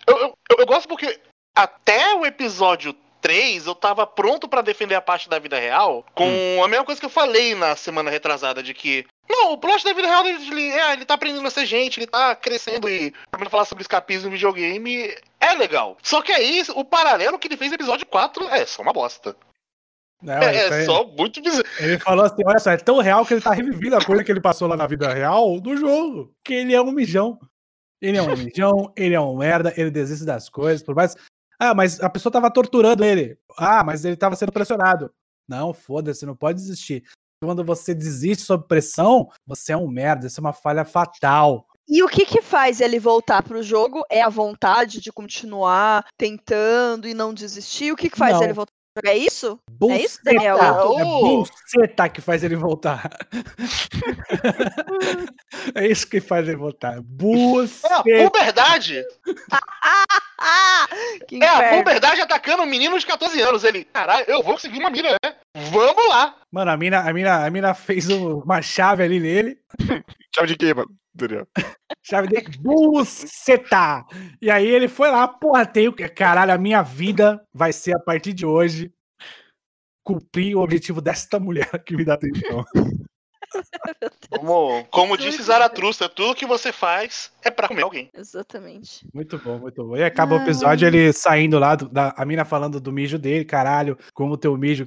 Eu, 0.06 0.16
eu, 0.18 0.38
eu- 0.58 0.66
gosto 0.66 0.88
porque 0.88 1.20
até 1.54 2.14
o 2.14 2.24
episódio 2.24 2.94
3 3.20 3.66
eu 3.66 3.74
tava 3.74 4.06
pronto 4.06 4.48
pra 4.48 4.62
defender 4.62 4.94
a 4.94 5.00
parte 5.00 5.28
da 5.28 5.38
vida 5.38 5.58
real 5.58 6.04
com 6.14 6.62
a 6.64 6.68
mesma 6.68 6.84
coisa 6.84 7.00
que 7.00 7.06
eu 7.06 7.10
falei 7.10 7.54
na 7.54 7.74
semana 7.76 8.10
retrasada, 8.10 8.62
de 8.62 8.72
que. 8.72 9.04
Não, 9.28 9.52
o 9.52 9.58
plot 9.58 9.84
da 9.84 9.92
vida 9.92 10.06
real 10.06 10.24
ele, 10.26 10.70
é, 10.70 10.92
ele 10.92 11.04
tá 11.04 11.14
aprendendo 11.14 11.46
a 11.46 11.50
ser 11.50 11.66
gente, 11.66 11.98
ele 11.98 12.06
tá 12.06 12.34
crescendo 12.36 12.88
e 12.88 13.12
também 13.30 13.48
falar 13.48 13.64
sobre 13.64 13.82
escapismo 13.82 14.26
no 14.26 14.32
videogame 14.36 15.12
é 15.40 15.52
legal. 15.54 15.96
Só 16.02 16.22
que 16.22 16.30
aí, 16.32 16.62
o 16.74 16.84
paralelo 16.84 17.38
que 17.38 17.48
ele 17.48 17.56
fez 17.56 17.70
no 17.70 17.76
episódio 17.76 18.06
4 18.06 18.48
é 18.50 18.64
só 18.64 18.82
uma 18.82 18.92
bosta. 18.92 19.36
Não, 20.22 20.34
É, 20.34 20.64
isso 20.64 20.74
é 20.74 20.78
aí- 20.80 20.84
só 20.86 21.06
muito 21.06 21.42
bizarro. 21.42 21.64
Ele 21.78 21.98
falou 21.98 22.24
assim: 22.24 22.42
olha 22.44 22.58
só, 22.58 22.70
é 22.70 22.76
tão 22.76 22.98
real 23.00 23.24
que 23.26 23.34
ele 23.34 23.40
tá 23.42 23.52
revivendo 23.52 23.96
a 23.96 24.04
coisa 24.04 24.24
que 24.24 24.32
ele 24.32 24.40
passou 24.40 24.66
lá 24.66 24.76
na 24.76 24.86
vida 24.86 25.12
real 25.12 25.60
no 25.60 25.76
jogo. 25.76 26.32
Que 26.44 26.54
ele 26.54 26.74
é 26.74 26.80
um 26.80 26.90
mijão. 26.90 27.38
Ele 28.00 28.18
é 28.18 28.22
um 28.22 28.36
mijão, 28.36 28.92
ele 28.96 29.14
é 29.14 29.20
um 29.20 29.36
merda, 29.36 29.72
ele 29.76 29.90
desiste 29.90 30.24
das 30.24 30.48
coisas, 30.48 30.82
por 30.82 30.94
mais. 30.94 31.14
Ah, 31.58 31.74
mas 31.74 32.00
a 32.00 32.10
pessoa 32.10 32.30
tava 32.32 32.50
torturando 32.50 33.02
ele. 33.04 33.38
Ah, 33.58 33.82
mas 33.84 34.04
ele 34.04 34.16
tava 34.16 34.36
sendo 34.36 34.52
pressionado. 34.52 35.10
Não, 35.48 35.72
foda-se, 35.72 36.26
não 36.26 36.36
pode 36.36 36.58
desistir. 36.58 37.04
Quando 37.42 37.64
você 37.64 37.94
desiste 37.94 38.44
sob 38.44 38.66
pressão, 38.66 39.28
você 39.46 39.72
é 39.72 39.76
um 39.76 39.88
merda, 39.88 40.26
isso 40.26 40.40
é 40.40 40.42
uma 40.42 40.52
falha 40.52 40.84
fatal. 40.84 41.66
E 41.88 42.02
o 42.02 42.08
que 42.08 42.26
que 42.26 42.42
faz 42.42 42.80
ele 42.80 42.98
voltar 42.98 43.42
pro 43.42 43.62
jogo? 43.62 44.02
É 44.10 44.20
a 44.22 44.28
vontade 44.28 45.00
de 45.00 45.12
continuar 45.12 46.04
tentando 46.18 47.06
e 47.06 47.14
não 47.14 47.32
desistir? 47.32 47.92
O 47.92 47.96
que 47.96 48.10
que 48.10 48.18
faz 48.18 48.34
Não. 48.34 48.42
ele 48.42 48.52
voltar 48.52 48.72
pro 48.72 48.74
jogo? 48.74 48.75
É 49.04 49.16
isso? 49.16 49.58
É 49.90 49.96
isso, 49.98 50.18
Buceta, 50.20 50.22
Daniel? 50.24 50.58
É 50.98 51.04
buceta 51.04 52.08
que 52.08 52.20
faz 52.20 52.42
ele 52.42 52.56
voltar. 52.56 53.08
é 55.74 55.86
isso 55.86 56.06
que 56.08 56.20
faz 56.20 56.48
ele 56.48 56.56
voltar. 56.56 56.94
É 56.94 56.98
a 56.98 57.02
Buceta. 57.02 58.02
puberdade! 58.30 59.04
Que 61.26 61.42
É 61.42 61.48
a 61.48 61.76
puberdade 61.78 62.20
atacando 62.20 62.62
um 62.62 62.66
menino 62.66 62.98
de 62.98 63.06
14 63.06 63.40
anos. 63.40 63.64
Ele, 63.64 63.84
caralho, 63.84 64.24
eu 64.28 64.42
vou 64.42 64.52
conseguir 64.54 64.78
uma 64.78 64.90
mira, 64.90 65.16
né? 65.24 65.34
Vamos 65.70 66.08
lá! 66.08 66.36
Mano, 66.52 66.70
a 66.70 66.76
mina, 66.76 67.00
a 67.00 67.12
mina, 67.12 67.44
a 67.46 67.50
mina 67.50 67.74
fez 67.74 68.08
um- 68.10 68.38
uma 68.40 68.60
chave 68.62 69.02
ali 69.02 69.18
nele. 69.18 69.58
Chave 70.36 70.48
de 70.48 70.56
quê, 70.56 70.74
mano? 70.74 70.90
Chave 72.02 72.28
de 72.28 72.58
buceta. 72.58 74.04
E 74.40 74.50
aí 74.50 74.66
ele 74.66 74.86
foi 74.86 75.10
lá, 75.10 75.26
porra, 75.26 75.64
tenho 75.64 75.92
que. 75.94 76.06
Caralho, 76.08 76.52
a 76.52 76.58
minha 76.58 76.82
vida 76.82 77.42
vai 77.54 77.72
ser 77.72 77.96
a 77.96 77.98
partir 77.98 78.34
de 78.34 78.44
hoje 78.44 78.92
cumprir 80.04 80.54
o 80.54 80.60
objetivo 80.60 81.00
desta 81.00 81.40
mulher 81.40 81.68
que 81.84 81.96
me 81.96 82.04
dá 82.04 82.14
atenção. 82.14 82.64
Como, 84.28 84.84
como 84.90 85.16
disse 85.16 85.40
Zaratustra, 85.42 86.08
tudo 86.08 86.34
que 86.34 86.44
você 86.44 86.72
faz 86.72 87.30
é 87.44 87.50
pra 87.50 87.68
comer 87.68 87.82
alguém. 87.82 88.10
Exatamente. 88.12 89.06
Muito 89.14 89.38
bom, 89.38 89.58
muito 89.58 89.84
bom. 89.84 89.96
E 89.96 90.02
acaba 90.02 90.34
o 90.34 90.42
episódio 90.42 90.86
ele 90.86 91.12
saindo 91.12 91.58
lá, 91.58 91.76
do- 91.76 91.88
da, 91.88 92.12
a 92.16 92.24
mina 92.24 92.44
falando 92.44 92.80
do 92.80 92.92
mijo 92.92 93.18
dele, 93.18 93.44
caralho, 93.44 93.96
como 94.12 94.34
o 94.34 94.36
teu 94.36 94.54
mijo. 94.56 94.86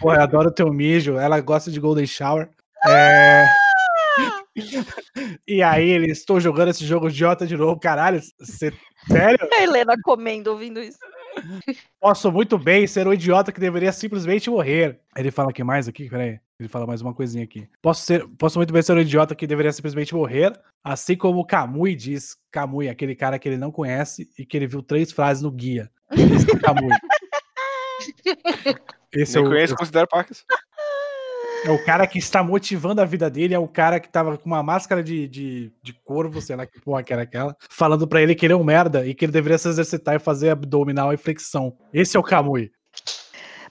Porra, 0.00 0.16
eu 0.16 0.22
adoro 0.22 0.48
o 0.48 0.52
teu 0.52 0.70
mijo. 0.72 1.16
Ela 1.16 1.40
gosta 1.40 1.70
de 1.70 1.78
Golden 1.80 2.04
Shower. 2.06 2.50
É... 2.86 3.46
E 5.46 5.62
aí 5.62 5.88
ele, 5.88 6.10
estou 6.10 6.40
jogando 6.40 6.68
esse 6.68 6.84
jogo 6.84 7.08
idiota 7.08 7.46
de 7.46 7.56
novo, 7.56 7.78
caralho. 7.80 8.20
Você, 8.38 8.72
sério? 9.06 9.48
A 9.52 9.62
Helena 9.62 9.94
comendo, 10.02 10.50
ouvindo 10.50 10.80
isso. 10.80 10.98
Posso 11.98 12.30
muito 12.30 12.58
bem 12.58 12.86
ser 12.86 13.06
um 13.06 13.12
idiota 13.12 13.52
que 13.52 13.60
deveria 13.60 13.92
simplesmente 13.92 14.50
morrer. 14.50 15.00
Ele 15.16 15.30
fala 15.30 15.50
aqui 15.50 15.64
mais 15.64 15.88
aqui, 15.88 16.08
peraí. 16.08 16.38
Ele 16.58 16.68
fala 16.68 16.86
mais 16.86 17.00
uma 17.00 17.14
coisinha 17.14 17.44
aqui. 17.44 17.68
Posso, 17.80 18.02
ser, 18.02 18.26
posso 18.38 18.58
muito 18.58 18.72
bem 18.72 18.82
ser 18.82 18.92
um 18.92 19.00
idiota 19.00 19.34
que 19.34 19.46
deveria 19.46 19.72
simplesmente 19.72 20.14
morrer, 20.14 20.52
assim 20.84 21.16
como 21.16 21.40
o 21.40 21.44
Kamui 21.44 21.94
diz. 21.96 22.36
Kamui, 22.50 22.88
aquele 22.88 23.16
cara 23.16 23.38
que 23.38 23.48
ele 23.48 23.56
não 23.56 23.72
conhece 23.72 24.30
e 24.38 24.44
que 24.44 24.56
ele 24.56 24.66
viu 24.66 24.82
três 24.82 25.10
frases 25.10 25.42
no 25.42 25.50
guia. 25.50 25.90
Esse 26.12 26.50
é 26.50 26.54
o 26.54 26.60
Kamui. 26.60 26.92
Esse 29.12 29.38
é 29.38 29.40
Nem 29.40 29.48
o, 29.48 29.52
conheço, 29.52 29.76
considero 29.76 30.06
pacas. 30.08 30.44
É 31.64 31.70
o 31.70 31.84
cara 31.84 32.06
que 32.06 32.18
está 32.18 32.42
motivando 32.42 33.00
a 33.00 33.04
vida 33.04 33.30
dele, 33.30 33.54
é 33.54 33.58
o 33.58 33.68
cara 33.68 34.00
que 34.00 34.08
tava 34.08 34.36
com 34.36 34.46
uma 34.46 34.62
máscara 34.62 35.02
de, 35.02 35.28
de, 35.28 35.72
de 35.80 35.92
corvo, 36.04 36.40
sei 36.40 36.56
lá 36.56 36.66
que 36.66 36.80
porra 36.80 37.02
que 37.04 37.12
era 37.12 37.22
aquela, 37.22 37.56
falando 37.70 38.06
pra 38.08 38.20
ele 38.20 38.34
que 38.34 38.44
ele 38.44 38.52
é 38.52 38.56
um 38.56 38.64
merda 38.64 39.06
e 39.06 39.14
que 39.14 39.24
ele 39.24 39.32
deveria 39.32 39.56
se 39.58 39.68
exercitar 39.68 40.16
e 40.16 40.18
fazer 40.18 40.50
abdominal 40.50 41.12
e 41.12 41.16
flexão. 41.16 41.76
Esse 41.92 42.16
é 42.16 42.20
o 42.20 42.22
Kamui. 42.22 42.72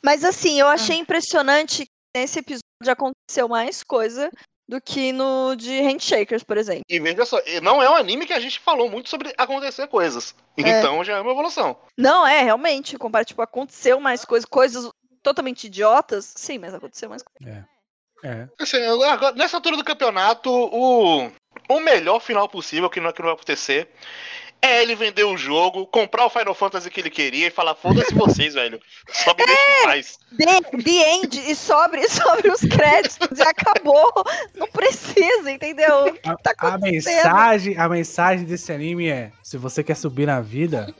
Mas 0.03 0.23
assim, 0.23 0.59
Ah. 0.59 0.63
eu 0.63 0.67
achei 0.67 0.97
impressionante 0.97 1.83
que 1.83 1.91
nesse 2.19 2.39
episódio 2.39 2.61
aconteceu 2.87 3.47
mais 3.49 3.83
coisa 3.83 4.31
do 4.69 4.79
que 4.79 5.11
no 5.11 5.53
de 5.55 5.81
Handshakers, 5.81 6.43
por 6.43 6.57
exemplo. 6.57 6.83
E 6.89 6.97
veja 6.97 7.25
só, 7.25 7.41
não 7.61 7.83
é 7.83 7.89
um 7.89 7.95
anime 7.95 8.25
que 8.25 8.31
a 8.31 8.39
gente 8.39 8.57
falou 8.59 8.89
muito 8.89 9.09
sobre 9.09 9.33
acontecer 9.37 9.85
coisas. 9.87 10.33
É. 10.57 10.79
Então 10.79 11.03
já 11.03 11.17
é 11.17 11.21
uma 11.21 11.31
evolução. 11.31 11.75
Não, 11.97 12.25
é, 12.25 12.41
realmente, 12.41 12.97
comparar, 12.97 13.25
tipo, 13.25 13.41
aconteceu 13.41 13.99
mais 13.99 14.23
coisas, 14.23 14.47
coisas 14.49 14.89
totalmente 15.21 15.67
idiotas, 15.67 16.33
sim, 16.35 16.57
mas 16.57 16.73
aconteceu 16.73 17.09
mais 17.09 17.21
coisas. 17.21 17.57
É. 17.57 17.63
Assim, 18.59 18.77
agora, 18.85 19.31
nessa 19.33 19.57
altura 19.57 19.77
do 19.77 19.83
campeonato, 19.83 20.49
o, 20.49 21.31
o 21.69 21.79
melhor 21.79 22.19
final 22.19 22.47
possível, 22.47 22.89
que 22.89 22.99
não, 22.99 23.11
que 23.11 23.19
não 23.19 23.27
vai 23.27 23.35
acontecer, 23.35 23.89
é 24.61 24.83
ele 24.83 24.95
vender 24.95 25.23
o 25.23 25.35
jogo, 25.35 25.87
comprar 25.87 26.25
o 26.25 26.29
Final 26.29 26.53
Fantasy 26.53 26.89
que 26.89 26.99
ele 26.99 27.09
queria 27.09 27.47
e 27.47 27.51
falar: 27.51 27.73
foda-se 27.73 28.13
vocês, 28.13 28.53
velho. 28.53 28.79
Só 29.09 29.33
me 29.33 29.45
deixa 29.45 29.61
em 29.61 29.85
paz. 29.85 30.19
The, 30.37 30.83
the 30.83 31.13
End 31.15 31.51
e 31.51 31.55
sobre, 31.55 32.07
sobre 32.09 32.51
os 32.51 32.61
créditos 32.61 33.39
e 33.39 33.41
acabou. 33.41 34.13
Não 34.55 34.67
precisa, 34.67 35.51
entendeu? 35.51 36.05
O 36.05 36.13
que 36.13 36.29
A, 36.29 36.35
tá 36.37 36.53
a 36.59 36.77
mensagem, 36.77 37.77
a 37.77 37.89
mensagem 37.89 38.45
desse 38.45 38.71
anime 38.71 39.09
é: 39.09 39.31
se 39.41 39.57
você 39.57 39.83
quer 39.83 39.95
subir 39.95 40.27
na 40.27 40.39
vida, 40.41 40.93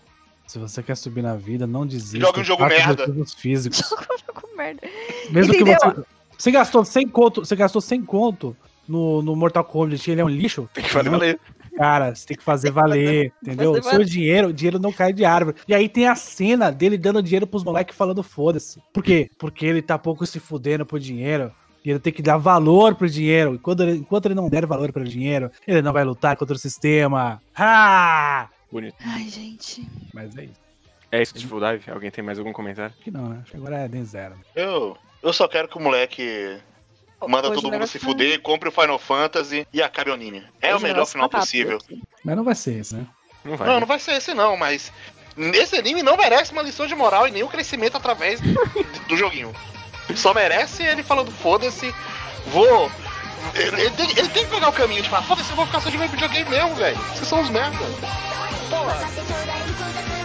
se 0.47 0.57
você 0.57 0.81
quer 0.81 0.97
subir 0.97 1.21
na 1.21 1.35
vida, 1.35 1.67
não 1.67 1.85
desista. 1.85 2.25
Joga 2.25 2.39
um 2.39 2.43
jogo 2.43 2.65
merda. 2.65 3.05
físicos. 3.37 3.81
Com 4.33 4.55
merda. 4.55 4.81
Mesmo 5.29 5.53
que 5.53 5.61
Entendeu? 5.61 5.77
você. 5.79 6.20
Você 6.41 6.49
gastou 6.49 6.83
100 6.83 7.07
conto, 7.09 7.45
você 7.45 7.55
gastou 7.55 7.79
100 7.79 8.01
conto 8.03 8.57
no, 8.87 9.21
no 9.21 9.35
Mortal 9.35 9.63
Kombat, 9.63 10.09
ele 10.09 10.21
é 10.21 10.25
um 10.25 10.29
lixo. 10.29 10.67
Tem 10.73 10.83
que 10.83 10.89
fazer 10.89 11.09
valer. 11.11 11.39
Cara, 11.77 12.15
você 12.15 12.25
tem 12.25 12.35
que 12.37 12.43
fazer 12.43 12.71
valer, 12.71 13.31
entendeu? 13.45 13.73
fazer 13.73 13.83
Seu 13.83 13.91
valer. 13.91 14.05
dinheiro, 14.07 14.47
o 14.47 14.53
dinheiro 14.53 14.79
não 14.79 14.91
cai 14.91 15.13
de 15.13 15.23
árvore. 15.23 15.57
E 15.67 15.73
aí 15.75 15.87
tem 15.87 16.07
a 16.07 16.15
cena 16.15 16.71
dele 16.71 16.97
dando 16.97 17.21
dinheiro 17.21 17.45
pros 17.45 17.63
moleques 17.63 17.95
falando 17.95 18.23
foda-se. 18.23 18.81
Por 18.91 19.03
quê? 19.03 19.29
Porque 19.37 19.65
ele 19.67 19.83
tá 19.83 19.99
pouco 19.99 20.25
se 20.25 20.39
fudendo 20.39 20.83
por 20.83 20.99
dinheiro. 20.99 21.51
E 21.85 21.91
ele 21.91 21.99
tem 21.99 22.11
que 22.11 22.23
dar 22.23 22.37
valor 22.37 22.95
pro 22.95 23.07
dinheiro. 23.09 23.53
E 23.55 23.59
quando 23.59 23.83
ele- 23.83 23.97
enquanto 23.99 24.25
ele 24.25 24.35
não 24.35 24.49
der 24.49 24.65
valor 24.65 24.91
pro 24.91 25.03
dinheiro, 25.03 25.51
ele 25.67 25.81
não 25.83 25.93
vai 25.93 26.03
lutar 26.03 26.35
contra 26.35 26.55
o 26.55 26.59
sistema. 26.59 27.39
Ha! 27.55 28.49
Bonito. 28.71 28.95
Ai, 29.05 29.27
gente. 29.29 29.87
Mas 30.11 30.35
é 30.37 30.45
isso. 30.45 30.61
É 31.11 31.21
isso 31.21 31.37
de 31.37 31.45
Full 31.45 31.59
Dive? 31.59 31.91
Alguém 31.91 32.09
tem 32.09 32.23
mais 32.23 32.39
algum 32.39 32.51
comentário? 32.53 32.93
Acho 32.95 33.03
que 33.03 33.11
não, 33.11 33.29
né? 33.29 33.39
Acho 33.43 33.51
que 33.51 33.57
agora 33.57 33.77
é 33.77 33.87
Den 33.87 34.05
Zero. 34.05 34.35
Eu, 34.55 34.95
eu 35.21 35.33
só 35.33 35.47
quero 35.47 35.67
que 35.67 35.77
o 35.77 35.81
moleque 35.81 36.57
manda 37.27 37.49
Hoje 37.49 37.61
todo 37.61 37.67
o 37.67 37.71
mundo 37.71 37.87
se 37.87 37.99
fuder, 37.99 38.41
compre 38.41 38.69
o 38.69 38.71
Final 38.71 38.97
Fantasy 38.97 39.67
e 39.71 39.81
acabe 39.81 40.09
o 40.09 40.13
anime. 40.13 40.43
É 40.61 40.71
o 40.71 40.75
hoje 40.75 40.83
melhor 40.83 40.95
negócio 40.95 41.11
final 41.13 41.27
rápido 41.27 41.39
possível. 41.39 41.77
aqui. 41.77 42.01
Mas 42.23 42.35
não 42.35 42.43
vai 42.43 42.55
ser 42.55 42.79
esse, 42.79 42.95
né? 42.95 43.07
Não 43.43 43.57
vai. 43.57 43.67
Não, 43.67 43.73
né? 43.75 43.79
não 43.81 43.87
vai 43.87 43.99
ser 43.99 44.11
esse 44.13 44.33
não, 44.33 44.57
mas 44.57 44.91
esse 45.53 45.75
anime 45.75 46.03
não 46.03 46.17
merece 46.17 46.51
uma 46.51 46.61
lição 46.61 46.87
de 46.87 46.95
moral 46.95 47.27
e 47.27 47.31
nem 47.31 47.43
um 47.43 47.47
crescimento 47.47 47.97
através 47.97 48.39
do 49.07 49.17
joguinho. 49.17 49.53
Só 50.15 50.33
merece 50.33 50.83
ele 50.83 51.03
falando, 51.03 51.31
foda-se, 51.31 51.93
vou. 52.47 52.91
Ele, 53.55 53.81
ele 53.81 53.89
tem, 53.91 54.09
ele 54.11 54.29
tem 54.29 54.45
que 54.45 54.51
pegar 54.51 54.69
o 54.69 54.73
caminho 54.73 55.01
de 55.01 55.09
falar, 55.09 55.23
foda-se, 55.23 55.49
eu 55.49 55.55
vou 55.55 55.65
ficar 55.65 55.81
só 55.81 55.89
jogando 55.89 56.11
videogame 56.11 56.49
mesmo, 56.49 56.75
velho. 56.75 56.97
Vocês 56.97 57.27
são 57.27 57.41
os 57.41 57.49
merda. 57.49 57.77
Porra. 58.69 60.20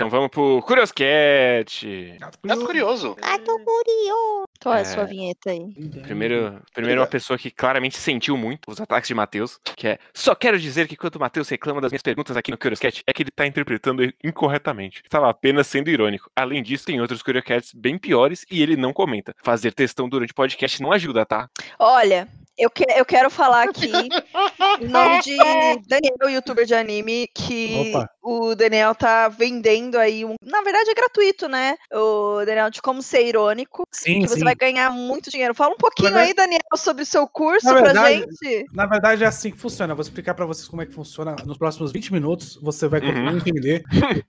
Então 0.00 0.08
vamos 0.08 0.30
pro 0.30 0.62
Curioscat. 0.62 2.18
É 2.48 2.56
curioso. 2.56 3.14
Ai, 3.20 3.38
tô 3.40 3.52
curioso. 3.58 4.44
Qual 4.62 4.74
é 4.74 4.80
a 4.80 4.84
sua 4.86 5.02
É. 5.02 5.06
vinheta 5.06 5.50
aí? 5.50 5.74
Primeiro, 6.04 6.58
primeiro 6.72 7.02
uma 7.02 7.06
pessoa 7.06 7.38
que 7.38 7.50
claramente 7.50 7.98
sentiu 7.98 8.34
muito 8.34 8.70
os 8.70 8.80
ataques 8.80 9.08
de 9.08 9.14
Matheus, 9.14 9.60
que 9.76 9.88
é 9.88 9.98
só 10.14 10.34
quero 10.34 10.58
dizer 10.58 10.88
que 10.88 10.96
quando 10.96 11.16
o 11.16 11.20
Matheus 11.20 11.50
reclama 11.50 11.82
das 11.82 11.92
minhas 11.92 12.00
perguntas 12.00 12.34
aqui 12.34 12.50
no 12.50 12.56
Curioscat, 12.56 13.02
é 13.06 13.12
que 13.12 13.22
ele 13.24 13.30
tá 13.30 13.46
interpretando 13.46 14.10
incorretamente. 14.24 15.02
Estava 15.04 15.28
apenas 15.28 15.66
sendo 15.66 15.90
irônico. 15.90 16.30
Além 16.34 16.62
disso, 16.62 16.86
tem 16.86 16.98
outros 16.98 17.22
Curioscats 17.22 17.74
bem 17.74 17.98
piores 17.98 18.46
e 18.50 18.62
ele 18.62 18.76
não 18.76 18.94
comenta. 18.94 19.34
Fazer 19.42 19.70
textão 19.74 20.08
durante 20.08 20.32
o 20.32 20.34
podcast 20.34 20.80
não 20.80 20.92
ajuda, 20.92 21.26
tá? 21.26 21.46
Olha, 21.78 22.26
eu, 22.58 22.68
que- 22.70 22.84
eu 22.96 23.04
quero 23.04 23.30
falar 23.30 23.68
aqui 23.68 23.86
em 23.86 24.08
nome 24.90 25.20
de 25.22 25.36
Daniel, 25.88 26.30
youtuber 26.30 26.64
de 26.66 26.74
anime, 26.74 27.28
que 27.34 27.92
Opa. 27.94 28.08
o 28.22 28.54
Daniel 28.54 28.94
tá 28.94 29.28
vendendo 29.28 29.96
aí 29.96 30.24
um. 30.24 30.34
Na 30.42 30.62
verdade 30.62 30.90
é 30.90 30.94
gratuito, 30.94 31.48
né? 31.48 31.76
O 31.92 32.44
Daniel, 32.44 32.70
de 32.70 32.82
como 32.82 33.02
ser 33.02 33.26
irônico. 33.26 33.84
Sim, 33.92 34.20
Que 34.22 34.28
você 34.28 34.34
sim. 34.38 34.44
vai 34.44 34.54
ganhar 34.54 34.90
muito 34.90 35.30
dinheiro. 35.30 35.54
Fala 35.54 35.74
um 35.74 35.78
pouquinho 35.78 36.08
verdade- 36.10 36.28
aí, 36.28 36.34
Daniel, 36.34 36.60
sobre 36.76 37.02
o 37.02 37.06
seu 37.06 37.26
curso 37.26 37.66
Na 37.66 37.72
pra 37.74 37.82
verdade- 37.82 38.18
gente. 38.42 38.66
Na 38.74 38.86
verdade, 38.86 39.24
é 39.24 39.26
assim 39.26 39.50
que 39.50 39.58
funciona. 39.58 39.92
Eu 39.92 39.96
vou 39.96 40.02
explicar 40.02 40.34
pra 40.34 40.46
vocês 40.46 40.68
como 40.68 40.82
é 40.82 40.86
que 40.86 40.92
funciona. 40.94 41.36
Nos 41.46 41.56
próximos 41.58 41.92
20 41.92 42.12
minutos, 42.12 42.58
você 42.62 42.86
vai 42.88 43.00
Uhum. 43.00 43.36
entender 43.38 43.82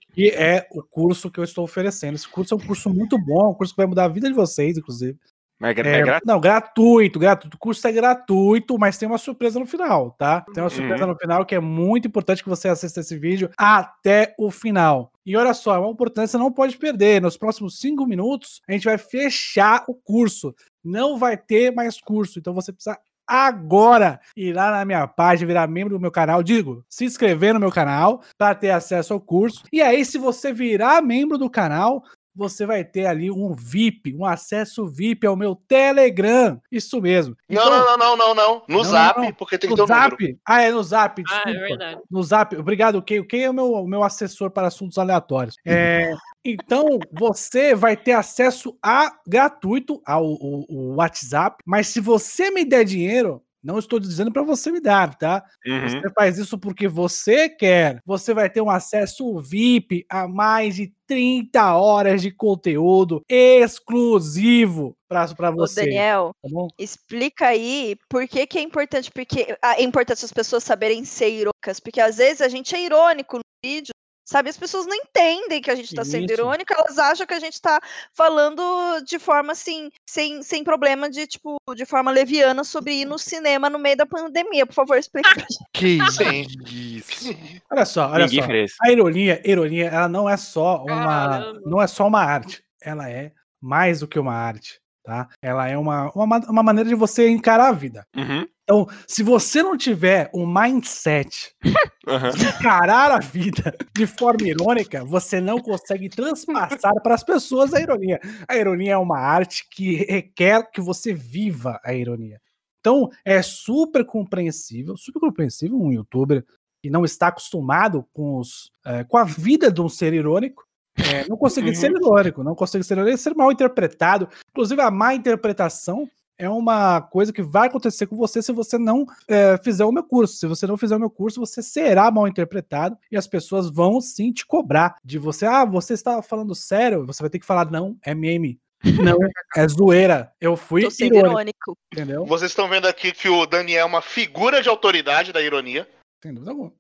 o 0.09 0.13
que 0.13 0.29
é 0.29 0.67
o 0.71 0.81
curso 0.83 1.29
que 1.29 1.39
eu 1.39 1.43
estou 1.43 1.63
oferecendo. 1.63 2.15
Esse 2.15 2.27
curso 2.27 2.53
é 2.53 2.57
um 2.57 2.59
curso 2.59 2.89
muito 2.89 3.17
bom, 3.17 3.51
um 3.51 3.53
curso 3.53 3.73
que 3.73 3.77
vai 3.77 3.85
mudar 3.87 4.05
a 4.05 4.07
vida 4.09 4.27
de 4.27 4.33
vocês, 4.33 4.77
inclusive. 4.77 5.17
Mas 5.61 5.77
é, 5.77 5.81
É, 5.81 5.99
é 5.99 6.01
gra- 6.01 6.19
Não, 6.25 6.39
gratuito, 6.41 7.19
gratuito. 7.19 7.55
O 7.55 7.59
curso 7.59 7.87
é 7.87 7.91
gratuito, 7.91 8.79
mas 8.79 8.97
tem 8.97 9.07
uma 9.07 9.19
surpresa 9.19 9.59
no 9.59 9.65
final, 9.67 10.11
tá? 10.17 10.41
Tem 10.53 10.63
uma 10.63 10.71
surpresa 10.71 11.05
no 11.05 11.15
final 11.15 11.45
que 11.45 11.53
é 11.53 11.59
muito 11.59 12.07
importante 12.07 12.41
que 12.41 12.49
você 12.49 12.67
assista 12.67 12.99
esse 12.99 13.15
vídeo 13.15 13.47
até 13.55 14.33
o 14.39 14.49
final. 14.49 15.11
E 15.23 15.37
olha 15.37 15.53
só, 15.53 15.75
é 15.75 15.77
uma 15.77 15.95
você 16.15 16.37
não 16.37 16.51
pode 16.51 16.77
perder. 16.77 17.21
Nos 17.21 17.37
próximos 17.37 17.79
cinco 17.79 18.07
minutos, 18.07 18.59
a 18.67 18.71
gente 18.71 18.85
vai 18.85 18.97
fechar 18.97 19.83
o 19.87 19.93
curso. 19.93 20.55
Não 20.83 21.19
vai 21.19 21.37
ter 21.37 21.71
mais 21.71 22.01
curso. 22.01 22.39
Então 22.39 22.55
você 22.55 22.73
precisa 22.73 22.97
agora 23.27 24.19
ir 24.35 24.53
lá 24.53 24.71
na 24.71 24.83
minha 24.83 25.07
página, 25.07 25.47
virar 25.47 25.67
membro 25.67 25.93
do 25.95 26.01
meu 26.01 26.11
canal, 26.11 26.43
digo, 26.43 26.83
se 26.89 27.05
inscrever 27.05 27.53
no 27.53 27.59
meu 27.59 27.71
canal 27.71 28.21
para 28.37 28.53
ter 28.55 28.71
acesso 28.71 29.13
ao 29.13 29.21
curso. 29.21 29.63
E 29.71 29.81
aí, 29.81 30.03
se 30.03 30.17
você 30.17 30.51
virar 30.51 31.01
membro 31.01 31.37
do 31.37 31.49
canal, 31.49 32.03
você 32.35 32.65
vai 32.65 32.83
ter 32.83 33.05
ali 33.05 33.29
um 33.31 33.53
VIP, 33.53 34.15
um 34.15 34.25
acesso 34.25 34.87
VIP 34.87 35.25
ao 35.27 35.35
meu 35.35 35.55
Telegram. 35.55 36.59
Isso 36.71 37.01
mesmo. 37.01 37.35
Não, 37.49 37.69
não, 37.69 37.85
não, 37.85 37.97
não, 37.97 38.17
não, 38.17 38.35
não. 38.35 38.63
No 38.67 38.77
Não, 38.77 38.83
zap, 38.83 39.19
não, 39.21 39.33
porque 39.33 39.57
tem 39.57 39.69
que 39.69 39.75
no 39.75 39.85
ter 39.85 39.91
um 39.93 39.95
número. 39.95 40.11
Zap. 40.17 40.39
Ah, 40.47 40.61
é 40.61 40.71
no 40.71 40.83
Zap, 40.83 41.21
Ah, 41.21 41.23
desculpa. 41.23 41.49
é 41.49 41.67
verdade. 41.67 42.01
No 42.09 42.23
Zap. 42.23 42.55
Obrigado, 42.55 43.01
Kay. 43.01 43.19
O 43.19 43.27
Kay 43.27 43.43
é 43.43 43.49
o 43.49 43.53
meu, 43.53 43.71
o 43.73 43.87
meu 43.87 44.03
assessor 44.03 44.49
para 44.51 44.67
assuntos 44.67 44.97
aleatórios. 44.97 45.55
É, 45.65 46.13
então, 46.45 46.99
você 47.11 47.75
vai 47.75 47.95
ter 47.97 48.13
acesso 48.13 48.77
a 48.81 49.11
gratuito 49.27 50.01
ao, 50.05 50.25
ao- 50.25 50.65
ao 50.69 50.95
WhatsApp, 50.95 51.57
mas 51.65 51.87
se 51.87 51.99
você 51.99 52.49
me 52.51 52.63
der 52.65 52.83
dinheiro, 52.85 53.41
não 53.63 53.77
estou 53.77 53.99
dizendo 53.99 54.31
para 54.31 54.43
você 54.43 54.71
me 54.71 54.79
dar, 54.79 55.15
tá? 55.15 55.43
Uhum. 55.65 55.89
Você 55.89 56.09
faz 56.15 56.37
isso 56.37 56.57
porque 56.57 56.87
você 56.87 57.47
quer. 57.49 58.01
Você 58.05 58.33
vai 58.33 58.49
ter 58.49 58.61
um 58.61 58.69
acesso 58.69 59.39
VIP 59.39 60.05
a 60.09 60.27
mais 60.27 60.75
de 60.75 60.93
30 61.07 61.75
horas 61.75 62.21
de 62.21 62.31
conteúdo 62.31 63.23
exclusivo 63.29 64.95
para 65.07 65.25
Ô, 65.51 65.55
você. 65.55 65.81
Daniel, 65.81 66.31
Tá 66.41 66.49
bom? 66.49 66.67
explica 66.79 67.47
aí 67.47 67.97
por 68.09 68.27
que, 68.27 68.47
que 68.47 68.57
é 68.57 68.61
importante, 68.61 69.11
porque 69.11 69.55
ah, 69.61 69.75
é 69.77 69.83
importante 69.83 70.23
as 70.23 70.31
pessoas 70.31 70.63
saberem 70.63 71.03
ser 71.03 71.29
irônicas, 71.29 71.79
porque 71.79 71.99
às 71.99 72.17
vezes 72.17 72.41
a 72.41 72.47
gente 72.47 72.73
é 72.75 72.81
irônico 72.83 73.37
no 73.37 73.43
vídeo, 73.63 73.91
Sabe, 74.31 74.49
as 74.49 74.55
pessoas 74.57 74.85
não 74.85 74.95
entendem 74.95 75.61
que 75.61 75.69
a 75.69 75.75
gente 75.75 75.93
tá 75.93 76.05
sendo 76.05 76.23
Isso. 76.23 76.39
irônica, 76.39 76.73
elas 76.73 76.97
acham 76.97 77.27
que 77.27 77.33
a 77.33 77.39
gente 77.39 77.59
tá 77.59 77.81
falando 78.15 78.61
de 79.05 79.19
forma 79.19 79.51
assim, 79.51 79.89
sem, 80.07 80.41
sem 80.41 80.63
problema 80.63 81.09
de, 81.09 81.27
tipo, 81.27 81.57
de 81.75 81.85
forma 81.85 82.11
leviana 82.11 82.63
sobre 82.63 83.01
ir 83.01 83.05
no 83.05 83.19
cinema 83.19 83.69
no 83.69 83.77
meio 83.77 83.97
da 83.97 84.05
pandemia. 84.05 84.65
Por 84.65 84.73
favor, 84.73 84.97
explique 84.97 85.29
pra 85.33 85.41
gente. 85.41 85.59
Que 85.73 85.97
isso? 85.97 87.35
Olha 87.69 87.85
só, 87.85 88.09
olha 88.09 88.25
Ninguém 88.25 88.41
só. 88.41 88.47
fez. 88.47 88.73
A 88.81 88.89
ironia, 88.91 89.41
ironia, 89.43 89.87
ela 89.87 90.07
não 90.07 90.29
é 90.29 90.37
só 90.37 90.83
uma, 90.83 91.29
Caramba. 91.29 91.61
não 91.65 91.81
é 91.81 91.87
só 91.87 92.07
uma 92.07 92.21
arte. 92.23 92.63
Ela 92.81 93.09
é 93.09 93.31
mais 93.61 93.99
do 93.99 94.07
que 94.07 94.17
uma 94.17 94.33
arte, 94.33 94.79
tá? 95.03 95.27
Ela 95.41 95.67
é 95.67 95.77
uma, 95.77 96.09
uma, 96.15 96.25
ma- 96.25 96.45
uma 96.47 96.63
maneira 96.63 96.87
de 96.89 96.95
você 96.95 97.27
encarar 97.29 97.67
a 97.67 97.73
vida. 97.73 98.05
Uhum. 98.15 98.47
Então, 98.71 98.87
se 99.05 99.21
você 99.21 99.61
não 99.61 99.75
tiver 99.75 100.31
um 100.33 100.47
mindset 100.47 101.53
de 101.61 102.45
encarar 102.45 103.11
a 103.11 103.19
vida 103.19 103.75
de 103.93 104.07
forma 104.07 104.47
irônica, 104.47 105.03
você 105.03 105.41
não 105.41 105.59
consegue 105.59 106.07
transpassar 106.07 106.93
para 107.03 107.13
as 107.13 107.21
pessoas 107.21 107.73
a 107.73 107.81
ironia. 107.81 108.17
A 108.47 108.55
ironia 108.55 108.93
é 108.93 108.97
uma 108.97 109.19
arte 109.19 109.67
que 109.69 110.05
requer 110.05 110.71
que 110.71 110.79
você 110.79 111.13
viva 111.13 111.81
a 111.83 111.93
ironia. 111.93 112.39
Então, 112.79 113.09
é 113.25 113.41
super 113.41 114.05
compreensível, 114.05 114.95
super 114.95 115.19
compreensível 115.19 115.77
um 115.77 115.91
youtuber 115.91 116.41
que 116.81 116.89
não 116.89 117.03
está 117.03 117.27
acostumado 117.27 118.05
com, 118.13 118.37
os, 118.37 118.71
eh, 118.85 119.03
com 119.03 119.17
a 119.17 119.25
vida 119.25 119.69
de 119.69 119.81
um 119.81 119.89
ser 119.89 120.13
irônico, 120.13 120.63
eh, 120.97 121.25
não 121.27 121.35
conseguir 121.35 121.75
ser 121.75 121.91
irônico, 121.91 122.41
não 122.41 122.55
conseguir 122.55 122.85
ser 122.85 122.97
irônico, 122.97 123.17
ser 123.17 123.35
mal 123.35 123.51
interpretado. 123.51 124.29
Inclusive, 124.49 124.81
a 124.81 124.89
má 124.89 125.13
interpretação 125.13 126.09
é 126.41 126.49
uma 126.49 126.99
coisa 126.99 127.31
que 127.31 127.43
vai 127.43 127.67
acontecer 127.67 128.07
com 128.07 128.15
você 128.15 128.41
se 128.41 128.51
você 128.51 128.75
não 128.75 129.05
eh, 129.27 129.59
fizer 129.63 129.85
o 129.85 129.91
meu 129.91 130.03
curso. 130.03 130.37
Se 130.37 130.47
você 130.47 130.65
não 130.65 130.75
fizer 130.75 130.95
o 130.95 130.99
meu 130.99 131.09
curso, 131.09 131.39
você 131.39 131.61
será 131.61 132.09
mal 132.09 132.27
interpretado 132.27 132.97
e 133.11 133.15
as 133.15 133.27
pessoas 133.27 133.69
vão 133.69 134.01
sim 134.01 134.31
te 134.33 134.43
cobrar 134.43 134.95
de 135.05 135.19
você. 135.19 135.45
Ah, 135.45 135.63
você 135.65 135.93
estava 135.93 136.23
falando 136.23 136.55
sério? 136.55 137.05
Você 137.05 137.21
vai 137.21 137.29
ter 137.29 137.37
que 137.37 137.45
falar, 137.45 137.69
não, 137.69 137.95
é 138.03 138.15
meme. 138.15 138.59
Não, 139.15 139.19
é 139.55 139.67
zoeira. 139.67 140.33
Eu 140.41 140.57
fui 140.57 140.81
Tô 140.81 140.89
sendo 140.89 141.15
irônico, 141.15 141.37
irônico. 141.37 141.77
entendeu? 141.93 142.25
Vocês 142.25 142.49
estão 142.49 142.67
vendo 142.67 142.87
aqui 142.87 143.11
que 143.11 143.29
o 143.29 143.45
Daniel 143.45 143.83
é 143.83 143.85
uma 143.85 144.01
figura 144.01 144.59
de 144.59 144.69
autoridade 144.69 145.31
da 145.31 145.39
ironia. 145.39 145.87
Sem 146.23 146.33
dúvida 146.33 146.49
alguma. 146.49 146.73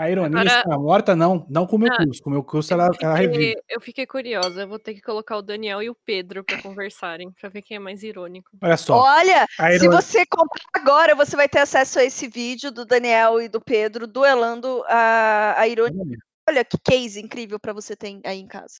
A 0.00 0.10
ironia 0.10 0.40
Agora- 0.40 0.58
está 0.60 0.78
morta, 0.78 1.14
não. 1.16 1.46
Não 1.50 1.66
com 1.66 1.76
o 1.76 1.78
meu 1.78 1.92
Ah, 1.92 1.96
curso. 2.04 2.22
Com 2.22 2.30
o 2.30 2.32
meu 2.32 2.42
curso, 2.42 2.72
ela, 2.72 2.88
ela 3.02 3.14
revive. 3.14 3.34
fiquei, 3.48 3.62
eu 3.68 3.80
fiquei 3.80 4.06
curiosa. 4.06 4.62
Eu 4.62 4.68
vou 4.68 4.78
ter 4.78 4.94
que 4.94 5.02
colocar 5.02 5.36
o 5.36 5.42
Daniel 5.42 5.82
e 5.82 5.90
o 5.90 5.96
Pedro 6.06 6.42
pra 6.42 6.62
conversarem, 6.62 7.30
pra 7.38 7.48
ver 7.50 7.60
quem 7.62 7.76
é 7.76 7.80
mais 7.80 8.02
irônico. 8.02 8.50
Olha 8.62 8.76
só. 8.76 8.94
Olha, 8.98 9.46
A 9.58 9.68
se 9.70 9.76
ironia, 9.76 9.90
você 10.00 10.24
comprar 10.26 10.64
agora, 10.72 11.14
você 11.14 11.36
vai 11.36 11.48
ter 11.48 11.58
acesso 11.58 11.98
a 11.98 12.04
esse 12.04 12.26
vídeo 12.28 12.70
do 12.70 12.86
Daniel 12.86 13.40
e 13.42 13.48
do 13.48 13.60
Pedro 13.60 14.06
duelando 14.06 14.82
a, 14.88 15.54
a 15.58 15.68
ironia. 15.68 16.16
Olha 16.48 16.64
que 16.64 16.78
case 16.82 17.20
incrível 17.20 17.60
pra 17.60 17.72
você 17.72 17.94
ter 17.94 18.18
aí 18.24 18.40
em 18.40 18.46
casa. 18.48 18.76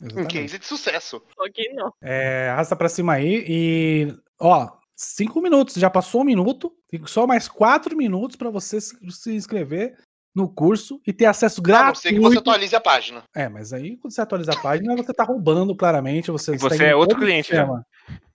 Um 0.00 0.06
Exatamente. 0.06 0.32
case 0.34 0.58
de 0.58 0.66
sucesso. 0.66 1.22
Só 1.36 1.44
que 1.52 1.68
não. 1.74 1.92
É, 2.02 2.48
arrasta 2.50 2.76
pra 2.76 2.88
cima 2.88 3.14
aí 3.14 3.44
e. 3.46 4.16
Ó, 4.40 4.68
cinco 4.96 5.42
minutos. 5.42 5.74
Já 5.74 5.90
passou 5.90 6.22
um 6.22 6.24
minuto. 6.24 6.72
Tem 6.88 7.04
só 7.06 7.26
mais 7.26 7.48
quatro 7.48 7.96
minutos 7.96 8.36
pra 8.36 8.48
você 8.50 8.80
se, 8.80 8.96
se 9.10 9.34
inscrever 9.34 9.94
no 10.34 10.48
curso 10.48 11.00
e 11.06 11.12
ter 11.12 11.26
acesso 11.26 11.60
A 11.64 11.68
não 11.86 11.94
ser 11.94 12.10
que 12.10 12.14
você 12.16 12.20
gratuito. 12.20 12.38
atualize 12.50 12.76
a 12.76 12.80
página. 12.80 13.22
É, 13.34 13.48
mas 13.48 13.72
aí 13.72 13.96
quando 13.96 14.12
você 14.12 14.20
atualiza 14.20 14.52
a 14.52 14.60
página, 14.60 14.96
você 14.96 15.12
tá 15.12 15.24
roubando 15.24 15.74
claramente. 15.76 16.30
Você, 16.30 16.56
Você 16.56 16.84
é 16.84 16.94
outro 16.94 17.18
cliente, 17.18 17.48
sistema. 17.48 17.84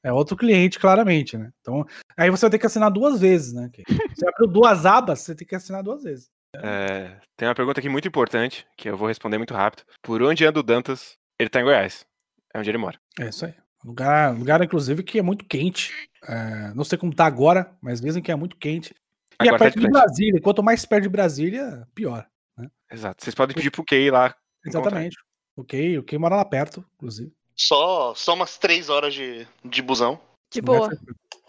É 0.04 0.12
outro 0.14 0.36
cliente, 0.36 0.78
claramente, 0.78 1.38
né? 1.38 1.50
Então, 1.62 1.84
aí 2.18 2.30
você 2.30 2.42
vai 2.42 2.52
ter 2.52 2.60
que 2.60 2.66
assinar 2.68 2.92
duas 2.92 3.20
vezes, 3.20 3.54
né? 3.54 3.70
Você 4.14 4.28
abriu 4.28 4.48
duas 4.48 4.86
abas, 4.86 5.22
você 5.22 5.34
tem 5.34 5.48
que 5.48 5.56
assinar 5.56 5.82
duas 5.82 6.04
vezes. 6.04 6.30
É, 6.58 7.18
tem 7.36 7.48
uma 7.48 7.56
pergunta 7.56 7.80
aqui 7.80 7.90
muito 7.90 8.08
importante, 8.08 8.66
que 8.78 8.90
eu 8.90 8.96
vou 8.96 9.08
responder 9.08 9.38
muito 9.38 9.54
rápido. 9.54 9.84
Por 10.02 10.22
onde 10.22 10.46
anda 10.46 10.60
o 10.60 10.64
Dantas? 10.64 11.18
Ele 11.40 11.50
tá 11.50 11.60
em 11.60 11.64
Goiás. 11.64 12.06
É 12.54 12.60
onde 12.60 12.70
ele 12.70 12.78
mora. 12.78 12.98
É 13.20 13.28
isso 13.30 13.46
aí. 13.46 13.54
Lugar, 13.84 14.34
lugar 14.38 14.64
inclusive, 14.64 15.04
que 15.04 15.20
é 15.20 15.22
muito 15.22 15.44
quente. 15.46 15.92
É, 16.28 16.74
não 16.74 16.84
sei 16.84 16.98
como 16.98 17.14
tá 17.14 17.26
agora, 17.26 17.76
mas 17.82 18.00
dizem 18.00 18.22
que 18.24 18.32
é 18.32 18.36
muito 18.36 18.56
quente. 18.58 18.96
E 19.42 19.48
Agora 19.48 19.56
é 19.56 19.58
tá 19.58 19.66
perto 19.66 19.80
de. 19.80 19.88
Brasília. 19.90 20.42
Quanto 20.42 20.64
mais 20.64 20.86
perto 20.86 21.04
de 21.04 21.10
Brasília, 21.10 21.88
pior. 21.94 22.28
Exato. 22.92 23.24
Vocês 23.24 23.36
podem 23.36 23.56
pedir 23.56 23.72
pro 23.72 23.84
Kay 23.84 24.10
lá. 24.10 24.36
Exatamente. 24.66 25.18
O 25.56 25.64
Kay, 25.64 25.98
o 25.98 26.04
Kay 26.04 26.18
mora 26.18 26.36
lá 26.36 26.46
perto, 26.46 26.86
inclusive. 26.96 27.32
Só, 27.56 28.14
só 28.16 28.34
umas 28.34 28.58
três 28.58 28.90
horas 28.90 29.14
de, 29.14 29.48
de 29.64 29.82
busão. 29.82 30.20
De 30.52 30.62
boa. 30.62 30.90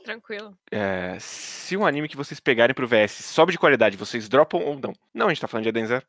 Tranquilo. 0.05 0.57
É, 0.71 1.17
se 1.19 1.77
um 1.77 1.85
anime 1.85 2.09
que 2.09 2.17
vocês 2.17 2.39
pegarem 2.39 2.75
pro 2.75 2.87
VS 2.87 3.11
sobe 3.11 3.51
de 3.51 3.59
qualidade, 3.59 3.97
vocês 3.97 4.29
dropam 4.29 4.61
ou 4.61 4.79
não? 4.79 4.93
Não, 5.13 5.27
a 5.27 5.29
gente 5.31 5.41
tá 5.41 5.49
falando 5.49 5.65
de 5.65 5.71
Eden 5.71 5.87
Zero. 5.87 6.07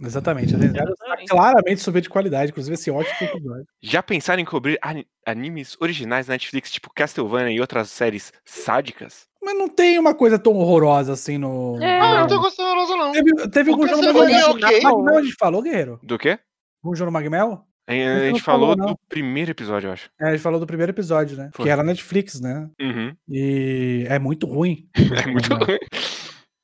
Exatamente. 0.00 0.54
A 0.54 0.58
Denzel 0.58 0.84
está 0.84 0.92
Exatamente. 1.04 1.28
claramente 1.28 1.80
subir 1.80 2.00
de 2.02 2.08
qualidade, 2.08 2.50
inclusive 2.50 2.74
esse 2.74 2.90
ótimo 2.90 3.16
episódio. 3.28 3.66
Já 3.82 4.02
pensaram 4.02 4.40
em 4.40 4.44
cobrir 4.44 4.78
ani- 4.82 5.06
animes 5.26 5.76
originais 5.80 6.26
da 6.26 6.34
Netflix, 6.34 6.70
tipo 6.70 6.90
Castlevania 6.94 7.50
e 7.56 7.60
outras 7.60 7.90
séries 7.90 8.32
sádicas? 8.44 9.26
Mas 9.42 9.56
não 9.56 9.68
tem 9.68 9.98
uma 9.98 10.14
coisa 10.14 10.38
tão 10.38 10.54
horrorosa 10.54 11.12
assim 11.12 11.38
no. 11.38 11.78
É. 11.82 11.98
Ah, 12.00 12.08
no- 12.14 12.20
não 12.20 12.26
tô 12.28 12.40
gostando 12.40 12.96
não. 12.96 13.12
Teve, 13.12 13.48
teve 13.50 13.70
algum 13.70 13.86
jogo 13.88 14.02
Castlevania 14.02 14.36
é 14.38 14.82
Magmel. 14.82 15.16
a 15.18 15.22
gente 15.22 15.36
falou, 15.38 15.62
Guerreiro? 15.62 16.00
Do 16.02 16.18
quê? 16.18 16.38
Algum 16.82 16.94
jogo 16.96 17.06
no 17.10 17.12
Magmel? 17.12 17.64
A, 17.88 17.92
a 17.92 17.94
gente 18.28 18.42
falou, 18.42 18.68
falou 18.72 18.76
não. 18.76 18.86
do 18.92 18.98
primeiro 19.08 19.50
episódio, 19.50 19.88
eu 19.88 19.92
acho. 19.92 20.10
É, 20.20 20.26
a 20.28 20.30
gente 20.32 20.42
falou 20.42 20.60
do 20.60 20.66
primeiro 20.66 20.92
episódio, 20.92 21.38
né? 21.38 21.48
Foi. 21.54 21.64
Que 21.64 21.70
era 21.70 21.82
Netflix, 21.82 22.38
né? 22.38 22.68
Uhum. 22.80 23.14
E 23.30 24.04
é 24.10 24.18
muito 24.18 24.46
ruim. 24.46 24.86
É 25.26 25.26
muito 25.26 25.54
ruim. 25.54 25.78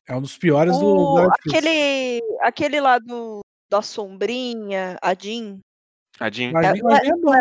É 0.07 0.15
um 0.15 0.21
dos 0.21 0.37
piores 0.37 0.77
do, 0.79 0.87
O- 0.87 1.15
Netflix. 1.23 1.59
aquele, 1.59 2.23
aquele 2.43 2.81
lá 2.81 2.99
do, 2.99 3.41
da 3.71 3.81
sombrinha, 3.83 4.99
a 5.01 5.15
Jean, 5.15 5.59
A 6.21 6.31
Jean. 6.31 6.51
É, 6.51 6.53
mas 6.53 6.81
não 6.83 6.91
é- 6.95 7.07
é 7.07 7.11
bom. 7.17 7.33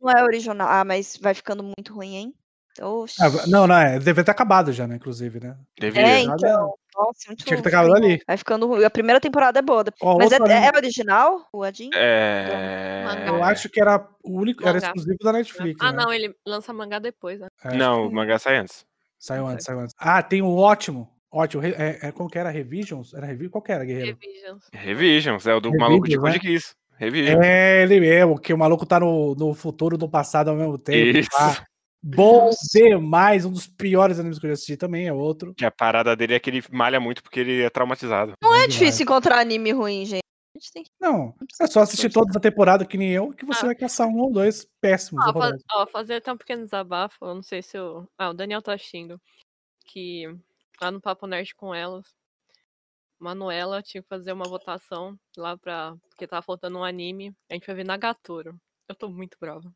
não 0.00 0.10
é 0.10 0.22
original. 0.24 0.68
Ah, 0.68 0.84
mas 0.84 1.16
vai 1.20 1.34
ficando 1.34 1.62
muito 1.62 1.92
ruim, 1.94 2.14
hein? 2.14 2.34
Oxi. 2.80 3.20
Ah, 3.22 3.28
não, 3.48 3.66
não, 3.66 3.76
é. 3.76 3.98
Deve 3.98 4.24
ter 4.24 4.30
acabado 4.30 4.72
já, 4.72 4.86
né? 4.86 4.96
Inclusive, 4.96 5.38
né? 5.40 5.58
Deveria. 5.78 6.08
É, 6.08 6.20
então. 6.22 6.74
Nossa, 6.96 7.18
muito 7.28 7.44
Tinha 7.44 7.56
que 7.56 7.62
ter 7.62 7.68
ruim. 7.68 7.82
acabado 7.82 7.94
ali. 7.96 8.22
Vai 8.26 8.36
ficando 8.38 8.66
ruim. 8.66 8.82
A 8.84 8.88
primeira 8.90 9.20
temporada 9.20 9.58
é 9.58 9.62
boa. 9.62 9.84
Ó, 10.00 10.16
Mas 10.16 10.32
é, 10.32 10.36
é 10.36 10.70
original, 10.74 11.46
o 11.52 11.62
Adin? 11.62 11.90
É... 11.94 13.02
Mangá. 13.04 13.26
Eu 13.26 13.44
acho 13.44 13.68
que 13.68 13.78
era 13.80 14.08
o 14.24 14.38
único, 14.38 14.66
era 14.66 14.78
exclusivo 14.78 15.18
da 15.22 15.32
Netflix. 15.32 15.78
Ah, 15.82 15.92
né? 15.92 16.02
não, 16.02 16.10
ele 16.12 16.34
lança 16.46 16.72
mangá 16.72 16.98
depois, 16.98 17.40
né? 17.40 17.48
É, 17.62 17.74
Não, 17.76 18.06
o 18.06 18.12
mangá 18.12 18.38
sai 18.38 18.56
antes. 18.56 18.86
Saiu 19.18 19.46
antes, 19.46 19.66
saiu 19.66 19.80
antes. 19.80 19.94
Ah, 19.98 20.22
tem 20.22 20.40
o 20.40 20.56
ótimo. 20.56 21.11
Ótimo. 21.32 21.62
É, 21.64 21.98
é, 22.02 22.12
como 22.12 22.28
que 22.28 22.38
era? 22.38 22.50
Revisions? 22.50 23.14
Era 23.14 23.26
Revision? 23.26 23.50
Qual 23.50 23.62
que 23.62 23.72
era, 23.72 23.84
Guerreiro? 23.84 24.18
Revisions. 24.20 24.64
Revisions, 24.72 25.46
é 25.46 25.54
o 25.54 25.60
do 25.60 25.70
Revisions, 25.70 25.88
maluco 25.90 26.08
de 26.08 26.16
né? 26.16 26.22
Code 26.32 26.38
Geass. 26.46 26.76
Revisions. 26.98 27.40
É 27.44 27.82
ele 27.82 28.00
mesmo, 28.00 28.38
que 28.38 28.52
o 28.52 28.58
maluco 28.58 28.84
tá 28.86 29.00
no, 29.00 29.34
no 29.34 29.54
futuro 29.54 29.96
e 29.96 29.98
no 29.98 30.08
passado 30.08 30.50
ao 30.50 30.56
mesmo 30.56 30.76
tempo. 30.78 31.18
Isso. 31.18 31.30
tá? 31.30 31.64
Bom 32.04 32.50
demais. 32.74 33.44
Um 33.44 33.50
dos 33.52 33.66
piores 33.66 34.18
animes 34.18 34.38
que 34.38 34.46
eu 34.46 34.50
já 34.50 34.54
assisti 34.54 34.76
também 34.76 35.06
é 35.06 35.12
outro. 35.12 35.54
Que 35.54 35.64
a 35.64 35.70
parada 35.70 36.14
dele 36.14 36.34
é 36.34 36.40
que 36.40 36.50
ele 36.50 36.62
malha 36.70 37.00
muito 37.00 37.22
porque 37.22 37.40
ele 37.40 37.62
é 37.62 37.70
traumatizado. 37.70 38.34
Não 38.42 38.50
é 38.52 38.62
demais. 38.66 38.72
difícil 38.74 39.04
encontrar 39.04 39.38
anime 39.38 39.70
ruim, 39.72 40.04
gente. 40.04 40.22
A 40.54 40.58
gente 40.58 40.72
tem 40.72 40.82
que- 40.82 40.90
Não, 41.00 41.34
é 41.60 41.66
só 41.66 41.80
assistir 41.80 42.10
toda 42.10 42.36
a 42.36 42.40
temporada 42.40 42.84
que 42.84 42.98
nem 42.98 43.10
eu, 43.10 43.32
que 43.32 43.46
você 43.46 43.60
Ah. 43.64 43.66
vai 43.68 43.74
caçar 43.74 44.06
um 44.06 44.18
ou 44.18 44.30
dois 44.30 44.66
péssimos. 44.82 45.24
Ó, 45.26 45.32
fa- 45.32 45.38
horrorosos. 45.38 45.64
ó, 45.72 45.86
fazer 45.86 46.14
até 46.16 46.30
um 46.32 46.36
pequeno 46.36 46.64
desabafo. 46.64 47.16
Eu 47.24 47.34
não 47.36 47.42
sei 47.42 47.62
se 47.62 47.78
o. 47.78 48.06
Ah, 48.18 48.30
o 48.30 48.34
Daniel 48.34 48.60
tá 48.60 48.74
assistindo. 48.74 49.18
Que 49.86 50.26
lá 50.82 50.90
no 50.90 51.00
Papo 51.00 51.26
Nerd 51.26 51.54
com 51.54 51.74
elas, 51.74 52.04
Manuela 53.18 53.80
tinha 53.80 54.02
que 54.02 54.08
fazer 54.08 54.32
uma 54.32 54.48
votação 54.48 55.16
lá 55.36 55.56
pra. 55.56 55.94
Porque 56.08 56.26
tava 56.26 56.42
faltando 56.42 56.78
um 56.78 56.84
anime. 56.84 57.32
A 57.48 57.54
gente 57.54 57.66
vai 57.66 57.76
ver 57.76 57.84
Nagatoro. 57.84 58.58
Eu 58.88 58.94
tô 58.96 59.08
muito 59.08 59.36
brava. 59.40 59.72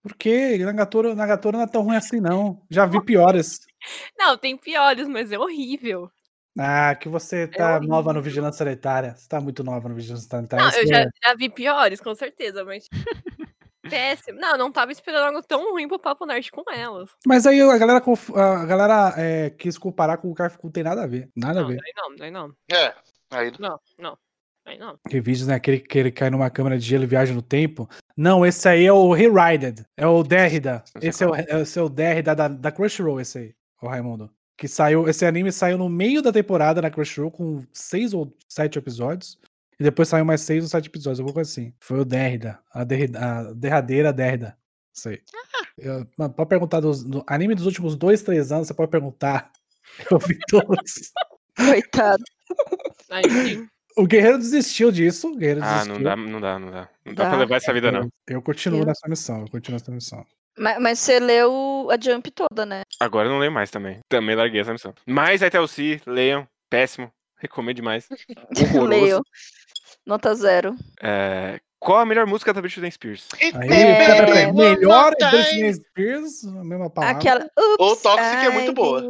Por 0.00 0.14
quê? 0.14 0.58
Nagatoro, 0.58 1.14
Nagatoro 1.14 1.56
não 1.56 1.64
é 1.64 1.66
tão 1.66 1.82
ruim 1.82 1.96
assim, 1.96 2.20
não. 2.20 2.62
Já 2.70 2.86
vi 2.86 3.02
piores. 3.04 3.60
Não, 4.18 4.38
tem 4.38 4.56
piores, 4.56 5.06
mas 5.06 5.30
é 5.30 5.38
horrível. 5.38 6.10
Ah, 6.58 6.94
que 6.94 7.06
você 7.06 7.46
tá 7.46 7.72
horrível. 7.72 7.88
nova 7.88 8.12
no 8.14 8.22
Vigilância 8.22 8.64
Sanitária. 8.64 9.14
Você 9.14 9.28
tá 9.28 9.40
muito 9.40 9.62
nova 9.62 9.88
no 9.88 9.94
Vigilância 9.94 10.26
Sanitária. 10.26 10.64
Não, 10.64 10.72
eu 10.78 10.86
já, 10.86 11.06
já 11.22 11.34
vi 11.34 11.50
piores, 11.50 12.00
com 12.00 12.14
certeza, 12.14 12.64
mas. 12.64 12.88
Péssimo. 13.90 14.38
Não, 14.40 14.52
eu 14.52 14.58
não 14.58 14.72
tava 14.72 14.92
esperando 14.92 15.24
algo 15.26 15.42
tão 15.46 15.72
ruim 15.72 15.86
pro 15.88 15.98
Papo 15.98 16.26
Nerd 16.26 16.50
com 16.50 16.62
elas. 16.70 17.10
Mas 17.26 17.46
aí 17.46 17.60
a 17.60 17.78
galera, 17.78 18.00
conf- 18.00 18.30
a 18.36 18.64
galera 18.64 19.14
é, 19.16 19.50
quis 19.50 19.76
comparar 19.78 20.16
com 20.18 20.30
o 20.30 20.34
Carrefour, 20.34 20.60
não 20.64 20.70
tem 20.72 20.82
nada 20.82 21.02
a 21.02 21.06
ver. 21.06 21.28
Nada 21.36 21.60
a 21.60 21.62
Não, 21.62 21.68
ver. 21.68 21.76
daí 21.76 21.92
não, 21.96 22.16
daí 22.16 22.30
não. 22.30 22.52
É. 22.72 22.94
Aí, 23.30 23.52
Não, 23.58 23.78
não. 23.98 24.18
Aí 24.66 24.78
não. 24.78 24.98
Revídeos, 25.10 25.46
né? 25.46 25.54
Aquele 25.56 25.78
que 25.78 25.98
ele 25.98 26.10
cai 26.10 26.30
numa 26.30 26.48
câmera 26.48 26.78
de 26.78 26.84
gelo 26.86 27.02
e 27.04 27.06
viaja 27.06 27.34
no 27.34 27.42
tempo. 27.42 27.86
Não, 28.16 28.46
esse 28.46 28.66
aí 28.66 28.86
é 28.86 28.92
o 28.92 29.12
Rerided. 29.12 29.84
É 29.96 30.06
o 30.06 30.22
Derrida. 30.22 30.82
Esse 31.02 31.22
é 31.24 31.26
o, 31.28 31.34
esse 31.36 31.78
é 31.78 31.82
o 31.82 31.88
Derrida 31.90 32.34
da, 32.34 32.48
da 32.48 32.72
Crunchyroll, 32.72 33.20
esse 33.20 33.38
aí, 33.38 33.54
o 33.82 33.86
Raimundo. 33.88 34.30
Que 34.56 34.66
saiu, 34.68 35.06
esse 35.08 35.26
anime 35.26 35.50
saiu 35.52 35.76
no 35.76 35.88
meio 35.90 36.22
da 36.22 36.32
temporada 36.32 36.80
na 36.80 36.90
Crunchyroll 36.90 37.30
com 37.30 37.62
seis 37.72 38.14
ou 38.14 38.34
sete 38.48 38.78
episódios. 38.78 39.38
E 39.78 39.82
depois 39.84 40.08
saiu 40.08 40.24
mais 40.24 40.40
seis 40.40 40.62
ou 40.64 40.68
sete 40.70 40.88
episódios, 40.88 41.20
alguma 41.20 41.34
coisa 41.34 41.50
assim. 41.50 41.72
Foi 41.80 42.00
o 42.00 42.04
Derrida. 42.04 42.58
A, 42.72 42.84
derrida, 42.84 43.18
a 43.18 43.52
derradeira 43.52 44.12
Derrida. 44.12 44.56
Isso 44.94 45.08
aí. 45.08 45.20
Eu- 45.76 46.06
mano, 46.16 46.32
pode 46.34 46.48
perguntar 46.48 46.80
dos 46.80 47.02
do 47.02 47.24
anime 47.26 47.54
dos 47.54 47.66
últimos 47.66 47.96
dois, 47.96 48.22
três 48.22 48.52
anos, 48.52 48.68
você 48.68 48.74
pode 48.74 48.90
perguntar. 48.90 49.50
Eu 50.10 50.18
vi 50.18 50.38
todos. 50.48 51.12
Coitado. 51.56 52.22
Aí 53.10 53.28
sim. 53.30 53.68
O 53.96 54.06
Guerreiro 54.06 54.38
desistiu 54.38 54.90
disso. 54.90 55.28
O 55.32 55.36
Guerreiro 55.36 55.60
Ah, 55.62 55.72
desistiu. 55.84 55.94
não 55.94 56.02
dá, 56.02 56.16
não 56.16 56.40
dá, 56.40 56.58
não 56.58 56.70
dá. 56.70 56.88
Não 57.04 57.14
dá 57.14 57.24
Dá. 57.24 57.30
pra 57.30 57.38
levar 57.38 57.56
essa 57.56 57.72
vida, 57.72 57.92
não. 57.92 58.02
Eu, 58.02 58.10
eu 58.28 58.42
continuo 58.42 58.80
Eu- 58.80 58.86
nessa 58.86 59.08
missão. 59.08 59.40
Eu 59.42 59.50
continuo 59.50 59.78
nessa 59.78 59.90
missão. 59.92 60.24
Mas, 60.56 60.80
mas 60.80 60.98
você 61.00 61.18
leu 61.18 61.88
a 61.90 62.00
Jump 62.00 62.30
toda, 62.30 62.64
né? 62.64 62.82
Agora 63.00 63.26
eu 63.28 63.32
não 63.32 63.38
leio 63.40 63.50
mais 63.52 63.70
também. 63.70 63.98
Também 64.08 64.36
larguei 64.36 64.60
essa 64.60 64.72
missão. 64.72 64.94
Mas 65.06 65.42
a 65.42 65.50
TLC, 65.50 66.00
leiam. 66.06 66.46
Péssimo. 66.70 67.10
Recomendo 67.38 67.76
demais. 67.76 68.08
Horroroso. 68.74 68.88
Leio. 68.88 69.22
Nota 70.06 70.34
zero. 70.34 70.76
É, 71.02 71.60
Qual 71.78 71.98
a 71.98 72.06
melhor 72.06 72.26
música 72.26 72.52
da 72.52 72.60
Britney 72.60 72.90
Spears? 72.90 73.28
Aí, 73.34 73.48
É, 73.50 73.96
pera, 73.96 74.26
pera, 74.26 74.52
melhor 74.52 75.14
time. 75.16 75.30
Britney 75.30 75.74
Spears, 75.74 76.44
a 76.46 76.64
mesma 76.64 76.88
palavra. 76.90 77.16
Aquela. 77.18 77.50
O 77.58 77.84
Oops, 77.90 78.02
Toxic 78.02 78.46
é 78.46 78.50
muito 78.50 78.70
I 78.70 78.74
boa. 78.74 79.02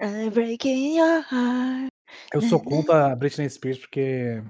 I'm 0.00 0.30
breaking 0.30 0.96
your 0.98 1.24
heart. 1.30 1.88
Eu 2.32 2.40
sou 2.42 2.60
contra 2.60 3.12
a 3.12 3.16
Britney 3.16 3.48
Spears 3.50 3.78
porque 3.78 4.42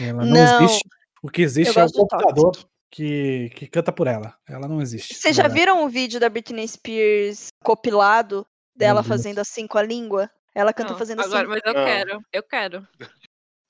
ela 0.00 0.24
não, 0.24 0.32
Não. 0.32 0.64
existe. 0.64 0.88
O 1.22 1.28
que 1.28 1.42
existe 1.42 1.76
Eu 1.76 1.82
é 1.82 1.86
o 1.86 1.92
computador 1.92 2.52
que, 2.90 3.50
que 3.54 3.66
canta 3.66 3.90
por 3.92 4.06
ela. 4.06 4.34
Ela 4.48 4.68
não 4.68 4.80
existe. 4.80 5.14
Vocês 5.14 5.34
já 5.36 5.48
viram 5.48 5.84
o 5.84 5.88
vídeo 5.88 6.20
da 6.20 6.28
Britney 6.28 6.66
Spears 6.68 7.48
compilado 7.64 8.46
dela 8.74 9.02
fazendo 9.02 9.38
assim 9.40 9.66
com 9.66 9.78
a 9.78 9.82
língua? 9.82 10.30
Ela 10.54 10.72
canta 10.72 10.92
Não, 10.92 10.98
fazendo 10.98 11.20
agora, 11.22 11.42
assim. 11.42 11.48
mas 11.48 11.60
eu 11.64 11.80
Ah. 11.80 11.84
quero, 11.84 12.20
eu 12.32 12.42
quero. 12.42 12.88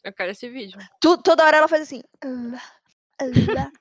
Eu 0.04 0.12
quero 0.12 0.30
esse 0.30 0.48
vídeo. 0.48 0.78
Tu- 1.00 1.22
toda 1.22 1.44
hora 1.44 1.56
ela 1.56 1.68
faz 1.68 1.82
assim. 1.82 2.02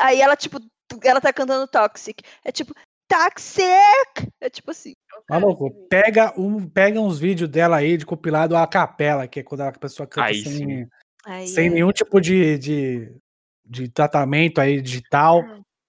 Aí 0.00 0.20
ela, 0.20 0.36
tipo, 0.36 0.58
ela 1.02 1.20
tá 1.20 1.32
cantando 1.32 1.66
Toxic. 1.66 2.22
É 2.44 2.52
tipo, 2.52 2.74
Toxic! 3.08 4.32
É 4.40 4.50
tipo 4.50 4.70
assim. 4.70 4.94
Maluco, 5.28 5.70
pega, 5.88 6.32
um, 6.38 6.68
pega 6.68 7.00
uns 7.00 7.18
vídeos 7.18 7.48
dela 7.48 7.76
aí 7.76 7.96
de 7.96 8.04
compilado 8.04 8.56
a 8.56 8.66
capela, 8.66 9.26
que 9.26 9.40
é 9.40 9.42
quando 9.42 9.62
a 9.62 9.72
pessoa 9.72 10.06
canta 10.06 10.28
Aí 10.28 10.42
sem. 10.42 10.88
Aí, 11.24 11.48
sem 11.48 11.66
é. 11.68 11.70
nenhum 11.70 11.92
tipo 11.92 12.20
de, 12.20 12.58
de, 12.58 13.16
de 13.64 13.88
tratamento 13.88 14.60
aí 14.60 14.80
digital, 14.80 15.42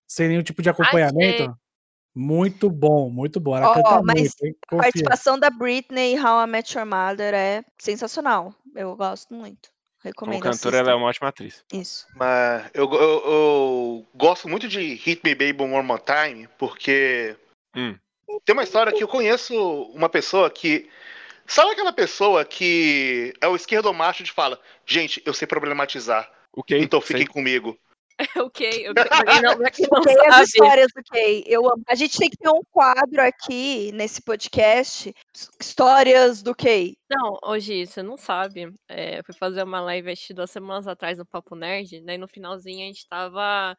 sem 0.08 0.30
nenhum 0.30 0.44
tipo 0.44 0.62
de 0.62 0.70
acompanhamento. 0.70 1.54
Muito 2.16 2.70
bom, 2.70 3.10
muito 3.10 3.42
bom. 3.42 3.58
Ela 3.58 3.72
Ó, 3.72 3.74
canta 3.74 4.02
mas 4.02 4.22
muito, 4.22 4.46
hein? 4.46 4.56
A 4.72 4.76
participação 4.78 5.38
da 5.38 5.50
Britney 5.50 6.14
em 6.14 6.20
How 6.20 6.46
I 6.46 6.48
Met 6.48 6.78
Your 6.78 6.88
Mother 6.88 7.34
é 7.34 7.66
sensacional. 7.78 8.56
Eu 8.76 8.96
gosto 8.96 9.34
muito. 9.34 9.70
Como 10.16 10.32
Recomendo. 10.32 10.44
cantora, 10.44 10.78
ela 10.78 10.92
é 10.92 10.96
uma 10.96 11.08
ótima 11.08 11.30
atriz. 11.30 11.64
Isso. 11.74 12.06
Mas 12.16 12.70
eu, 12.76 12.92
eu, 12.94 13.00
eu 13.26 14.08
gosto 14.14 14.48
muito 14.48 14.68
de 14.68 14.80
Hit 14.94 15.22
Me 15.24 15.34
Baby 15.34 15.64
One 15.64 15.82
More 15.88 16.02
Time, 16.04 16.48
porque 16.60 17.36
Hum. 17.76 17.98
tem 18.46 18.54
uma 18.54 18.64
história 18.64 18.94
que 18.94 19.04
eu 19.04 19.08
conheço 19.08 19.56
uma 19.94 20.08
pessoa 20.10 20.50
que. 20.50 20.88
Sabe 21.48 21.72
aquela 21.72 21.92
pessoa 21.94 22.44
que 22.46 23.34
é 23.42 23.48
o 23.48 23.56
esquerdo 23.56 23.92
macho 23.94 24.24
de 24.24 24.32
fala, 24.32 24.60
gente, 24.86 25.22
eu 25.26 25.34
sei 25.34 25.48
problematizar, 25.48 26.32
Ok. 26.56 26.78
então 26.80 27.00
sei. 27.02 27.18
fiquem 27.18 27.28
comigo. 27.28 27.78
ok, 28.38 28.90
ok. 28.90 28.94
Pra 29.10 29.26
quem 29.26 29.42
não, 29.42 29.58
pra 29.58 29.72
quem 29.72 29.88
não 29.92 30.00
Ok, 30.00 30.16
as 30.28 30.48
histórias 30.48 30.88
do 30.96 31.04
Kay. 31.04 31.44
Eu 31.48 31.66
amo. 31.68 31.84
A 31.88 31.96
gente 31.96 32.18
tem 32.18 32.30
que 32.30 32.38
ter 32.38 32.50
um 32.50 32.62
quadro 32.72 33.22
aqui 33.22 33.92
nesse 33.92 34.22
podcast. 34.22 35.14
Histórias 35.60 36.42
do 36.42 36.56
Kay. 36.56 36.98
Não, 37.10 37.38
hoje 37.44 37.86
você 37.86 38.02
não 38.02 38.18
sabe. 38.18 38.74
É, 38.88 39.20
eu 39.20 39.24
fui 39.24 39.36
fazer 39.36 39.64
uma 39.64 39.82
live 39.82 40.12
acho 40.12 40.34
duas 40.34 40.52
semanas 40.52 40.88
atrás 40.88 41.18
no 41.18 41.26
Papo 41.26 41.56
Nerd, 41.56 42.02
daí 42.02 42.18
no 42.18 42.28
finalzinho 42.28 42.84
a 42.84 42.88
gente 42.88 43.08
tava 43.08 43.78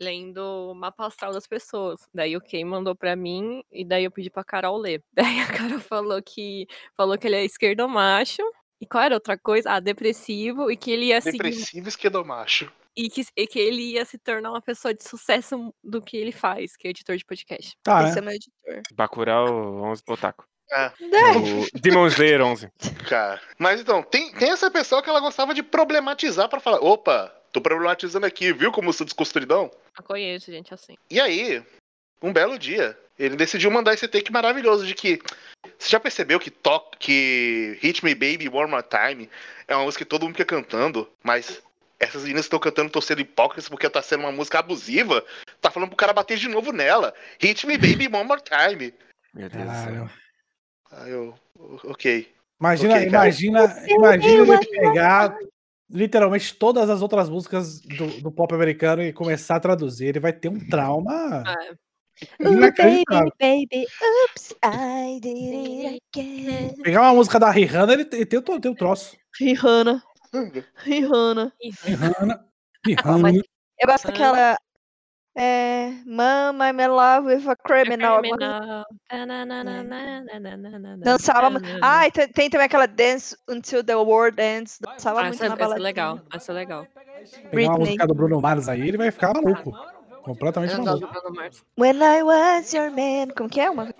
lendo 0.00 0.72
o 0.72 0.74
mapa 0.74 1.06
astral 1.06 1.32
das 1.32 1.46
pessoas. 1.46 2.00
Daí 2.12 2.36
o 2.36 2.40
Kay 2.40 2.64
mandou 2.64 2.96
pra 2.96 3.14
mim 3.14 3.62
e 3.70 3.84
daí 3.84 4.04
eu 4.04 4.10
pedi 4.10 4.28
pra 4.28 4.42
Carol 4.42 4.76
ler. 4.76 5.02
Daí 5.14 5.40
a 5.40 5.46
Carol 5.46 5.78
falou 5.78 6.20
que 6.20 6.66
falou 6.96 7.16
que 7.16 7.28
ele 7.28 7.36
é 7.36 7.44
esquerdomacho. 7.44 8.42
E 8.80 8.86
qual 8.86 9.04
era 9.04 9.14
outra 9.14 9.38
coisa? 9.38 9.70
Ah, 9.70 9.80
depressivo 9.80 10.68
e 10.68 10.76
que 10.76 10.90
ele 10.90 11.06
ia 11.06 11.20
seguir 11.20 11.38
Depressivo 11.38 11.88
esquerdo 11.88 12.24
macho. 12.24 12.68
E 12.96 13.08
que, 13.08 13.24
e 13.36 13.46
que 13.46 13.58
ele 13.58 13.92
ia 13.92 14.04
se 14.04 14.18
tornar 14.18 14.50
uma 14.50 14.60
pessoa 14.62 14.92
de 14.94 15.02
sucesso 15.02 15.74
do 15.82 16.00
que 16.02 16.16
ele 16.16 16.32
faz, 16.32 16.76
que 16.76 16.86
é 16.86 16.90
editor 16.90 17.16
de 17.16 17.24
podcast. 17.24 17.76
Tá, 17.82 18.04
Esse 18.04 18.14
né? 18.14 18.18
é 18.18 18.20
meu 18.22 18.34
editor. 18.34 18.82
Bacurau 18.94 19.82
11 19.84 20.02
Otaku. 20.06 20.44
É, 20.70 20.86
O 21.36 21.80
Demon 21.80 22.06
Slayer 22.06 22.40
11. 22.40 22.70
cara. 23.08 23.40
Mas 23.58 23.80
então, 23.80 24.02
tem, 24.02 24.32
tem 24.32 24.50
essa 24.50 24.70
pessoa 24.70 25.02
que 25.02 25.10
ela 25.10 25.20
gostava 25.20 25.52
de 25.52 25.62
problematizar 25.62 26.48
pra 26.48 26.60
falar, 26.60 26.78
opa, 26.78 27.28
tô 27.52 27.60
problematizando 27.60 28.24
aqui, 28.26 28.52
viu 28.52 28.72
como 28.72 28.88
eu 28.88 28.92
sou 28.94 29.04
desconstruidão? 29.04 29.70
Eu 29.96 30.02
conheço 30.04 30.50
gente 30.50 30.72
assim. 30.72 30.96
E 31.10 31.20
aí, 31.20 31.62
um 32.22 32.32
belo 32.32 32.58
dia, 32.58 32.98
ele 33.18 33.36
decidiu 33.36 33.70
mandar 33.70 33.92
esse 33.92 34.08
take 34.08 34.32
maravilhoso 34.32 34.86
de 34.86 34.94
que. 34.94 35.20
Você 35.78 35.90
já 35.90 36.00
percebeu 36.00 36.40
que, 36.40 36.50
to 36.50 36.80
que 36.98 37.78
Hit 37.82 38.04
Me 38.04 38.14
Baby 38.14 38.48
One 38.48 38.70
More 38.70 38.84
Time 38.84 39.28
é 39.68 39.74
uma 39.76 39.84
música 39.84 40.04
que 40.04 40.08
todo 40.08 40.22
mundo 40.24 40.36
fica 40.36 40.44
cantando, 40.44 41.08
mas 41.22 41.62
essas 42.02 42.22
meninas 42.22 42.44
estão 42.46 42.58
cantando, 42.58 42.88
estão 42.88 43.00
sendo 43.00 43.20
hipócritas 43.20 43.68
porque 43.68 43.88
tá 43.88 44.02
sendo 44.02 44.20
uma 44.20 44.32
música 44.32 44.58
abusiva? 44.58 45.24
Tá 45.60 45.70
falando 45.70 45.88
pro 45.88 45.96
cara 45.96 46.12
bater 46.12 46.36
de 46.36 46.48
novo 46.48 46.72
nela. 46.72 47.14
Hit 47.40 47.66
Me 47.66 47.78
Baby 47.78 48.08
One 48.12 48.24
More 48.24 48.42
Time. 48.42 48.92
Meu 49.32 49.48
Deus 49.48 49.64
do 49.64 49.74
céu. 49.84 50.10
Aí 50.90 51.10
eu. 51.10 51.34
Ok. 51.84 52.28
Imagina, 52.60 52.94
Ok, 52.94 53.10
cara. 53.10 53.24
imagina, 53.26 53.84
imagina 53.88 54.54
ele 54.54 54.66
pegar 54.66 55.38
literalmente 55.90 56.54
todas 56.54 56.88
as 56.90 57.02
outras 57.02 57.28
músicas 57.28 57.80
do, 57.80 58.06
do 58.20 58.30
pop 58.32 58.52
americano 58.54 59.02
e 59.02 59.12
começar 59.12 59.56
a 59.56 59.60
traduzir. 59.60 60.06
Ele 60.08 60.20
vai 60.20 60.32
ter 60.32 60.48
um 60.48 60.58
trauma. 60.68 61.42
Ooh, 62.44 62.52
inacreditável. 62.52 63.32
baby, 63.40 63.66
baby, 63.70 63.86
oops, 64.24 64.54
I 64.64 65.18
did 65.20 65.86
it 65.86 66.00
again. 66.16 66.74
Pegar 66.82 67.00
uma 67.02 67.14
música 67.14 67.38
da 67.40 67.50
Rihanna, 67.50 67.94
ele, 67.94 68.04
tem, 68.04 68.38
o- 68.38 68.60
tem 68.60 68.70
o 68.70 68.74
troço. 68.76 69.16
Rihanna, 69.40 70.02
Rihanna. 70.32 71.52
Rihanna. 71.84 72.34
Ah, 72.34 72.44
Rihanna. 72.86 73.42
eu 73.78 73.86
gosto 73.86 74.08
Ah. 74.08 74.10
daquela. 74.10 74.56
É. 75.34 75.92
Mama, 76.04 76.68
I'm 76.68 76.78
in 76.78 76.88
love 76.88 77.26
with 77.26 77.48
a 77.48 77.56
criminal. 77.56 78.20
Criminal. 78.20 78.84
Dançava. 80.98 81.48
Ai, 81.82 82.10
tem, 82.10 82.28
tem 82.28 82.50
também 82.50 82.66
aquela 82.66 82.86
Dance 82.86 83.34
Until 83.48 83.82
the 83.82 83.96
World 83.96 84.40
Ends. 84.40 84.78
Dançava 84.80 85.20
Ah, 85.20 85.22
muito 85.24 85.42
essa, 85.42 85.48
na 85.56 85.64
essa 85.64 85.74
é 85.74 85.78
legal, 85.78 86.20
essa 86.34 86.52
é 86.52 86.54
legal. 86.54 86.86
Pegar 87.50 87.70
uma 87.70 87.78
música 87.78 88.06
do 88.06 88.14
Bruno 88.14 88.40
Mars 88.40 88.68
aí, 88.68 88.88
ele 88.88 88.98
vai 88.98 89.10
ficar 89.10 89.32
maluco. 89.32 89.72
Completamente 90.22 90.76
maluco. 90.76 91.08
When 91.78 91.96
I 92.02 92.22
was 92.22 92.72
your 92.74 92.90
man. 92.90 93.28
Como 93.34 93.48
que 93.48 93.60
é? 93.60 93.70
Uma... 93.70 93.92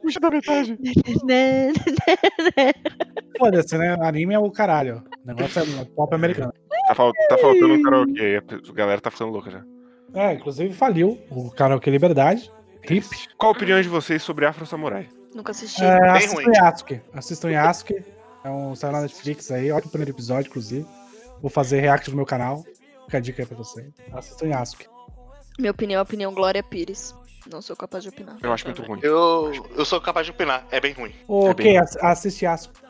Puxa 0.00 0.20
da 0.20 0.30
metade. 0.30 0.78
Foda-se, 3.38 3.76
né? 3.78 3.96
Anime 4.00 4.34
é 4.34 4.38
o 4.38 4.50
caralho. 4.50 5.02
O 5.24 5.26
negócio 5.26 5.62
é 5.62 5.84
pop 5.84 6.14
americano. 6.14 6.52
Tá, 6.88 6.94
fal- 6.94 7.12
tá 7.28 7.38
faltando 7.38 7.74
um 7.74 7.82
karaokê 7.82 8.20
aí. 8.20 8.36
A 8.36 8.72
galera 8.72 9.00
tá 9.00 9.10
ficando 9.10 9.32
louca 9.32 9.50
já. 9.50 9.64
É, 10.14 10.32
inclusive 10.34 10.72
faliu 10.74 11.18
o 11.30 11.50
karaokê 11.50 11.90
Liberdade. 11.90 12.50
Hip. 12.88 13.06
Qual 13.36 13.52
a 13.52 13.56
opinião 13.56 13.80
de 13.80 13.88
vocês 13.88 14.22
sobre 14.22 14.46
Afro 14.46 14.64
Samurai? 14.64 15.08
Nunca 15.34 15.50
assisti. 15.50 15.82
É, 15.84 16.08
assistam 16.10 16.34
ruim. 16.36 16.46
Yasuke. 16.54 17.00
Assistam 17.12 17.50
Yasuke. 17.50 18.04
É 18.44 18.48
um 18.50 18.74
saiu 18.76 18.92
na 18.92 19.00
Netflix 19.02 19.50
aí. 19.50 19.72
Ótimo 19.72 19.90
primeiro 19.90 20.12
episódio, 20.12 20.48
inclusive. 20.48 20.86
Vou 21.40 21.50
fazer 21.50 21.80
react 21.80 22.08
no 22.10 22.16
meu 22.16 22.24
canal. 22.24 22.64
Fica 23.06 23.18
a 23.18 23.20
dica 23.20 23.42
aí 23.42 23.46
pra 23.46 23.56
você. 23.56 23.90
Assistam 24.12 24.46
Yasuke. 24.46 24.86
Minha 25.58 25.72
opinião 25.72 25.98
é 25.98 26.00
a 26.00 26.02
opinião 26.02 26.32
Glória 26.32 26.62
Pires. 26.62 27.14
Não 27.50 27.62
sou 27.62 27.76
capaz 27.76 28.02
de 28.02 28.08
opinar. 28.10 28.36
Eu 28.42 28.52
acho 28.52 28.64
muito 28.66 28.82
ruim. 28.82 29.00
Eu, 29.02 29.52
eu 29.76 29.84
sou 29.84 30.00
capaz 30.00 30.26
de 30.26 30.32
opinar, 30.32 30.66
é 30.70 30.80
bem 30.80 30.92
ruim. 30.92 31.12
Ô, 31.28 31.46
É 31.48 31.50
ok, 31.50 31.64
bem- 31.64 31.78
ass- 31.78 31.96
assiste 31.96 32.44
Yasuke. 32.44 32.80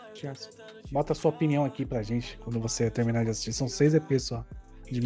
Bota 0.91 1.13
a 1.13 1.17
sua 1.17 1.31
opinião 1.31 1.65
aqui 1.65 1.85
pra 1.85 2.03
gente 2.03 2.39
quando 2.43 2.59
você 2.61 2.91
terminar 2.91 3.25
de 3.25 3.31
assistir. 3.31 3.53
São 3.53 3.69
seis 3.69 3.93
EPs 3.95 4.23
só. 4.25 4.45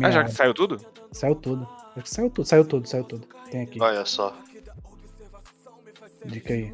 Ah, 0.03 0.11
já 0.11 0.25
que 0.25 0.33
saiu 0.33 0.53
tudo? 0.53 0.79
Saiu 1.11 1.35
tudo. 1.35 1.67
Acho 1.97 2.05
que 2.05 2.11
saiu 2.11 2.31
tudo, 2.31 2.47
saiu 2.47 2.65
tudo, 2.65 2.87
saiu 2.89 3.05
tudo. 3.05 3.27
Tem 3.51 3.63
aqui. 3.63 3.81
Olha 3.81 4.05
só. 4.05 4.37
Dica 6.25 6.53
aí. 6.53 6.73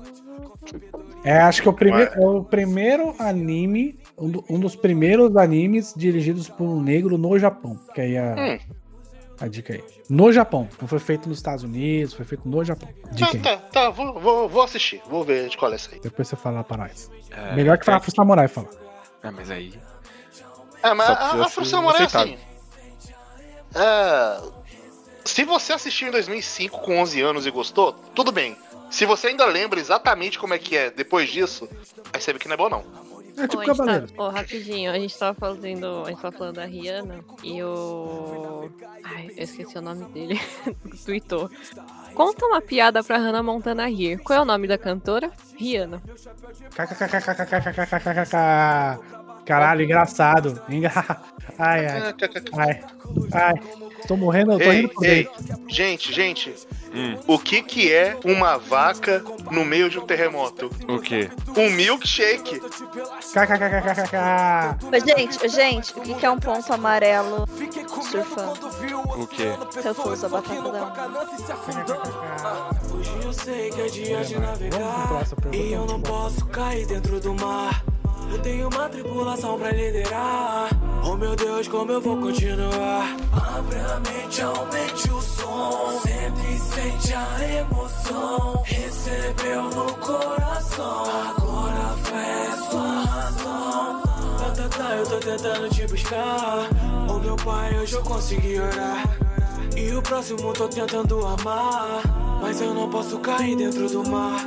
É, 1.25 1.39
acho 1.39 1.63
que 1.63 1.69
é 1.69 1.71
o 1.71 1.75
primeiro, 1.75 2.13
é 2.15 2.27
o 2.27 2.45
primeiro 2.45 3.15
anime, 3.19 3.99
um, 4.19 4.29
do- 4.29 4.45
um 4.51 4.59
dos 4.59 4.75
primeiros 4.75 5.37
animes 5.37 5.95
dirigidos 5.97 6.49
por 6.49 6.65
um 6.65 6.81
negro 6.83 7.17
no 7.17 7.39
Japão. 7.39 7.79
Que 7.95 8.01
aí 8.01 8.19
a, 8.19 8.35
Hum. 8.37 8.59
A 9.41 9.49
dica 9.49 9.75
aí. 9.75 9.85
No 10.09 10.33
Japão. 10.33 10.69
Não 10.81 10.89
foi 10.89 10.99
feito 10.99 11.29
nos 11.29 11.39
Estados 11.39 11.65
Unidos, 11.65 12.15
foi 12.15 12.25
feito 12.25 12.49
no 12.49 12.65
Japão. 12.65 12.89
Dica 13.13 13.27
Tá, 13.39 13.51
aí. 13.51 13.57
tá, 13.57 13.57
tá, 13.57 13.91
vou, 13.91 14.19
vou, 14.21 14.49
vou 14.49 14.63
assistir. 14.63 15.03
Vou 15.09 15.25
ver 15.25 15.49
de 15.49 15.57
qual 15.57 15.71
é 15.73 15.75
essa 15.75 15.91
aí. 15.93 16.01
Depois 16.01 16.29
você 16.29 16.37
fala 16.37 16.63
pra 16.65 16.77
nós. 16.77 17.11
É, 17.31 17.55
Melhor 17.55 17.79
que 17.79 17.85
falar 17.85 18.01
pro 18.01 18.11
Samurai 18.15 18.49
falar. 18.49 18.69
Ah, 19.23 19.31
mas 19.31 19.51
aí. 19.51 19.75
É, 20.83 20.95
mas 20.95 21.09
a, 21.11 21.45
Afro 21.45 21.65
Samurai 21.65 22.03
é 22.03 22.05
aceitável. 22.05 22.35
assim. 22.35 23.15
É, 23.75 24.41
se 25.25 25.45
você 25.45 25.73
assistiu 25.73 26.09
em 26.09 26.11
2005 26.13 26.79
com 26.81 26.99
11 26.99 27.21
anos 27.21 27.47
e 27.47 27.51
gostou, 27.51 27.93
tudo 28.15 28.31
bem. 28.33 28.57
Se 28.91 29.05
você 29.05 29.27
ainda 29.29 29.45
lembra 29.47 29.81
exatamente 29.81 30.39
como 30.39 30.55
é 30.55 30.59
que 30.59 30.77
é 30.77 30.91
depois 30.91 31.29
disso, 31.29 31.69
aí 32.13 32.21
você 32.21 32.33
vê 32.33 32.39
que 32.39 32.47
não 32.47 32.55
é 32.55 32.57
bom 32.57 32.69
não. 32.69 32.85
É 33.39 33.47
tipo 33.47 33.63
oh, 33.63 33.67
cavaleiro. 33.67 34.09
Tá... 34.09 34.23
Oh, 34.23 34.29
rapidinho, 34.29 34.91
a 34.91 34.99
gente 34.99 35.19
tava 35.19 35.39
fazendo. 35.39 36.05
A 36.05 36.11
gente 36.11 36.21
tava 36.21 36.37
falando 36.37 36.55
da 36.57 36.65
Rihanna 36.65 37.25
e 37.43 37.63
o. 37.63 38.71
Ai, 39.05 39.31
eu 39.37 39.45
esqueci 39.45 39.77
o 39.77 39.83
nome 39.83 40.05
dele. 40.07 40.41
Tweetou. 41.05 41.51
Conta 42.15 42.47
uma 42.47 42.63
piada 42.63 43.05
pra 43.05 43.19
Hannah 43.19 43.43
Montana 43.43 43.89
rir. 43.89 44.19
Qual 44.19 44.39
é 44.39 44.43
o 44.43 44.47
nome 44.47 44.67
da 44.67 44.79
cantora? 44.79 45.31
Rihanna. 45.57 46.03
Caralho, 49.45 49.83
engraçado. 49.83 50.61
Ai, 51.59 51.87
ai. 51.87 52.15
Ai. 52.53 52.85
Ai. 53.33 53.86
Tô 54.07 54.17
morrendo, 54.17 54.53
eu 54.53 54.59
tô 54.59 54.65
Ei, 54.65 54.77
rindo 54.77 54.89
por 54.91 55.05
ei, 55.05 55.25
dentro. 55.25 55.65
gente, 55.69 56.13
gente, 56.13 56.55
Hum, 56.95 57.19
o 57.27 57.39
que 57.39 57.63
que 57.63 57.93
é 57.93 58.17
uma 58.25 58.57
vaca 58.57 59.23
no 59.51 59.67
meio 59.67 59.91
de 59.91 59.99
um 59.99 60.07
terremoto? 60.07 60.71
o 60.89 60.99
quê? 60.99 61.29
Um 61.55 61.69
milkshake. 61.71 62.59
KKKKKK. 62.61 64.17
Mas, 64.91 65.05
gente, 65.05 65.49
gente, 65.49 65.93
o 65.95 66.01
que 66.01 66.15
que 66.15 66.25
é 66.25 66.31
um 66.31 66.39
ponto 66.39 66.73
amarelo 66.73 67.47
surfando? 68.03 68.67
O 69.23 69.27
quê? 69.27 69.53
Refusa 69.83 70.27
a 70.27 70.31
batata 70.31 70.73
da 70.73 71.07
Hoje 72.95 73.11
eu 73.23 73.33
sei 73.33 73.71
que 73.71 73.81
é 73.81 73.87
dia 73.89 74.25
de 74.25 74.39
navegar 74.39 75.27
E 75.53 75.73
eu 75.73 75.85
não 75.87 76.01
posso 76.01 76.47
cair 76.47 76.87
dentro 76.87 77.21
do 77.21 77.35
mar 77.35 77.85
Eu 78.31 78.39
tenho 78.41 78.69
uma 78.69 78.89
tripulação 78.89 79.59
pra 79.59 79.71
liderar. 79.71 80.69
Oh 81.05 81.17
meu 81.17 81.37
Deus, 81.37 81.69
como 81.69 81.93
eu 81.93 82.01
vou 82.01 82.17
continuar? 82.19 83.17
Abre 83.33 83.79
a 83.79 84.01
mente, 84.01 84.43
aumente 84.43 85.11
o 85.11 85.21
som. 85.21 86.01
Sempre 86.03 86.59
sente 86.59 87.15
a 87.15 87.61
emoção. 87.61 88.63
Recebeu 88.65 89.63
no 89.63 89.93
coração. 89.95 91.05
Agora 91.31 91.97
fé 92.03 92.47
é 92.47 92.71
sua 92.71 93.05
razão. 93.05 94.03
Tá, 94.39 94.51
tá, 94.51 94.69
tá, 94.69 94.97
eu 94.97 95.07
tô 95.07 95.19
tentando 95.19 95.69
te 95.69 95.87
buscar. 95.87 96.69
Oh 97.09 97.19
meu 97.19 97.37
pai, 97.37 97.79
hoje 97.79 97.95
eu 97.95 98.03
consegui 98.03 98.59
orar. 98.59 99.05
E 99.77 99.93
o 99.95 100.03
próximo 100.03 100.53
tô 100.55 100.67
tentando 100.69 101.25
amar, 101.27 102.03
mas 102.41 102.61
eu 102.63 102.73
não 102.73 102.89
posso 102.89 103.19
cair 103.19 103.57
dentro 103.57 103.89
do 103.89 104.09
mar. 104.09 104.41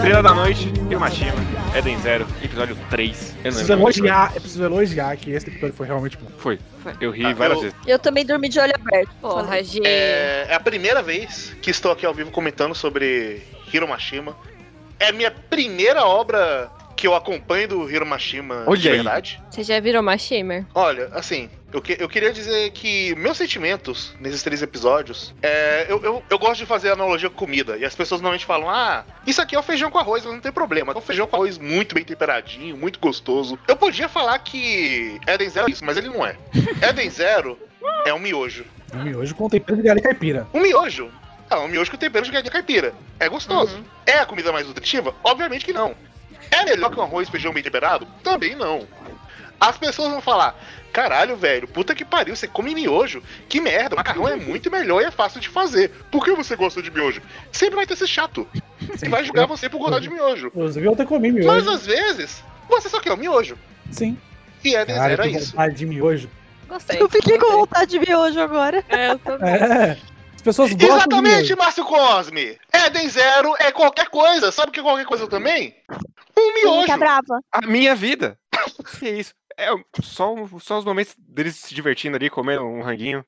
Estrela 0.00 0.22
da 0.22 0.34
noite, 0.34 0.72
Hiromashima, 0.90 1.32
Eden 1.76 1.98
Zero, 2.00 2.26
episódio 2.42 2.76
3. 2.88 3.34
Eu 3.36 3.42
Preciso 3.52 3.72
elogiar, 3.72 4.32
eu 4.34 4.40
preciso 4.40 4.64
elogiar 4.64 5.16
que 5.16 5.30
esse 5.30 5.48
episódio 5.48 5.74
foi 5.76 5.86
realmente 5.86 6.16
bom. 6.16 6.30
Foi. 6.38 6.58
Foi. 6.82 6.92
Eu 7.00 7.10
ri 7.10 7.24
Ah, 7.26 7.34
várias 7.34 7.58
eu- 7.58 7.62
vezes. 7.64 7.76
Eu 7.86 7.98
também 7.98 8.24
dormi 8.24 8.48
de 8.48 8.58
olho 8.58 8.72
aberto. 8.74 9.10
Porra, 9.20 9.44
Falei. 9.44 9.64
G. 9.64 9.80
É, 9.84 10.46
é 10.48 10.54
a 10.54 10.60
primeira 10.60 11.02
vez 11.02 11.54
que 11.60 11.70
estou 11.70 11.92
aqui 11.92 12.06
ao 12.06 12.14
vivo 12.14 12.30
comentando 12.30 12.74
sobre 12.74 13.42
Hiromashima. 13.72 14.34
É 14.98 15.08
a 15.08 15.12
minha 15.12 15.30
primeira 15.30 16.04
obra 16.04 16.70
que 17.00 17.06
eu 17.06 17.14
acompanho 17.14 17.66
do 17.66 17.90
Hiromashima 17.90 18.64
Olha 18.66 18.78
de 18.78 18.88
aí. 18.90 18.94
verdade. 18.96 19.42
Você 19.50 19.62
já 19.62 19.80
virou 19.80 20.02
uma 20.02 20.18
shamer? 20.18 20.66
Olha, 20.74 21.08
assim, 21.12 21.48
eu, 21.72 21.80
que- 21.80 21.96
eu 21.98 22.06
queria 22.10 22.30
dizer 22.30 22.70
que 22.72 23.14
meus 23.14 23.38
sentimentos 23.38 24.14
nesses 24.20 24.42
três 24.42 24.60
episódios. 24.60 25.34
É, 25.42 25.86
eu, 25.88 26.02
eu, 26.04 26.22
eu 26.28 26.38
gosto 26.38 26.60
de 26.60 26.66
fazer 26.66 26.90
analogia 26.90 27.30
com 27.30 27.36
comida. 27.36 27.78
E 27.78 27.86
as 27.86 27.94
pessoas 27.94 28.20
normalmente 28.20 28.44
falam: 28.44 28.68
ah, 28.68 29.02
isso 29.26 29.40
aqui 29.40 29.56
é 29.56 29.58
o 29.58 29.62
feijão 29.62 29.90
com 29.90 29.98
arroz, 29.98 30.24
mas 30.26 30.34
não 30.34 30.40
tem 30.42 30.52
problema. 30.52 30.92
É 30.92 30.96
um 30.96 31.00
feijão 31.00 31.26
com 31.26 31.36
arroz 31.36 31.56
muito 31.56 31.94
bem 31.94 32.04
temperadinho, 32.04 32.76
muito 32.76 32.98
gostoso. 33.00 33.58
Eu 33.66 33.76
podia 33.76 34.06
falar 34.08 34.38
que 34.40 35.18
Eden 35.26 35.48
Zero 35.48 35.68
é 35.68 35.70
isso, 35.72 35.84
mas 35.84 35.96
ele 35.96 36.10
não 36.10 36.24
é. 36.26 36.36
Eden 36.86 37.08
Zero 37.08 37.58
é 38.04 38.12
um 38.12 38.18
miojo. 38.18 38.66
Um 38.92 39.04
miojo 39.04 39.34
com 39.34 39.48
tempero 39.48 39.76
de 39.78 39.84
galinha 39.84 40.02
caipira. 40.04 40.46
Um 40.52 40.60
miojo. 40.60 41.10
É 41.48 41.56
um 41.56 41.66
miojo 41.66 41.90
com 41.90 41.96
tempero 41.96 42.26
de 42.26 42.30
galinha 42.30 42.52
caipira. 42.52 42.92
É 43.18 43.26
gostoso. 43.26 43.76
Uhum. 43.76 43.84
É 44.04 44.18
a 44.18 44.26
comida 44.26 44.52
mais 44.52 44.66
nutritiva? 44.66 45.14
Obviamente 45.24 45.64
que 45.64 45.72
não. 45.72 45.94
É 46.50 46.64
melhor 46.64 46.90
que 46.90 46.98
um 46.98 47.02
arroz 47.02 47.28
e 47.28 47.30
feijão 47.30 47.52
bem 47.52 47.62
temperado? 47.62 48.06
Também 48.22 48.54
não. 48.54 48.86
As 49.58 49.76
pessoas 49.76 50.10
vão 50.10 50.20
falar: 50.20 50.58
caralho, 50.92 51.36
velho, 51.36 51.68
puta 51.68 51.94
que 51.94 52.04
pariu, 52.04 52.34
você 52.34 52.48
come 52.48 52.74
miojo? 52.74 53.22
Que 53.48 53.60
merda, 53.60 53.94
macarrão 53.96 54.26
é 54.26 54.36
muito 54.36 54.70
melhor 54.70 55.02
e 55.02 55.04
é 55.04 55.10
fácil 55.10 55.40
de 55.40 55.48
fazer. 55.48 55.90
Por 56.10 56.24
que 56.24 56.32
você 56.32 56.56
gosta 56.56 56.82
de 56.82 56.90
miojo? 56.90 57.20
Sempre 57.52 57.76
vai 57.76 57.86
ter 57.86 57.94
esse 57.94 58.06
chato. 58.06 58.48
E 59.02 59.08
vai 59.08 59.24
julgar 59.24 59.46
você 59.46 59.68
por 59.68 59.78
gostar 59.78 60.00
de 60.00 60.08
miojo. 60.08 60.48
Inclusive, 60.48 60.86
eu 60.86 60.92
até 60.92 61.04
comi 61.04 61.30
miojo. 61.30 61.48
Mas 61.48 61.68
às 61.68 61.86
vezes, 61.86 62.42
você 62.68 62.88
só 62.88 63.00
quer 63.00 63.12
o 63.12 63.16
miojo. 63.16 63.58
Sim. 63.90 64.16
E 64.64 64.74
é 64.74 64.84
Cara, 64.84 65.12
era 65.12 65.22
que 65.28 65.36
isso. 65.36 65.52
vontade 65.52 65.74
de 65.74 65.86
miojo. 65.86 66.30
Gostei. 66.68 67.00
Eu 67.00 67.08
fiquei 67.08 67.38
com 67.38 67.50
vontade 67.52 67.90
de 67.90 67.98
miojo 67.98 68.40
agora. 68.40 68.84
É, 68.88 69.10
eu 69.10 69.18
tô... 69.18 69.32
É. 69.44 69.98
As 70.34 70.42
pessoas 70.42 70.72
gostam 70.72 70.88
de 70.88 70.94
Exatamente. 70.94 71.56
Márcio 71.56 71.84
Cosme. 71.84 72.58
Eden 72.72 73.08
Zero 73.10 73.54
é 73.58 73.70
qualquer 73.70 74.08
coisa. 74.08 74.50
Sabe 74.50 74.70
o 74.70 74.72
que 74.72 74.80
é 74.80 74.82
qualquer 74.82 75.04
coisa 75.04 75.26
também? 75.26 75.74
Um 76.38 76.54
miojo. 76.54 76.86
Tá 76.86 76.96
brava. 76.96 77.40
A 77.52 77.66
minha 77.66 77.94
vida. 77.94 78.38
que 78.98 79.08
isso? 79.08 79.32
É 79.56 79.66
só, 80.02 80.34
só 80.58 80.78
os 80.78 80.84
momentos 80.84 81.14
deles 81.18 81.56
se 81.56 81.74
divertindo 81.74 82.16
ali, 82.16 82.30
comendo 82.30 82.64
um 82.64 82.80
ranguinho, 82.82 83.24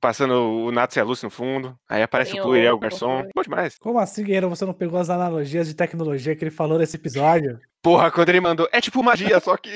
passando 0.00 0.34
o 0.34 0.72
Natsu 0.72 0.98
e 0.98 1.00
a 1.00 1.04
Lucy 1.04 1.24
no 1.24 1.30
fundo. 1.30 1.78
Aí 1.88 2.02
aparece 2.02 2.32
Tem 2.32 2.40
o 2.40 2.44
Pluriel, 2.44 2.74
o- 2.74 2.76
o 2.76 2.80
garçom. 2.80 3.22
Bom 3.34 3.42
demais. 3.42 3.76
Como 3.78 3.98
assim, 3.98 4.24
Guerreiro, 4.24 4.48
você 4.48 4.64
não 4.64 4.74
pegou 4.74 4.98
as 4.98 5.08
analogias 5.10 5.68
de 5.68 5.74
tecnologia 5.74 6.34
que 6.34 6.42
ele 6.42 6.50
falou 6.50 6.78
nesse 6.78 6.96
episódio? 6.96 7.60
Porra, 7.80 8.10
quando 8.10 8.28
ele 8.30 8.40
mandou. 8.40 8.68
É 8.72 8.80
tipo 8.80 9.02
magia, 9.02 9.38
só 9.38 9.56
que. 9.56 9.70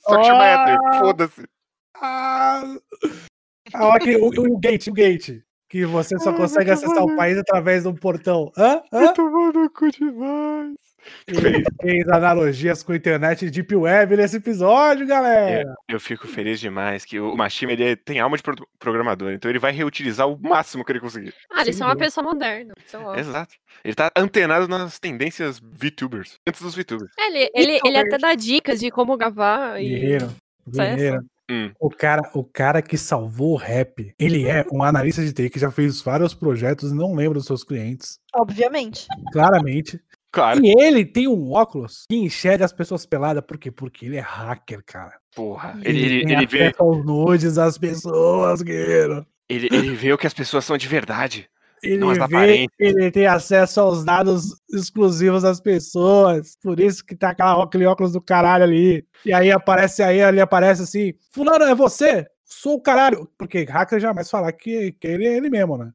Só 0.00 0.18
que 0.18 0.24
chama 0.24 0.44
Ah! 0.44 0.64
Ether. 0.74 0.98
Foda-se. 1.00 1.44
Ah, 1.96 2.62
a 3.72 3.86
hora 3.86 4.00
que, 4.00 4.16
o, 4.16 4.26
o 4.26 4.58
gate, 4.58 4.88
o 4.88 4.92
gate. 4.92 5.40
Que 5.70 5.86
você 5.86 6.18
só 6.18 6.30
Ai, 6.30 6.36
consegue 6.36 6.70
acessar 6.70 7.02
o 7.02 7.16
país 7.16 7.38
através 7.38 7.82
de 7.84 7.88
um 7.88 7.94
portão. 7.94 8.52
Hã? 8.56 8.82
Hã? 8.92 9.12
Tomar 9.14 9.52
no 9.52 9.70
cu 9.70 9.90
demais. 9.90 10.74
Ele 11.26 11.64
fez 11.80 12.08
analogias 12.08 12.82
com 12.82 12.92
a 12.92 12.96
internet 12.96 13.44
e 13.46 13.50
Deep 13.50 13.74
Web 13.74 14.16
nesse 14.16 14.36
episódio, 14.36 15.06
galera. 15.06 15.74
Eu 15.88 16.00
fico 16.00 16.26
feliz 16.26 16.60
demais 16.60 17.04
que 17.04 17.18
o 17.20 17.36
Machima 17.36 17.72
ele 17.72 17.96
tem 17.96 18.20
alma 18.20 18.36
de 18.36 18.42
pro- 18.42 18.68
programador, 18.78 19.32
então 19.32 19.50
ele 19.50 19.58
vai 19.58 19.72
reutilizar 19.72 20.28
o 20.28 20.38
máximo 20.40 20.84
que 20.84 20.92
ele 20.92 21.00
conseguir. 21.00 21.34
Ah, 21.50 21.64
Sem 21.64 21.72
são 21.72 21.86
uma 21.86 21.94
dúvida. 21.94 22.06
pessoa 22.06 22.24
moderna. 22.26 22.74
Eu. 22.92 23.14
Exato. 23.14 23.54
Ele 23.84 23.94
tá 23.94 24.10
antenado 24.16 24.66
nas 24.68 24.98
tendências 24.98 25.60
VTubers. 25.60 26.38
Antes 26.46 26.62
dos 26.62 26.74
VTubers. 26.74 27.10
É, 27.18 27.26
ele, 27.26 27.50
ele, 27.54 27.80
ele 27.84 27.98
até 27.98 28.18
dá 28.18 28.34
dicas 28.34 28.80
de 28.80 28.90
como 28.90 29.16
gravar 29.16 29.80
e. 29.82 29.88
Guerreiro. 29.88 30.34
Guerreiro. 30.68 31.24
Hum. 31.50 31.70
O 31.78 31.90
cara, 31.90 32.22
o 32.32 32.42
cara 32.42 32.80
que 32.80 32.96
salvou 32.96 33.52
o 33.52 33.56
rap, 33.56 34.14
ele 34.18 34.48
é 34.48 34.64
um 34.72 34.82
analista 34.82 35.22
de 35.22 35.30
TI 35.30 35.50
que 35.50 35.58
já 35.58 35.70
fez 35.70 36.00
vários 36.00 36.32
projetos 36.32 36.90
e 36.90 36.94
não 36.94 37.14
lembra 37.14 37.34
dos 37.34 37.44
seus 37.46 37.62
clientes, 37.62 38.18
Obviamente. 38.34 39.06
claramente. 39.30 40.00
Claro. 40.34 40.64
E 40.64 40.74
ele 40.82 41.04
tem 41.04 41.28
um 41.28 41.52
óculos 41.52 42.06
que 42.10 42.16
enxerga 42.16 42.64
as 42.64 42.72
pessoas 42.72 43.06
peladas, 43.06 43.44
por 43.46 43.56
quê? 43.56 43.70
Porque 43.70 44.06
ele 44.06 44.16
é 44.16 44.20
hacker, 44.20 44.82
cara. 44.84 45.14
Porra. 45.32 45.78
Ele, 45.80 46.00
ele, 46.00 46.26
tem 46.26 46.36
ele, 46.36 46.46
vê, 46.46 46.74
aos 46.76 47.04
nudes 47.06 47.54
das 47.54 47.78
pessoas, 47.78 48.60
guerreiro. 48.60 49.24
ele, 49.48 49.68
ele 49.70 49.94
vê 49.94 50.12
o 50.12 50.18
que 50.18 50.26
as 50.26 50.34
pessoas 50.34 50.64
são 50.64 50.76
de 50.76 50.88
verdade. 50.88 51.48
Ele, 51.80 52.00
vê, 52.26 52.66
ele 52.80 53.10
tem 53.12 53.26
acesso 53.26 53.80
aos 53.80 54.04
dados 54.04 54.56
exclusivos 54.72 55.42
das 55.44 55.60
pessoas. 55.60 56.56
Por 56.60 56.80
isso 56.80 57.04
que 57.04 57.14
tá 57.14 57.30
aquela, 57.30 57.62
aquele 57.62 57.86
óculos 57.86 58.12
do 58.12 58.20
caralho 58.20 58.64
ali. 58.64 59.06
E 59.24 59.32
aí 59.32 59.52
aparece 59.52 60.02
aí, 60.02 60.20
ali 60.20 60.40
aparece 60.40 60.82
assim: 60.82 61.14
Fulano, 61.30 61.64
é 61.64 61.74
você? 61.76 62.26
Sou 62.44 62.74
o 62.74 62.82
caralho. 62.82 63.30
Porque 63.38 63.64
hacker 63.64 64.00
jamais 64.00 64.28
falar 64.28 64.50
que, 64.52 64.92
que 64.92 65.06
ele 65.06 65.26
é 65.26 65.36
ele 65.36 65.48
mesmo, 65.48 65.78
né? 65.78 65.92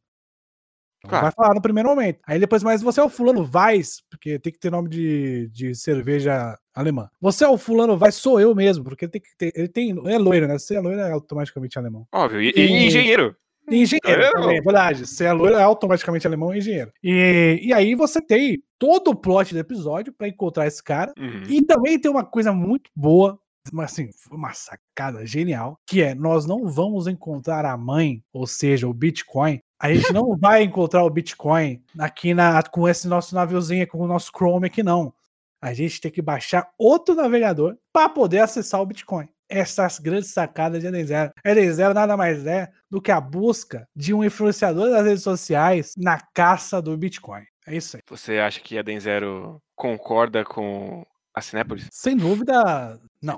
Não 1.04 1.10
Claro. 1.10 1.26
Vai 1.26 1.32
falar 1.32 1.56
no 1.56 1.62
primeiro 1.62 1.90
momento. 1.90 2.20
Aí 2.28 2.40
depois, 2.40 2.62
mas 2.64 2.82
você 2.82 3.00
é 3.00 3.04
o 3.04 3.10
fulano 3.10 3.50
Weiss, 3.54 4.02
porque 4.10 4.38
tem 4.38 4.52
que 4.52 4.60
ter 4.60 4.70
nome 4.72 4.90
de, 4.90 5.48
de 5.52 5.74
cerveja 5.76 6.58
alemã. 6.76 7.10
Você 7.22 7.46
é 7.46 7.48
o 7.48 7.58
fulano 7.58 7.98
Weiss, 8.02 8.16
sou 8.16 8.40
eu 8.40 8.54
mesmo, 8.54 8.84
porque 8.84 9.08
tem 9.08 9.22
que 9.22 9.30
ter, 9.38 9.52
ele 9.56 9.68
tem, 9.70 9.92
é 10.08 10.18
loiro, 10.18 10.48
né? 10.48 10.58
Se 10.60 10.76
é 10.76 10.80
loiro 10.80 11.00
é 11.00 11.12
automaticamente 11.12 11.78
alemão. 11.80 12.06
Óbvio. 12.14 12.42
E, 12.42 12.50
E- 12.56 12.60
e 12.60 12.86
engenheiro. 12.88 13.36
Engenheiro 13.72 14.24
É, 14.24 14.32
também, 14.32 14.58
é 14.58 14.62
verdade. 14.62 15.06
Se 15.06 15.24
é 15.24 15.32
loiro, 15.32 15.56
é 15.56 15.62
automaticamente 15.62 16.26
alemão, 16.26 16.52
é 16.52 16.58
engenheiro. 16.58 16.92
E, 17.04 17.60
e 17.62 17.72
aí 17.74 17.94
você 17.94 18.20
tem 18.20 18.62
todo 18.80 19.10
o 19.12 19.16
plot 19.16 19.54
do 19.54 19.60
episódio 19.60 20.12
pra 20.12 20.28
encontrar 20.28 20.66
esse 20.66 20.84
cara. 20.84 21.14
Uhum. 21.18 21.44
E 21.48 21.62
também 21.64 22.00
tem 22.00 22.10
uma 22.10 22.26
coisa 22.26 22.52
muito 22.52 22.90
boa, 22.96 23.40
mas 23.72 23.92
assim, 23.92 24.10
foi 24.28 24.36
uma 24.38 24.54
sacada 24.54 25.24
genial, 25.26 25.78
que 25.86 26.02
é 26.02 26.16
nós 26.16 26.48
não 26.48 26.68
vamos 26.68 27.06
encontrar 27.08 27.64
a 27.64 27.78
mãe, 27.78 28.24
ou 28.34 28.48
seja, 28.48 28.88
o 28.88 28.94
Bitcoin. 28.94 29.60
A 29.80 29.94
gente 29.94 30.12
não 30.12 30.36
vai 30.38 30.64
encontrar 30.64 31.04
o 31.04 31.10
Bitcoin 31.10 31.82
aqui 31.98 32.34
na, 32.34 32.62
com 32.64 32.88
esse 32.88 33.08
nosso 33.08 33.34
naviozinho, 33.34 33.88
com 33.88 34.00
o 34.00 34.08
nosso 34.08 34.32
Chrome 34.36 34.68
aqui, 34.68 34.84
não. 34.84 35.14
A 35.62 35.74
gente 35.74 36.00
tem 36.02 36.12
que 36.12 36.22
baixar 36.22 36.70
outro 36.78 37.16
navegador 37.16 37.78
para 37.94 38.10
poder 38.10 38.40
acessar 38.40 38.82
o 38.82 38.86
Bitcoin. 38.86 39.28
Essas 39.50 39.98
grandes 39.98 40.32
sacadas 40.32 40.82
de 40.82 40.88
Eden 40.88 41.06
Zero. 41.06 41.32
Eden 41.44 41.72
Zero 41.72 41.94
nada 41.94 42.16
mais 42.16 42.46
é 42.46 42.70
do 42.90 43.02
que 43.02 43.12
a 43.12 43.20
busca 43.20 43.88
de 43.96 44.14
um 44.14 44.24
influenciador 44.24 44.90
das 44.92 45.06
redes 45.06 45.24
sociais 45.24 45.94
na 45.98 46.20
caça 46.34 46.82
do 46.82 46.96
Bitcoin. 46.98 47.44
É 47.66 47.76
isso 47.76 47.98
aí. 47.98 48.04
Você 48.10 48.38
acha 48.38 48.60
que 48.60 48.78
a 48.78 48.82
Denzero 48.82 49.62
concorda 49.76 50.44
com 50.44 51.06
a 51.34 51.42
Cinépolis? 51.42 51.88
Sem 51.92 52.16
dúvida, 52.18 53.00
não. 53.22 53.38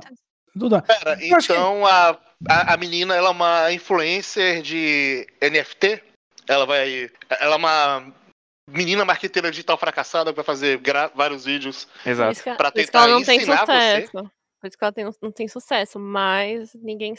Duda, 0.55 0.81
Pera, 0.81 1.15
que- 1.15 1.27
então 1.33 1.85
a, 1.85 2.17
a, 2.49 2.73
a 2.73 2.77
menina 2.77 3.15
ela 3.15 3.29
é 3.29 3.31
uma 3.31 3.71
influencer 3.71 4.61
de 4.61 5.25
NFT? 5.41 6.01
Ela 6.51 6.65
vai. 6.65 7.09
Ela 7.39 7.53
é 7.55 7.57
uma 7.57 8.13
menina 8.69 9.03
marqueteira 9.05 9.49
digital 9.49 9.77
fracassada 9.77 10.31
vai 10.31 10.43
fazer 10.43 10.77
gra- 10.79 11.11
vários 11.15 11.45
vídeos. 11.45 11.87
Exato. 12.05 12.31
isso 12.33 12.43
que, 12.43 12.53
Pra 12.55 12.71
por 12.71 12.79
isso 12.79 12.91
que 12.91 12.97
ela 12.97 13.05
tentar 13.05 13.17
não 13.19 13.23
tem 13.25 13.37
ensinar 13.37 13.65
você. 13.65 14.01
sucesso. 14.05 14.31
Por 14.59 14.67
isso 14.67 14.77
que 14.77 14.83
ela 14.83 14.91
tem- 14.93 15.09
não 15.21 15.31
tem 15.31 15.47
sucesso, 15.47 15.99
mas 15.99 16.73
ninguém, 16.75 17.15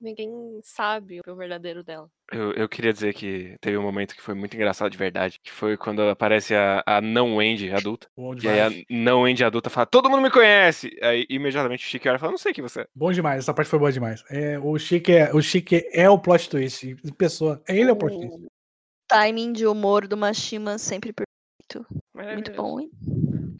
ninguém 0.00 0.30
sabe 0.62 1.20
o 1.26 1.34
verdadeiro 1.36 1.84
dela. 1.84 2.08
Eu, 2.32 2.52
eu 2.52 2.68
queria 2.68 2.92
dizer 2.92 3.14
que 3.14 3.56
teve 3.60 3.76
um 3.76 3.82
momento 3.82 4.14
que 4.14 4.22
foi 4.22 4.34
muito 4.34 4.54
engraçado 4.54 4.90
de 4.90 4.96
verdade, 4.98 5.38
que 5.42 5.50
foi 5.52 5.76
quando 5.76 6.00
aparece 6.02 6.54
a, 6.54 6.82
a 6.86 7.00
não 7.00 7.36
Wendy 7.36 7.70
adulta. 7.70 8.06
bom 8.16 8.34
E 8.34 8.48
aí 8.48 8.60
a 8.60 8.70
não 8.90 9.22
Wendy 9.22 9.44
adulta 9.44 9.68
fala, 9.70 9.86
todo 9.86 10.08
mundo 10.10 10.22
me 10.22 10.30
conhece! 10.30 10.96
Aí 11.02 11.26
imediatamente 11.28 11.84
o 11.86 11.88
Chique 11.88 12.08
olha 12.08 12.16
e 12.16 12.18
fala, 12.18 12.32
não 12.32 12.38
sei 12.38 12.52
quem 12.52 12.62
você 12.62 12.80
é. 12.82 12.86
Bom 12.94 13.12
demais, 13.12 13.40
essa 13.40 13.52
parte 13.54 13.68
foi 13.68 13.78
boa 13.78 13.92
demais. 13.92 14.24
É, 14.30 14.58
o 14.58 14.78
Chique 14.78 15.12
é 15.12 15.32
o 15.34 15.40
Chique 15.42 15.86
é 15.92 16.08
o 16.08 16.18
plot 16.18 16.48
twist. 16.50 16.96
Pessoa, 17.18 17.62
ele 17.68 17.88
é 17.90 17.92
o 17.92 17.96
plot 17.96 18.14
twist. 18.18 18.48
Timing 19.08 19.52
de 19.52 19.66
humor 19.66 20.06
do 20.06 20.16
Mashima 20.16 20.78
sempre 20.78 21.12
perfeito. 21.12 21.86
Muito 22.14 22.52
bom, 22.52 22.78
hein? 22.80 22.90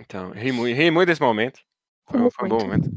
Então, 0.01 0.31
ri 0.31 0.53
muito, 0.53 0.77
ri 0.77 0.91
muito 0.91 1.09
desse 1.09 1.21
momento. 1.21 1.61
Foi, 2.11 2.21
um- 2.21 2.31
foi 2.31 2.47
um 2.47 2.49
bom 2.51 2.59
momento. 2.65 2.91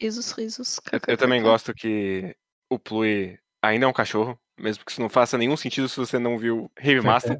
Risos, 0.00 0.30
risos. 0.32 0.80
Eu, 0.92 1.00
eu 1.08 1.16
também 1.16 1.42
gosto 1.42 1.74
que 1.74 2.34
o 2.70 2.78
Plui 2.78 3.38
ainda 3.62 3.84
é 3.86 3.88
um 3.88 3.92
cachorro, 3.92 4.38
mesmo 4.58 4.84
que 4.84 4.90
isso 4.92 5.00
não 5.00 5.08
faça 5.08 5.36
nenhum 5.36 5.56
sentido 5.56 5.88
se 5.88 5.96
você 5.96 6.18
não 6.18 6.38
viu 6.38 6.70
Heavy 6.78 7.00
Master. 7.04 7.38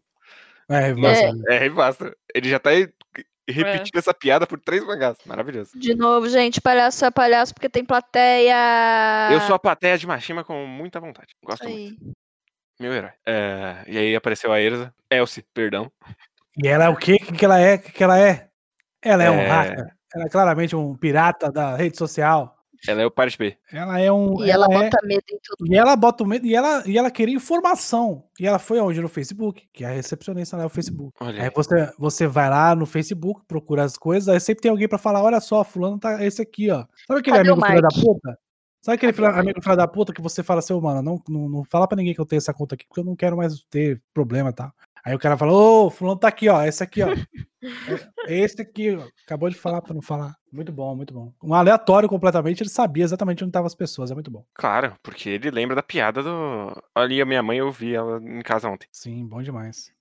É, 0.70 0.95
nossa, 0.95 1.24
É, 1.49 1.55
Heavy 1.64 1.74
Master. 1.76 2.16
Ele 2.35 2.49
já 2.49 2.59
tá 2.59 2.70
aí 2.70 2.89
repetindo 3.49 3.97
essa 3.97 4.12
piada 4.12 4.47
por 4.47 4.59
três 4.61 4.85
mangás. 4.85 5.16
Maravilhoso. 5.24 5.70
De 5.74 5.95
novo, 5.95 6.29
gente, 6.29 6.61
palhaço 6.61 7.05
é 7.05 7.11
palhaço 7.11 7.55
porque 7.55 7.68
tem 7.68 7.85
plateia. 7.85 8.55
Eu 9.31 9.41
sou 9.43 9.55
a 9.55 9.59
plateia 9.59 9.97
de 9.97 10.07
Mashima 10.07 10.43
com 10.45 10.66
muita 10.66 10.99
vontade. 11.01 11.35
Gosto 11.45 11.68
muito. 11.68 12.18
Meu 12.81 12.93
herói. 12.93 13.11
É, 13.26 13.85
e 13.87 13.99
aí 13.99 14.14
apareceu 14.16 14.53
a 14.53 14.61
Erza. 14.61 14.93
Elsie, 15.11 15.45
perdão. 15.55 15.91
E 16.62 16.68
ela 16.68 16.85
é 16.85 16.89
o 16.89 16.97
quê? 16.97 17.16
O 17.29 17.33
que, 17.33 17.45
ela 17.45 17.59
é? 17.59 17.74
O 17.76 17.79
que, 17.81 18.05
ela 18.05 18.18
é? 18.18 18.49
Ela 19.03 19.24
é, 19.24 19.31
um 19.31 19.35
É. 19.35 19.47
hacker. 19.47 19.87
Ela 20.14 20.24
é 20.24 20.29
claramente 20.29 20.74
um 20.76 20.95
pirata 20.97 21.51
da 21.53 21.76
rede 21.76 21.97
social. 21.97 22.55
Ela 22.87 23.03
é 23.03 23.07
o 23.07 23.11
Pirate 23.11 23.37
B. 23.37 23.57
Ela 23.72 24.01
é 24.01 24.12
um. 24.12 24.45
E 24.45 24.51
ela, 24.51 24.66
é- 24.66 24.68
bota 24.68 24.99
medo 25.05 25.24
em 25.33 25.39
tudo. 25.43 25.72
E 25.72 25.76
ela 25.76 25.97
bota 25.97 26.22
o 26.22 26.26
medo. 26.26 26.47
E 26.47 26.55
ela, 26.55 26.85
e 26.87 26.97
ela 26.97 27.11
queria 27.11 27.35
informação. 27.35 28.24
E 28.39 28.47
ela 28.47 28.61
foi 28.61 28.79
aonde? 28.79 29.01
No 29.01 29.09
Facebook, 29.09 29.68
que 29.72 29.85
é 29.85 29.89
a 29.89 29.91
recepcionista 29.91 30.57
lá 30.57 30.62
é 30.62 30.66
o 30.66 30.70
Facebook. 30.70 31.12
Olha 31.20 31.41
Aí 31.43 31.47
aí. 31.47 31.53
você, 31.53 31.93
você 31.99 32.26
vai 32.29 32.49
lá 32.49 32.76
no 32.76 32.87
Facebook, 32.87 33.43
procura 33.49 33.83
as 33.83 33.97
coisas, 33.97 34.29
aí 34.29 34.39
sempre 34.39 34.62
tem 34.62 34.70
alguém 34.70 34.87
pra 34.89 34.97
falar: 34.97 35.22
olha 35.24 35.41
só, 35.41 35.64
fulano 35.64 35.99
tá 35.99 36.24
esse 36.24 36.41
aqui, 36.41 36.70
ó. 36.70 36.85
Sabe 37.09 37.18
aquele 37.20 37.37
Cadê 37.39 37.51
o 37.51 37.55
amigo 37.55 37.66
filho 37.66 37.83
da 37.83 37.89
puta? 37.89 38.39
Sabe 38.81 38.97
aquele 38.97 39.12
Cadê 39.12 39.26
o 39.26 39.31
filho- 39.31 39.41
amigo 39.41 39.62
filho 39.62 39.76
da 39.76 39.89
puta 39.89 40.12
que 40.12 40.22
você 40.22 40.43
fala 40.43 40.61
assim, 40.61 40.72
ô, 40.72 40.81
mano, 40.81 41.03
não, 41.03 41.22
não, 41.29 41.49
não 41.49 41.64
fala 41.64 41.87
pra 41.89 41.97
ninguém 41.97 42.14
que 42.14 42.20
eu 42.20 42.26
tenho 42.26 42.39
essa 42.39 42.55
conta 42.55 42.74
aqui, 42.74 42.87
porque 42.87 43.01
eu 43.01 43.05
não 43.05 43.16
quero 43.16 43.37
mais 43.37 43.62
ter 43.70 44.01
problema 44.14 44.51
e 44.51 44.53
tal. 44.53 44.72
Aí 45.05 45.14
o 45.14 45.18
cara 45.18 45.37
fala, 45.37 45.53
ô, 45.53 45.91
fulano 45.91 46.18
tá 46.18 46.29
aqui, 46.29 46.49
ó, 46.49 46.62
esse 46.62 46.83
aqui, 46.83 47.03
ó. 47.03 47.09
É- 47.09 47.16
é 48.29 48.39
esse 48.39 48.61
aqui, 48.62 48.95
ó. 48.97 49.07
Acabou 49.24 49.49
de 49.49 49.57
falar 49.57 49.81
pra 49.83 49.95
não 49.95 50.03
falar. 50.03 50.35
Muito 50.53 50.72
bom, 50.72 50.95
muito 50.95 51.12
bom. 51.12 51.33
Um 51.43 51.55
aleatório 51.55 52.09
completamente, 52.09 52.62
ele 52.62 52.70
sabia 52.70 53.05
exatamente 53.05 53.43
onde 53.43 53.51
estavam 53.51 53.66
as 53.66 53.74
pessoas, 53.74 54.11
é 54.11 54.14
muito 54.14 54.31
bom. 54.31 54.45
Claro, 54.55 54.95
porque 55.03 55.29
ele 55.31 55.51
lembra 55.51 55.74
da 55.76 55.83
piada 55.83 56.22
do. 56.22 56.72
Ali 56.95 57.20
a 57.20 57.26
minha 57.26 57.43
mãe, 57.43 57.59
eu 57.59 57.70
vi 57.72 57.95
ela 57.95 58.18
em 58.22 58.43
casa 58.43 58.68
ontem. 58.68 58.87
Sim, 58.93 59.26
bom 59.26 59.43
demais. 59.43 59.93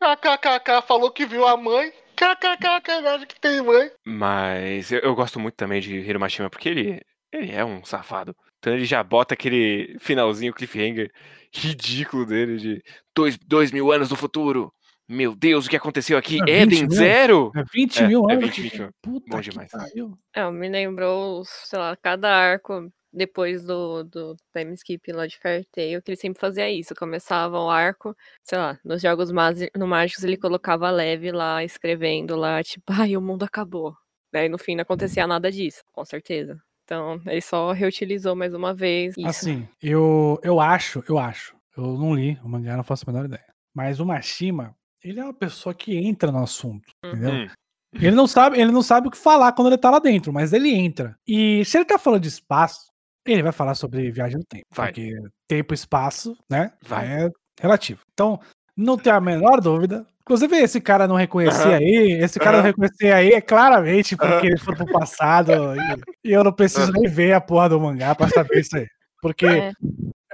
KKKK 0.00 0.82
falou 0.86 1.10
que 1.10 1.26
viu 1.26 1.46
a 1.46 1.56
mãe. 1.56 1.90
KKKK 2.16 2.90
acha 3.08 3.26
que 3.26 3.40
tem 3.40 3.62
mãe. 3.62 3.90
Mas 4.06 4.90
eu, 4.92 5.00
eu 5.00 5.14
gosto 5.14 5.38
muito 5.40 5.54
também 5.54 5.80
de 5.80 5.94
Hiromashima, 5.96 6.48
porque 6.50 6.68
ele, 6.68 7.02
ele 7.32 7.52
é 7.52 7.64
um 7.64 7.84
safado. 7.84 8.34
Então 8.58 8.72
ele 8.74 8.84
já 8.84 9.02
bota 9.02 9.34
aquele 9.34 9.96
finalzinho 10.00 10.52
cliffhanger 10.54 11.10
ridículo 11.54 12.26
dele 12.26 12.56
de 12.56 12.82
dois, 13.14 13.38
dois 13.38 13.70
mil 13.72 13.90
anos 13.92 14.10
no 14.10 14.16
futuro. 14.16 14.72
Meu 15.08 15.36
Deus, 15.36 15.66
o 15.66 15.70
que 15.70 15.76
aconteceu 15.76 16.18
aqui? 16.18 16.38
É 16.48 16.64
20 16.64 16.72
Eden 16.72 16.80
mil? 16.88 16.90
Zero? 16.90 17.52
É 17.54 17.62
20 17.72 17.98
É, 18.02 18.08
mil 18.08 18.28
é 18.28 18.32
anos. 18.34 18.44
20, 18.46 18.60
20 18.62 18.78
mil. 18.80 18.90
Puta 19.00 19.26
Bom 19.30 19.40
que 19.40 19.50
demais. 19.50 19.70
pariu. 19.70 20.18
É, 20.34 20.50
me 20.50 20.68
lembrou, 20.68 21.44
sei 21.44 21.78
lá, 21.78 21.96
cada 21.96 22.28
arco 22.34 22.90
depois 23.12 23.64
do, 23.64 24.02
do 24.04 24.36
time 24.54 24.74
skip 24.74 25.10
lá 25.12 25.26
de 25.26 25.38
Fairy 25.38 25.64
Tail, 25.72 26.02
que 26.02 26.10
ele 26.10 26.16
sempre 26.16 26.40
fazia 26.40 26.68
isso. 26.70 26.94
Começava 26.94 27.58
o 27.58 27.70
arco, 27.70 28.16
sei 28.42 28.58
lá, 28.58 28.78
nos 28.84 29.00
jogos 29.00 29.30
no 29.30 29.86
mágicos 29.86 30.24
ele 30.24 30.36
colocava 30.36 30.90
leve 30.90 31.30
lá, 31.30 31.62
escrevendo 31.64 32.34
lá, 32.36 32.62
tipo, 32.62 32.84
ai, 32.92 33.16
o 33.16 33.22
mundo 33.22 33.44
acabou. 33.44 33.96
Daí 34.32 34.48
no 34.48 34.58
fim 34.58 34.74
não 34.74 34.82
acontecia 34.82 35.26
nada 35.26 35.50
disso, 35.52 35.82
com 35.92 36.04
certeza. 36.04 36.60
Então, 36.86 37.20
ele 37.26 37.40
só 37.40 37.72
reutilizou 37.72 38.36
mais 38.36 38.54
uma 38.54 38.72
vez 38.72 39.16
isso. 39.18 39.26
Assim, 39.26 39.68
eu, 39.82 40.38
eu 40.44 40.60
acho, 40.60 41.02
eu 41.08 41.18
acho. 41.18 41.56
Eu 41.76 41.98
não 41.98 42.14
li 42.14 42.38
o 42.44 42.48
mangá, 42.48 42.76
não 42.76 42.84
faço 42.84 43.04
a 43.04 43.12
menor 43.12 43.26
ideia. 43.26 43.44
Mas 43.74 43.98
o 43.98 44.06
Mashima, 44.06 44.72
ele 45.02 45.18
é 45.18 45.24
uma 45.24 45.34
pessoa 45.34 45.74
que 45.74 45.96
entra 45.96 46.30
no 46.30 46.38
assunto, 46.38 46.86
entendeu? 47.04 47.32
Hum, 47.32 47.48
Ele 47.92 48.14
não 48.14 48.28
sabe, 48.28 48.60
ele 48.60 48.70
não 48.70 48.82
sabe 48.82 49.08
o 49.08 49.10
que 49.10 49.18
falar 49.18 49.52
quando 49.52 49.66
ele 49.68 49.78
tá 49.78 49.90
lá 49.90 49.98
dentro, 49.98 50.32
mas 50.32 50.52
ele 50.52 50.72
entra. 50.72 51.18
E 51.26 51.64
se 51.64 51.76
ele 51.76 51.84
tá 51.84 51.98
falando 51.98 52.22
de 52.22 52.28
espaço, 52.28 52.86
ele 53.26 53.42
vai 53.42 53.52
falar 53.52 53.74
sobre 53.74 54.10
viagem 54.12 54.38
no 54.38 54.44
tempo. 54.44 54.66
Vai. 54.72 54.92
Porque 54.92 55.12
tempo 55.48 55.74
e 55.74 55.76
espaço, 55.76 56.38
né? 56.48 56.72
Vai. 56.82 57.24
É 57.24 57.30
relativo. 57.60 58.02
Então, 58.12 58.38
não 58.76 58.96
tem 58.96 59.12
a 59.12 59.20
menor 59.20 59.60
dúvida. 59.60 60.06
Inclusive, 60.26 60.56
esse 60.56 60.80
cara 60.80 61.06
não 61.06 61.14
reconhecer 61.14 61.68
Aham. 61.68 61.76
aí, 61.76 62.18
esse 62.20 62.40
cara 62.40 62.56
não 62.56 62.58
Aham. 62.58 62.66
reconhecer 62.66 63.12
aí 63.12 63.28
é 63.30 63.40
claramente 63.40 64.16
porque 64.16 64.26
Aham. 64.26 64.46
ele 64.46 64.58
foi 64.58 64.74
pro 64.74 64.88
passado. 64.88 65.52
e, 65.76 66.28
e 66.28 66.32
eu 66.32 66.42
não 66.42 66.52
preciso 66.52 66.90
nem 66.90 67.08
ver 67.08 67.32
a 67.32 67.40
porra 67.40 67.68
do 67.68 67.80
mangá 67.80 68.12
pra 68.12 68.28
saber 68.28 68.58
isso 68.58 68.76
aí. 68.76 68.88
Porque 69.22 69.46
É. 69.46 69.72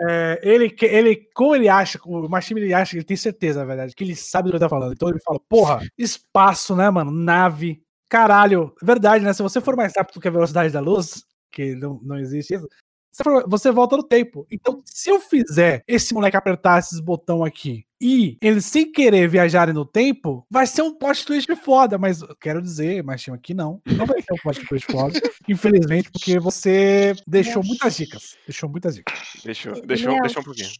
é, 0.00 0.40
ele, 0.42 0.74
ele, 0.80 1.16
como 1.34 1.54
ele 1.54 1.68
acha, 1.68 2.00
o 2.06 2.26
Machime 2.26 2.62
ele 2.62 2.72
acha, 2.72 2.96
ele 2.96 3.04
tem 3.04 3.18
certeza, 3.18 3.60
na 3.60 3.66
verdade, 3.66 3.94
que 3.94 4.02
ele 4.02 4.16
sabe 4.16 4.48
do 4.48 4.52
que 4.52 4.56
ele 4.56 4.64
tá 4.64 4.68
falando. 4.70 4.94
Então 4.94 5.10
ele 5.10 5.20
fala, 5.20 5.38
porra, 5.46 5.80
espaço, 5.98 6.74
né, 6.74 6.88
mano? 6.88 7.10
Nave. 7.10 7.82
Caralho, 8.08 8.74
verdade, 8.82 9.22
né? 9.22 9.34
Se 9.34 9.42
você 9.42 9.60
for 9.60 9.76
mais 9.76 9.92
rápido 9.94 10.20
que 10.22 10.28
a 10.28 10.30
velocidade 10.30 10.72
da 10.72 10.80
luz, 10.80 11.22
que 11.50 11.74
não, 11.74 12.00
não 12.02 12.18
existe 12.18 12.54
isso, 12.54 12.66
você, 13.12 13.22
for- 13.24 13.44
você 13.48 13.70
volta 13.70 13.96
no 13.96 14.02
tempo. 14.02 14.46
Então, 14.50 14.82
se 14.84 15.10
eu 15.10 15.20
fizer 15.20 15.84
esse 15.86 16.14
moleque 16.14 16.36
apertar 16.36 16.78
esses 16.78 16.98
botão 16.98 17.44
aqui 17.44 17.84
e 18.00 18.36
eles 18.40 18.64
sem 18.64 18.90
querer 18.90 19.28
viajarem 19.28 19.72
no 19.74 19.84
tempo, 19.84 20.44
vai 20.50 20.66
ser 20.66 20.82
um 20.82 20.92
plot 20.94 21.24
twist 21.24 21.54
foda. 21.56 21.98
Mas 21.98 22.20
eu 22.22 22.34
quero 22.36 22.60
dizer, 22.62 23.02
Machima, 23.04 23.38
que 23.38 23.54
não. 23.54 23.80
Não 23.86 24.06
vai 24.06 24.20
ser 24.22 24.32
um 24.32 24.38
plot 24.38 24.66
twist 24.66 24.90
foda. 24.90 25.20
infelizmente, 25.48 26.10
porque 26.10 26.38
você 26.38 27.14
deixou 27.26 27.62
muitas 27.62 27.96
dicas. 27.96 28.36
Deixou 28.46 28.68
muitas 28.68 28.96
dicas. 28.96 29.14
deixa, 29.44 29.70
é 29.70 29.80
deixa 29.82 30.10
um 30.10 30.42
pouquinho. 30.42 30.70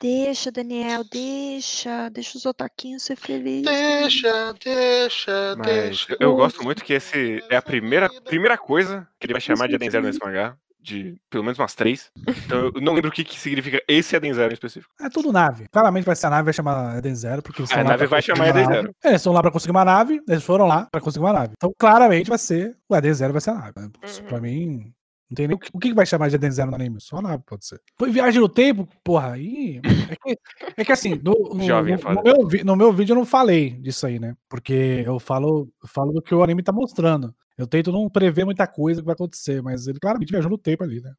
Deixa, 0.00 0.52
Daniel, 0.52 1.02
deixa. 1.10 2.08
Deixa 2.10 2.36
os 2.38 2.44
otaquinhos 2.46 3.02
ser 3.02 3.16
felizes. 3.16 3.64
Deixa, 3.64 4.54
deixa, 4.64 5.56
Mas 5.56 5.66
deixa. 5.66 6.12
eu, 6.12 6.16
eu 6.30 6.36
gosto 6.36 6.62
muito 6.62 6.84
que 6.84 6.92
esse 6.92 7.42
é 7.50 7.56
a 7.56 7.62
primeira, 7.62 8.08
primeira 8.22 8.56
coisa 8.56 9.08
que 9.18 9.26
ele 9.26 9.32
vai 9.32 9.40
chamar 9.40 9.68
de 9.68 9.78
Zero 9.90 10.04
nesse 10.04 10.18
mangá. 10.24 10.56
De 10.82 11.16
pelo 11.30 11.44
menos 11.44 11.58
umas 11.58 11.74
três. 11.76 12.10
Então 12.44 12.70
eu 12.74 12.80
não 12.80 12.92
lembro 12.92 13.08
o 13.10 13.12
que, 13.12 13.22
que 13.22 13.38
significa 13.38 13.80
esse 13.86 14.16
Eden 14.16 14.34
Zero 14.34 14.50
em 14.50 14.54
específico. 14.54 14.92
É 15.00 15.08
tudo 15.08 15.30
nave. 15.32 15.66
Claramente 15.70 16.04
vai 16.04 16.16
ser 16.16 16.26
a 16.26 16.30
nave, 16.30 16.44
vai 16.46 16.52
chamar 16.52 16.98
Eden 16.98 17.14
Zero, 17.14 17.40
porque 17.42 17.60
eles 17.62 17.70
A 17.70 17.74
estão 17.74 17.84
lá 17.84 17.90
nave 17.90 18.06
vai 18.06 18.20
chamar 18.22 18.48
Eden. 18.48 18.66
Zero. 18.66 18.94
É, 19.04 19.08
eles 19.10 19.20
estão 19.20 19.32
lá 19.32 19.40
pra 19.42 19.50
conseguir 19.52 19.70
uma 19.70 19.84
nave, 19.84 20.20
eles 20.28 20.42
foram 20.42 20.66
lá 20.66 20.88
pra 20.90 21.00
conseguir 21.00 21.24
uma 21.24 21.32
nave. 21.32 21.52
Então, 21.56 21.72
claramente 21.78 22.28
vai 22.28 22.38
ser 22.38 22.76
o 22.88 22.96
Eden 22.96 23.14
Zero 23.14 23.32
vai 23.32 23.40
ser 23.40 23.50
a 23.50 23.54
nave. 23.54 23.72
né? 23.76 23.88
Isso 24.02 24.22
Uhum. 24.22 24.26
Pra 24.28 24.40
mim, 24.40 24.92
não 25.30 25.34
tem 25.36 25.46
nem 25.46 25.54
o 25.56 25.58
que, 25.58 25.70
o 25.72 25.78
que 25.78 25.94
vai 25.94 26.04
chamar 26.04 26.28
de 26.28 26.34
Eden 26.34 26.50
Zero 26.50 26.70
no 26.70 26.74
anime. 26.76 27.00
Só 27.00 27.18
a 27.18 27.22
nave, 27.22 27.42
pode 27.46 27.64
ser. 27.64 27.80
Foi 27.96 28.10
viagem 28.10 28.40
no 28.40 28.48
tempo, 28.48 28.88
porra, 29.04 29.32
aí. 29.34 29.80
É 30.10 30.16
que, 30.16 30.38
é 30.78 30.84
que 30.84 30.92
assim, 30.92 31.14
no, 31.24 31.54
no- 31.54 31.64
Jovem 31.64 31.94
é 31.94 31.96
no- 31.96 32.14
no 32.14 32.22
meu, 32.22 32.64
no 32.64 32.76
meu 32.76 32.92
vídeo 32.92 33.12
eu 33.12 33.16
não 33.18 33.24
falei 33.24 33.70
disso 33.70 34.04
aí, 34.04 34.18
né? 34.18 34.34
Porque 34.48 35.04
eu 35.06 35.20
falo, 35.20 35.68
eu 35.80 35.88
falo 35.88 36.12
do 36.12 36.20
que 36.20 36.34
o 36.34 36.42
anime 36.42 36.60
tá 36.62 36.72
mostrando. 36.72 37.32
Eu 37.62 37.66
tento 37.66 37.90
não 37.92 38.08
prever 38.08 38.44
muita 38.44 38.66
coisa 38.66 39.00
que 39.00 39.06
vai 39.06 39.14
acontecer, 39.14 39.62
mas 39.62 39.86
ele 39.86 39.98
claramente 40.00 40.30
viajou 40.30 40.50
no 40.50 40.58
tempo 40.58 40.82
ali, 40.84 41.00
né? 41.00 41.12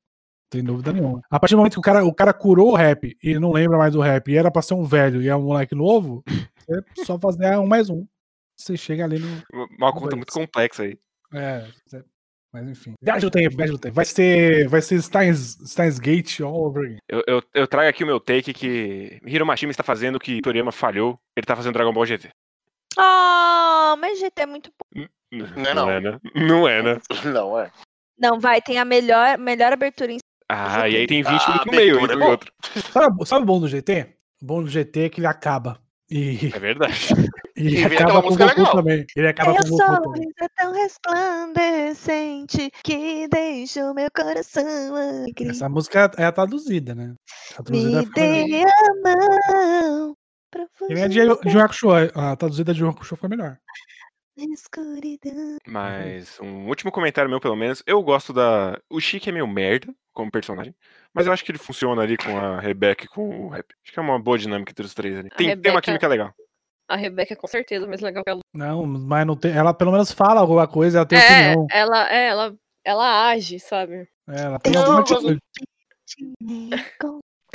tem 0.50 0.64
dúvida 0.64 0.94
nenhuma. 0.94 1.20
A 1.32 1.40
partir 1.40 1.56
do 1.56 1.58
momento 1.58 1.74
que 1.74 1.80
o 1.80 1.82
cara, 1.82 2.06
o 2.06 2.14
cara 2.14 2.32
curou 2.32 2.74
o 2.74 2.76
rap 2.76 3.18
e 3.24 3.40
não 3.40 3.52
lembra 3.52 3.76
mais 3.76 3.94
do 3.94 4.02
rap, 4.02 4.30
e 4.32 4.38
era 4.38 4.52
pra 4.52 4.62
ser 4.62 4.76
um 4.76 4.84
velho 4.84 5.20
e 5.20 5.28
é 5.28 5.36
um 5.36 5.42
moleque 5.42 5.74
novo, 5.74 6.24
é 6.70 7.04
só 7.04 7.18
fazer 7.18 7.58
um 7.58 7.66
mais 7.66 7.90
um. 7.90 8.06
Você 8.56 8.78
chega 8.78 9.04
ali 9.04 9.18
no. 9.18 9.28
Uma 9.80 9.92
conta 9.92 10.16
muito 10.16 10.32
complexa 10.32 10.84
aí. 10.84 10.96
É, 11.34 11.66
cê- 11.88 12.04
mas 12.54 12.70
enfim. 12.70 12.94
Viagem 13.02 13.24
no 13.26 13.32
tempo, 13.32 13.56
viagem 13.56 13.74
no 13.74 13.80
tempo. 13.80 13.96
Vai 13.96 14.06
ser, 14.06 14.68
vai 14.70 14.80
ser 14.80 15.02
Steins, 15.02 15.58
Steins 15.66 15.98
Gate 15.98 16.42
all 16.42 16.54
over 16.68 16.84
again. 16.86 17.00
Eu, 17.10 17.24
eu, 17.28 17.42
eu 17.52 17.68
trago 17.68 17.90
aqui 17.90 18.04
o 18.04 18.08
meu 18.08 18.20
take 18.20 18.54
que 18.54 19.20
Hiro 19.26 19.48
Mashima 19.48 19.72
está 19.72 19.82
fazendo 19.82 20.18
o 20.18 20.20
que 20.20 20.40
Toriyama 20.40 20.72
falhou. 20.72 21.18
Ele 21.36 21.48
tá 21.48 21.56
fazendo 21.56 21.74
Dragon 21.74 21.92
Ball 21.92 22.06
GT. 22.06 22.30
Ah, 22.96 23.96
mas 24.00 24.20
GT 24.20 24.42
é 24.44 24.46
muito 24.46 24.72
bom. 24.72 25.06
Não 25.34 25.66
é 25.66 25.74
não. 25.74 25.90
é, 25.90 26.00
né? 26.02 26.20
Não 26.36 26.68
é, 26.68 26.82
né? 26.84 26.98
Não, 27.26 27.60
é. 27.60 27.72
Não, 28.20 28.40
vai, 28.40 28.62
tem 28.62 28.78
a 28.78 28.86
melhor, 28.86 29.38
melhor 29.38 29.74
abertura 29.74 30.12
em 30.12 30.20
Ah, 30.50 30.88
e 30.88 30.96
aí 30.98 31.08
tem 31.08 31.24
20 31.24 31.32
Ah, 31.32 31.48
minutos 31.48 31.66
no 31.66 31.72
meio 31.72 31.98
abertura 31.98 32.14
entre 32.14 32.14
é 32.14 32.18
o 32.18 32.20
bom. 32.20 32.32
outro. 32.32 32.52
Sabe, 32.92 33.26
sabe 33.26 33.44
o 33.44 33.46
bom 33.46 33.60
do 33.60 33.68
GT? 33.68 34.16
O 34.42 34.46
bom 34.46 34.62
do 34.64 34.70
GT 34.70 35.00
é 35.06 35.10
que 35.10 35.20
ele 35.20 35.28
acaba. 35.28 35.80
E, 36.12 36.52
É 36.54 36.60
verdade. 36.60 36.94
e 37.56 37.70
vem 37.70 37.86
acaba 37.86 38.04
aquela 38.04 38.22
com 38.22 38.28
o 38.28 38.32
música 38.32 38.46
Goku 38.46 38.60
legal. 38.60 38.76
também. 38.76 39.06
Ele 39.16 39.28
acaba 39.28 39.54
com 39.54 39.60
o 39.60 39.64
Meu 39.64 39.78
Goku 39.78 39.86
também. 39.88 40.04
sorriso 40.04 40.34
é 40.42 40.48
tão 40.56 40.74
resplandecente 40.74 42.72
que 42.84 43.28
deixou 43.30 43.94
meu 43.94 44.10
coração 44.16 44.96
alegre. 44.96 45.50
Essa 45.50 45.68
música 45.70 46.12
é 46.18 46.26
a 46.26 46.32
traduzida, 46.32 46.94
né? 46.94 47.16
Traduzida 47.56 48.00
Me 48.02 48.06
dê 48.14 48.64
a 48.64 48.94
mão 49.04 50.16
a 50.56 50.68
fugir 50.78 51.10
de, 51.10 51.50
de 51.50 51.58
Hakusho. 51.60 51.90
A 52.14 52.36
traduzida 52.36 52.74
de 52.74 52.84
Hakusho 52.86 53.16
foi 53.16 53.30
melhor. 53.30 53.58
Escuridão. 54.38 55.58
Mas 55.68 56.40
um 56.40 56.68
último 56.68 56.92
comentário 56.92 57.30
meu, 57.30 57.40
pelo 57.40 57.56
menos. 57.56 57.84
Eu 57.86 58.02
gosto 58.02 58.34
da. 58.34 58.80
O 58.90 59.00
Chique 59.00 59.30
é 59.30 59.32
meio 59.32 59.48
merda 59.48 59.94
como 60.12 60.32
personagem. 60.32 60.76
Mas 61.14 61.28
eu 61.28 61.34
acho 61.34 61.44
que 61.44 61.52
ele 61.52 61.58
funciona 61.60 62.02
ali 62.02 62.18
com 62.18 62.38
a 62.38 62.60
Rebecca 62.60 63.06
e 63.06 63.08
com 63.08 63.46
o 63.46 63.50
Rap. 63.50 63.66
Acho 63.84 63.94
que 63.94 64.00
é 64.00 64.02
uma 64.02 64.20
boa 64.20 64.38
dinâmica 64.38 64.72
entre 64.72 64.86
os 64.86 64.94
três 64.94 65.18
ali. 65.18 65.30
Tem, 65.32 65.58
tem 65.60 65.72
uma 65.72 65.82
química 65.82 66.08
legal. 66.08 66.34
A 66.88 66.96
Rebeca 66.96 67.34
é 67.34 67.38
com 67.38 67.48
certeza 67.48 67.88
mais 67.88 68.02
legal 68.02 68.24
que 68.24 68.30
a 68.30 68.34
Lu. 68.34 68.42
Não, 68.54 68.86
mas 68.86 69.26
não 69.26 69.36
tem. 69.36 69.52
Ela 69.52 69.74
pelo 69.74 69.92
menos 69.92 70.12
fala 70.12 70.42
alguma 70.42 70.68
coisa, 70.68 71.00
ela 71.00 71.06
tem 71.06 71.18
É, 71.18 71.22
opinião. 71.52 71.68
ela, 71.72 72.14
é, 72.14 72.28
ela, 72.28 72.56
ela 72.84 73.30
age, 73.30 73.60
sabe? 73.60 74.08
É, 74.30 74.42
ela 74.42 74.60
tem 74.60 74.74
Não, 74.74 74.82
alguma 74.82 75.00
atitude. 75.02 75.40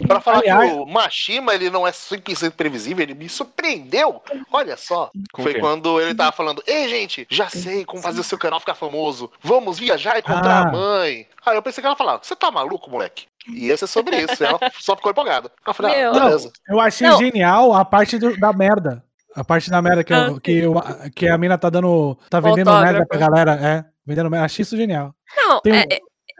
Pra 0.07 0.21
falar 0.21 0.39
Aliás- 0.39 0.71
que 0.73 0.79
o 0.79 0.87
Mashima 0.87 1.55
ele 1.55 1.71
não 1.71 1.87
é 1.87 1.91
100% 1.91 2.53
previsível, 2.53 3.03
ele 3.03 3.15
me 3.15 3.29
surpreendeu. 3.29 4.23
Olha 4.53 4.77
só. 4.77 5.11
Com 5.33 5.43
Foi 5.43 5.53
quem? 5.53 5.61
quando 5.61 6.01
ele 6.01 6.15
tava 6.15 6.33
falando: 6.33 6.63
Ei, 6.67 6.89
gente, 6.89 7.27
já 7.31 7.49
sei 7.49 7.85
como 7.85 8.03
fazer 8.03 8.21
o 8.21 8.25
seu 8.25 8.39
canal 8.39 8.61
ficar 8.61 8.75
famoso. 8.75 9.31
Vamos 9.43 9.79
viajar 9.79 10.17
e 10.17 10.21
encontrar 10.21 10.67
Ah. 10.67 10.69
a 10.69 10.73
mãe. 10.73 11.27
Aí 11.45 11.57
eu 11.57 11.63
pensei 11.63 11.81
que 11.83 11.87
ela 11.87 11.97
falava: 11.97 12.21
Você 12.23 12.37
tá 12.37 12.51
maluco, 12.51 12.91
moleque? 12.91 13.27
E 13.49 13.67
ia 13.67 13.77
ser 13.77 13.87
sobre 13.87 14.17
isso. 14.17 14.45
Ela 14.45 14.59
só 14.79 14.95
ficou 14.95 15.11
empolgada. 15.11 15.51
Eu 15.67 15.75
falei: 15.75 16.03
Ah, 16.05 16.13
beleza. 16.13 16.53
Eu 16.69 16.79
achei 16.81 17.09
Não. 17.09 17.19
genial 17.19 17.73
a 17.75 17.85
parte 17.85 18.19
do- 18.19 18.37
da 18.39 18.53
merda. 18.53 19.03
A 19.35 19.45
parte 19.45 19.71
da 19.71 19.81
merda 19.81 20.03
que, 20.03 20.13
Ah, 20.13 20.27
eu- 20.29 20.41
que, 20.41 20.53
eu- 20.59 20.75
que 21.15 21.29
a 21.29 21.39
mina 21.39 21.57
tá 21.59 21.69
dando. 21.71 22.17
Tá 22.31 22.41
vendendo 22.41 22.69
Autógrafo. 22.69 22.93
merda 22.93 23.07
pra 23.07 23.19
galera. 23.19 23.53
É, 23.55 23.85
vendendo 24.07 24.31
merda. 24.31 24.47
Achei 24.47 24.63
isso 24.63 24.77
genial. 24.77 25.15
Não, 25.37 25.61
Tem 25.61 25.73
um- 25.73 25.77
é, 25.77 25.87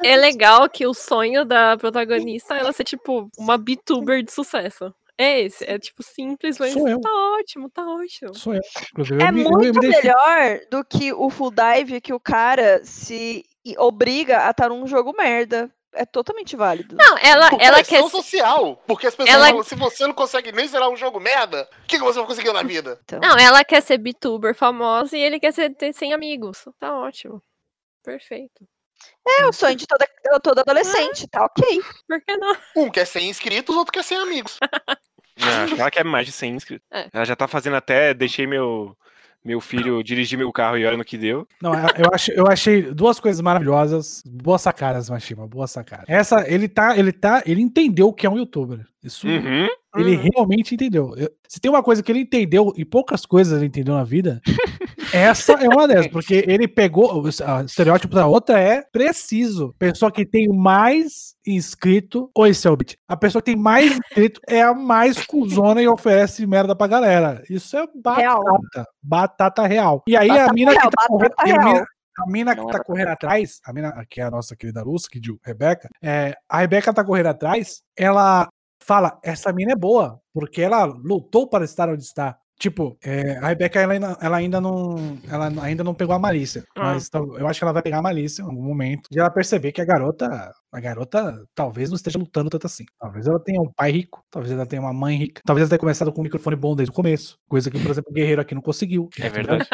é- 0.05 0.17
legal 0.17 0.69
que 0.69 0.87
o 0.87 0.95
sonho 0.95 1.45
da 1.45 1.77
protagonista 1.77 2.55
é 2.57 2.61
ela 2.61 2.73
ser, 2.73 2.85
tipo, 2.85 3.29
uma 3.39 3.57
VTuber 3.59 4.23
de 4.23 4.33
sucesso. 4.33 4.95
É 5.21 5.41
esse, 5.41 5.65
é 5.69 5.77
tipo 5.81 6.01
simples, 6.03 6.59
mas 6.61 6.73
Sou 6.73 6.89
eu. 6.89 7.01
tá 7.01 7.11
ótimo, 7.41 7.69
tá 7.69 7.85
ótimo. 7.85 8.33
Sou 8.35 8.55
eu. 8.55 8.61
Inclusive, 8.93 9.21
É 9.23 9.29
eu 9.29 9.33
me, 9.33 9.43
eu 9.43 9.51
muito 9.51 9.81
melhor 9.81 10.61
do 10.71 10.85
que 10.85 11.13
o 11.13 11.29
full 11.29 11.51
dive 11.51 12.01
que 12.01 12.13
o 12.15 12.21
cara 12.21 12.81
se 12.85 13.45
obriga 13.79 14.47
a 14.47 14.51
estar 14.51 14.69
num 14.69 14.87
jogo 14.87 15.13
merda. 15.17 15.69
É 15.93 16.05
totalmente 16.05 16.55
válido. 16.55 16.95
Não, 16.95 17.17
ela, 17.19 17.51
Por 17.51 17.61
ela 17.61 17.83
quer. 17.83 18.07
social. 18.09 18.81
Porque 18.87 19.07
as 19.09 19.17
pessoas 19.17 19.35
Ela- 19.35 19.49
falam: 19.49 19.65
Se 19.65 19.75
você 19.75 20.07
não 20.07 20.13
consegue 20.15 20.53
nem 20.53 20.69
zerar 20.69 20.89
um 20.89 20.97
jogo 20.97 21.19
merda, 21.19 21.69
o 21.83 21.87
que, 21.89 21.97
que 21.99 22.05
você 22.05 22.19
vai 22.19 22.29
conseguir 22.29 22.53
na 22.53 22.63
vida? 22.63 23.01
Então, 23.03 23.19
Não, 23.19 23.37
ela 23.39 23.65
quer 23.65 23.81
ser 23.81 23.99
VTuber 23.99 24.55
famosa 24.55 25.17
e 25.17 25.21
ele 25.21 25.41
quer 25.41 25.51
ser, 25.53 25.75
ter 25.75 25.93
100 25.93 26.13
amigos. 26.13 26.65
Tá 26.79 26.95
ótimo. 26.95 27.43
Perfeito. 28.05 28.65
É 29.41 29.47
o 29.47 29.53
sonho 29.53 29.77
de 29.77 29.87
toda, 29.87 30.07
todo 30.43 30.59
adolescente, 30.61 31.27
tá 31.29 31.45
ok. 31.45 31.81
Por 32.09 32.21
que 32.23 32.37
não? 32.37 32.55
Um 32.77 32.91
quer 32.91 33.05
100 33.07 33.29
inscritos, 33.31 33.77
outro 33.77 33.93
quer 33.93 34.03
100 34.05 34.19
amigos. 34.19 34.59
Não, 35.41 35.49
acho 35.65 35.75
que 35.77 35.81
ela 35.81 35.91
quer 35.91 36.05
mais 36.05 36.27
de 36.27 36.33
100 36.33 36.55
inscritos. 36.57 36.85
É. 36.93 37.07
Ela 37.13 37.25
já 37.25 37.37
tá 37.37 37.47
fazendo 37.47 37.77
até. 37.77 38.13
Deixei 38.13 38.45
meu, 38.45 38.97
meu 39.45 39.61
filho 39.61 40.03
dirigir 40.03 40.37
meu 40.37 40.51
carro 40.51 40.77
e 40.77 40.85
olha 40.85 40.97
no 40.97 41.05
que 41.05 41.17
deu. 41.17 41.47
Não, 41.63 41.73
eu, 41.75 41.81
eu 42.07 42.11
achei, 42.13 42.35
eu 42.37 42.47
achei 42.49 42.83
duas 42.83 43.21
coisas 43.21 43.41
maravilhosas. 43.41 44.21
Boas 44.27 44.63
sacadas, 44.63 45.09
Mashima. 45.09 45.47
Boa 45.47 45.69
sacada. 45.69 46.03
Essa, 46.09 46.45
ele 46.53 46.67
tá, 46.69 46.99
ele 46.99 47.13
tá, 47.13 47.41
ele 47.47 47.63
entendeu 47.63 48.09
o 48.09 48.13
que 48.13 48.27
é 48.27 48.31
um 48.31 48.37
youtuber. 48.37 48.85
Isso, 49.01 49.29
Uhum. 49.29 49.69
ele 49.97 50.17
Uhum. 50.17 50.29
realmente 50.35 50.75
entendeu. 50.75 51.15
Eu- 51.17 51.31
se 51.49 51.61
tem 51.61 51.71
uma 51.71 51.85
coisa 51.85 52.03
que 52.03 52.11
ele 52.11 52.23
entendeu, 52.23 52.73
e 52.77 52.85
poucas 52.85 53.25
coisas 53.25 53.57
ele 53.57 53.67
entendeu 53.69 53.95
na 53.95 54.03
vida, 54.03 54.43
essa 55.13 55.53
é 55.53 55.69
uma 55.69 55.87
delas. 55.87 56.07
Porque 56.13 56.45
ele 56.47 56.67
pegou, 56.67 57.23
o 57.23 57.29
estereótipo 57.29 58.15
da 58.15 58.27
outra 58.27 58.59
é 58.59 58.83
preciso. 58.83 59.75
Pessoa 59.79 60.11
que 60.11 60.27
tem 60.27 60.49
mais 60.49 61.35
inscrito, 61.47 62.31
oi, 62.37 62.53
Selbit. 62.53 62.99
A 63.07 63.17
pessoa 63.17 63.41
que 63.41 63.53
tem 63.53 63.61
mais 63.61 63.93
inscrito 63.93 64.41
é 64.47 64.63
a 64.63 64.75
mais 64.75 65.25
cuzona 65.25 65.81
e 65.81 65.89
oferece 65.89 66.47
merda 66.47 66.75
pra 66.75 66.87
galera. 66.87 67.43
Isso 67.49 67.77
é 67.77 67.87
batata. 67.95 68.21
Real. 68.21 68.43
Batata 69.03 69.67
real. 69.67 70.03
E 70.07 70.17
aí 70.17 70.31
a 70.31 70.35
Batata 70.35 70.53
mina 70.53 70.71
real, 70.73 70.91
que 70.91 70.97
tá 70.97 71.07
correndo, 71.09 71.35
a 71.39 71.45
mina, 71.45 71.87
a 72.19 72.31
mina 72.31 72.55
que 72.55 72.61
é 72.61 72.67
tá 72.67 72.85
correndo 72.85 73.09
atrás, 73.09 73.61
a 73.65 73.73
mina, 73.73 74.07
que 74.09 74.21
é 74.21 74.25
a 74.25 74.31
nossa 74.31 74.57
querida 74.57 74.83
Luz, 74.83 75.07
que 75.07 75.21
Rebeca, 75.45 75.89
é, 76.03 76.35
a 76.49 76.59
Rebeca 76.59 76.93
tá 76.93 77.05
correndo 77.05 77.29
atrás, 77.29 77.83
ela 77.97 78.49
fala, 78.83 79.19
essa 79.23 79.53
mina 79.53 79.73
é 79.73 79.77
boa, 79.77 80.21
porque 80.33 80.63
ela 80.63 80.85
lutou 80.85 81.49
para 81.49 81.65
estar 81.65 81.89
onde 81.89 82.03
está. 82.03 82.39
Tipo, 82.59 82.99
é, 83.05 83.37
a 83.39 83.49
Rebeca, 83.49 83.81
ela 83.81 83.93
ainda, 83.93 84.19
ela 84.21 84.37
ainda 84.37 84.61
não 84.61 84.97
ela 85.31 85.49
ainda 85.63 85.85
não 85.85 85.95
pegou 85.95 86.13
a 86.15 86.19
malícia, 86.19 86.65
Ah. 86.77 86.95
mas 86.95 87.09
eu 87.39 87.47
acho 87.47 87.61
que 87.61 87.65
ela 87.65 87.73
vai 87.73 87.83
pegar 87.83 87.99
a 87.99 88.03
malícia 88.03 88.43
em 88.43 88.47
algum 88.47 88.63
momento, 88.65 89.09
de 89.11 89.21
ela 89.21 89.31
perceber 89.31 89.71
que 89.71 89.81
a 89.81 89.85
garota, 89.85 90.53
a 90.73 90.81
garota 90.81 91.41
talvez 91.55 91.89
não 91.89 91.95
esteja 91.97 92.19
lutando 92.19 92.51
tanto 92.51 92.67
assim. 92.67 92.85
Talvez 92.99 93.29
ela 93.29 93.39
tenha 93.39 93.61
um 93.61 93.73
pai 93.73 93.93
rico, 93.93 94.25
talvez 94.29 94.53
ela 94.53 94.67
tenha 94.67 94.83
uma 94.83 94.93
mãe 94.93 95.17
rica, 95.17 95.41
talvez 95.47 95.63
ela 95.63 95.69
tenha 95.71 95.79
começado 95.79 96.13
com 96.13 96.21
um 96.21 96.25
microfone 96.25 96.57
bom 96.57 96.75
desde 96.75 96.91
o 96.91 96.95
começo, 96.95 97.39
coisa 97.49 97.71
que, 97.71 97.79
por 97.79 97.93
exemplo, 97.93 98.11
o 98.11 98.15
Guerreiro 98.15 98.41
aqui 98.41 98.57
não 98.57 98.63
conseguiu. 98.63 99.09
É 99.21 99.29
entendeu? 99.29 99.57
verdade. 99.57 99.69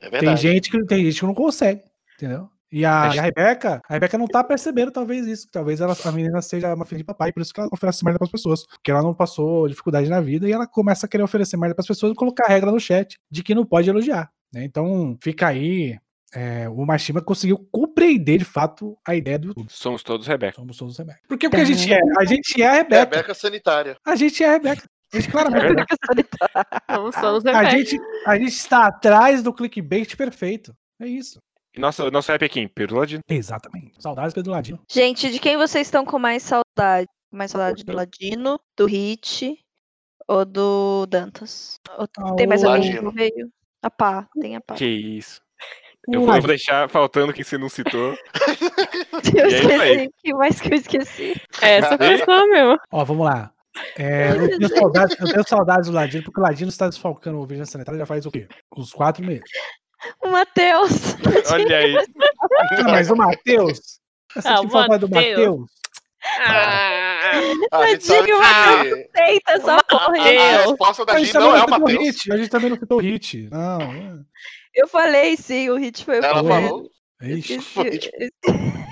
É 0.00 0.10
Tem 0.10 0.20
verdade. 0.20 0.42
gente 0.42 0.70
que 0.70 0.84
tem 0.84 1.04
gente 1.06 1.20
que 1.20 1.26
não 1.26 1.34
consegue, 1.34 1.80
entendeu? 2.16 2.48
E 2.70 2.84
a, 2.84 3.10
e 3.14 3.18
a 3.18 3.22
Rebeca, 3.22 3.80
a 3.88 3.94
Rebeca 3.94 4.18
não 4.18 4.26
tá 4.26 4.44
percebendo 4.44 4.90
talvez 4.90 5.26
isso, 5.26 5.46
talvez 5.50 5.80
ela, 5.80 5.96
a 6.04 6.12
menina 6.12 6.42
seja 6.42 6.74
uma 6.74 6.84
filha 6.84 6.98
de 6.98 7.04
papai, 7.04 7.32
por 7.32 7.40
isso 7.40 7.52
que 7.52 7.60
ela 7.60 7.70
oferece 7.72 8.04
merda 8.04 8.18
pras 8.18 8.30
pessoas, 8.30 8.66
porque 8.66 8.90
ela 8.90 9.02
não 9.02 9.14
passou 9.14 9.66
dificuldade 9.68 10.08
na 10.10 10.20
vida 10.20 10.46
e 10.46 10.52
ela 10.52 10.66
começa 10.66 11.06
a 11.06 11.08
querer 11.08 11.22
oferecer 11.22 11.56
merda 11.56 11.74
pras 11.74 11.86
pessoas 11.86 12.12
e 12.12 12.14
colocar 12.14 12.46
regra 12.46 12.70
no 12.70 12.78
chat 12.78 13.18
de 13.30 13.42
que 13.42 13.54
não 13.54 13.64
pode 13.64 13.88
elogiar, 13.88 14.30
né? 14.52 14.64
Então, 14.64 15.16
fica 15.22 15.48
aí, 15.48 15.96
é, 16.34 16.68
o 16.68 16.84
Mashima 16.84 17.22
conseguiu 17.22 17.58
compreender 17.72 18.38
de 18.38 18.44
fato 18.44 18.98
a 19.06 19.14
ideia 19.14 19.38
do 19.38 19.48
YouTube. 19.48 19.66
Somos 19.70 20.02
todos 20.02 20.26
Rebeca. 20.26 20.56
Somos 20.56 20.76
todos 20.76 20.98
Rebeca. 20.98 21.20
Porque 21.26 21.46
o 21.46 21.50
que 21.50 21.56
a 21.56 21.64
gente 21.64 21.90
é? 21.92 21.98
A 22.18 22.24
gente 22.26 22.62
é 22.62 22.66
a 22.66 22.72
Rebeca. 22.72 23.16
Rebeca 23.16 23.34
sanitária. 23.34 23.96
A 24.04 24.14
gente 24.14 24.44
é 24.44 24.48
a 24.48 24.52
Rebeca. 24.52 24.84
A 25.10 25.16
gente 25.16 25.30
claramente 25.30 25.64
é 25.64 25.68
a 25.68 26.14
Rebeca. 26.14 26.36
Vamos 26.86 27.14
todos 27.16 27.46
A 27.46 27.62
Rebeca. 27.62 27.70
gente, 27.78 27.98
a 28.26 28.36
gente 28.36 28.52
está 28.52 28.86
atrás 28.86 29.42
do 29.42 29.54
clickbait 29.54 30.14
perfeito. 30.16 30.74
É 31.00 31.06
isso. 31.06 31.40
E 31.78 31.80
nosso, 31.80 32.32
rap 32.32 32.44
aqui, 32.44 32.66
Pedro 32.66 32.96
Ladino. 32.96 33.20
Exatamente. 33.28 33.92
Saudades 34.02 34.34
Pedro 34.34 34.50
Ladino. 34.50 34.80
Gente, 34.90 35.30
de 35.30 35.38
quem 35.38 35.56
vocês 35.56 35.86
estão 35.86 36.04
com 36.04 36.18
mais 36.18 36.42
saudade? 36.42 37.06
Mais 37.32 37.52
saudade 37.52 37.84
do 37.84 37.92
Ladino, 37.92 38.58
do 38.76 38.84
Hit 38.84 39.56
ou 40.26 40.44
do 40.44 41.06
Dantas? 41.06 41.76
Ou 41.96 42.08
Ah, 42.18 42.34
tem 42.34 42.48
mais 42.48 42.64
alguém 42.64 42.98
que 42.98 43.10
veio? 43.12 43.48
A 43.80 43.88
pá, 43.88 44.26
tem 44.40 44.56
a 44.56 44.60
pá. 44.60 44.74
Que 44.74 44.86
isso. 44.86 45.40
Eu 46.08 46.14
vou, 46.14 46.22
eu 46.22 46.26
Ladino. 46.26 46.40
vou 46.42 46.48
deixar 46.48 46.88
faltando 46.88 47.32
quem 47.32 47.44
você 47.44 47.56
não 47.56 47.68
citou. 47.68 48.16
Eu 49.36 49.48
E 49.48 49.54
é 49.54 49.80
aí. 49.80 49.90
esqueci. 49.92 50.06
O 50.08 50.12
que 50.22 50.34
mais 50.34 50.60
que 50.60 50.68
eu 50.72 50.76
esqueci? 50.76 51.40
Essa 51.62 51.96
pessoa 51.96 52.46
mesmo. 52.48 52.76
Ó, 52.90 53.04
vamos 53.04 53.24
lá. 53.24 53.52
É, 53.96 54.30
eu, 54.32 54.58
tenho 54.58 54.68
saudades, 54.76 55.16
eu 55.20 55.26
tenho 55.28 55.48
saudades 55.48 55.88
do 55.88 55.94
Ladino, 55.94 56.24
porque 56.24 56.40
o 56.40 56.42
Ladino 56.42 56.70
está 56.70 56.88
desfalcando 56.88 57.38
o 57.38 57.46
Vigilância 57.46 57.72
Sanitária 57.72 58.00
já 58.00 58.06
faz 58.06 58.26
o 58.26 58.30
quê? 58.32 58.48
Uns 58.76 58.92
quatro 58.92 59.24
meses. 59.24 59.48
O 60.22 60.28
Matheus. 60.28 60.90
Olha 61.52 61.78
aí. 61.78 61.96
Ah, 61.96 62.82
mas 62.84 63.10
o 63.10 63.16
Matheus? 63.16 63.80
Você 64.34 64.48
Ah, 64.48 64.60
o 64.60 64.70
saudade 64.70 65.06
do 65.06 65.14
Matheus. 65.14 65.38
Matheus? 65.38 65.70
Ah, 66.40 67.30
A 67.72 67.86
gente 67.88 68.04
sabe 68.04 68.20
Tadinho, 68.32 68.38
Matheus. 68.38 68.94
que 69.14 69.20
Eita, 69.22 69.52
essa 69.52 69.82
porra. 69.84 70.18
a, 70.18 70.22
aí. 70.22 70.38
a 70.38 70.60
resposta 70.66 71.04
da 71.06 71.18
gente, 71.18 71.34
não 71.34 71.56
é 71.56 71.62
o 71.62 71.66
o 71.66 71.70
Matheus. 71.70 72.16
A 72.30 72.36
gente 72.36 72.48
também 72.50 72.70
não 72.70 72.78
citou 72.78 72.98
o 72.98 73.00
hit. 73.00 73.48
Não. 73.50 73.80
é. 73.80 74.18
Eu 74.74 74.86
falei 74.86 75.36
sim, 75.36 75.70
o 75.70 75.76
Hit 75.76 76.04
foi 76.04 76.20
o 76.20 76.24
Ela 76.24 76.44
falou. 76.44 76.88
Ixi. 77.20 77.54
Esqueci. 77.54 78.30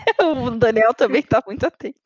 o 0.46 0.50
Daniel 0.50 0.94
também 0.94 1.22
tá 1.22 1.42
muito 1.46 1.66
atento. 1.66 1.98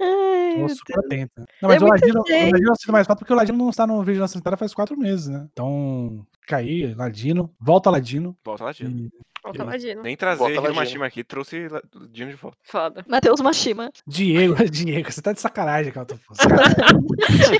Ai, 0.00 0.56
Tô 0.60 0.68
super 0.68 0.98
atenta. 0.98 1.46
Não, 1.62 1.68
mas 1.68 1.80
É 1.80 1.84
o 1.84 1.88
Ladino, 1.88 2.20
o. 2.20 2.50
Ladino 2.52 2.72
assiste 2.72 2.90
mais 2.92 3.06
quatro 3.06 3.20
porque 3.20 3.32
o 3.32 3.36
Ladino 3.36 3.58
não 3.58 3.70
está 3.70 3.86
no 3.86 4.02
vídeo 4.02 4.20
da 4.20 4.28
sanitária 4.28 4.56
faz 4.56 4.72
quatro 4.74 4.96
meses, 4.98 5.28
né? 5.28 5.46
Então, 5.52 6.26
cair, 6.46 6.96
Ladino, 6.96 7.50
volta 7.60 7.90
Ladino. 7.90 8.36
Volta 8.44 8.64
lá, 8.64 8.72
Dino. 8.72 8.90
E 9.06 9.10
Volta 9.42 9.62
Ladino. 9.62 10.02
Nem 10.02 10.16
trazer 10.16 10.38
Volta. 10.54 10.72
Mashima 10.72 11.06
aqui, 11.06 11.22
trouxe 11.22 11.68
La- 11.68 11.80
o 11.94 12.08
Dino 12.08 12.30
de 12.30 12.36
volta. 12.36 12.56
Foda. 12.64 13.04
Matheus 13.08 13.40
Mashima. 13.40 13.92
Diego, 14.06 14.54
Diego, 14.70 15.10
você 15.12 15.22
tá 15.22 15.32
de 15.32 15.40
sacanagem, 15.40 15.92
cara. 15.92 16.06
Tô 16.06 16.16
falando. 16.16 17.06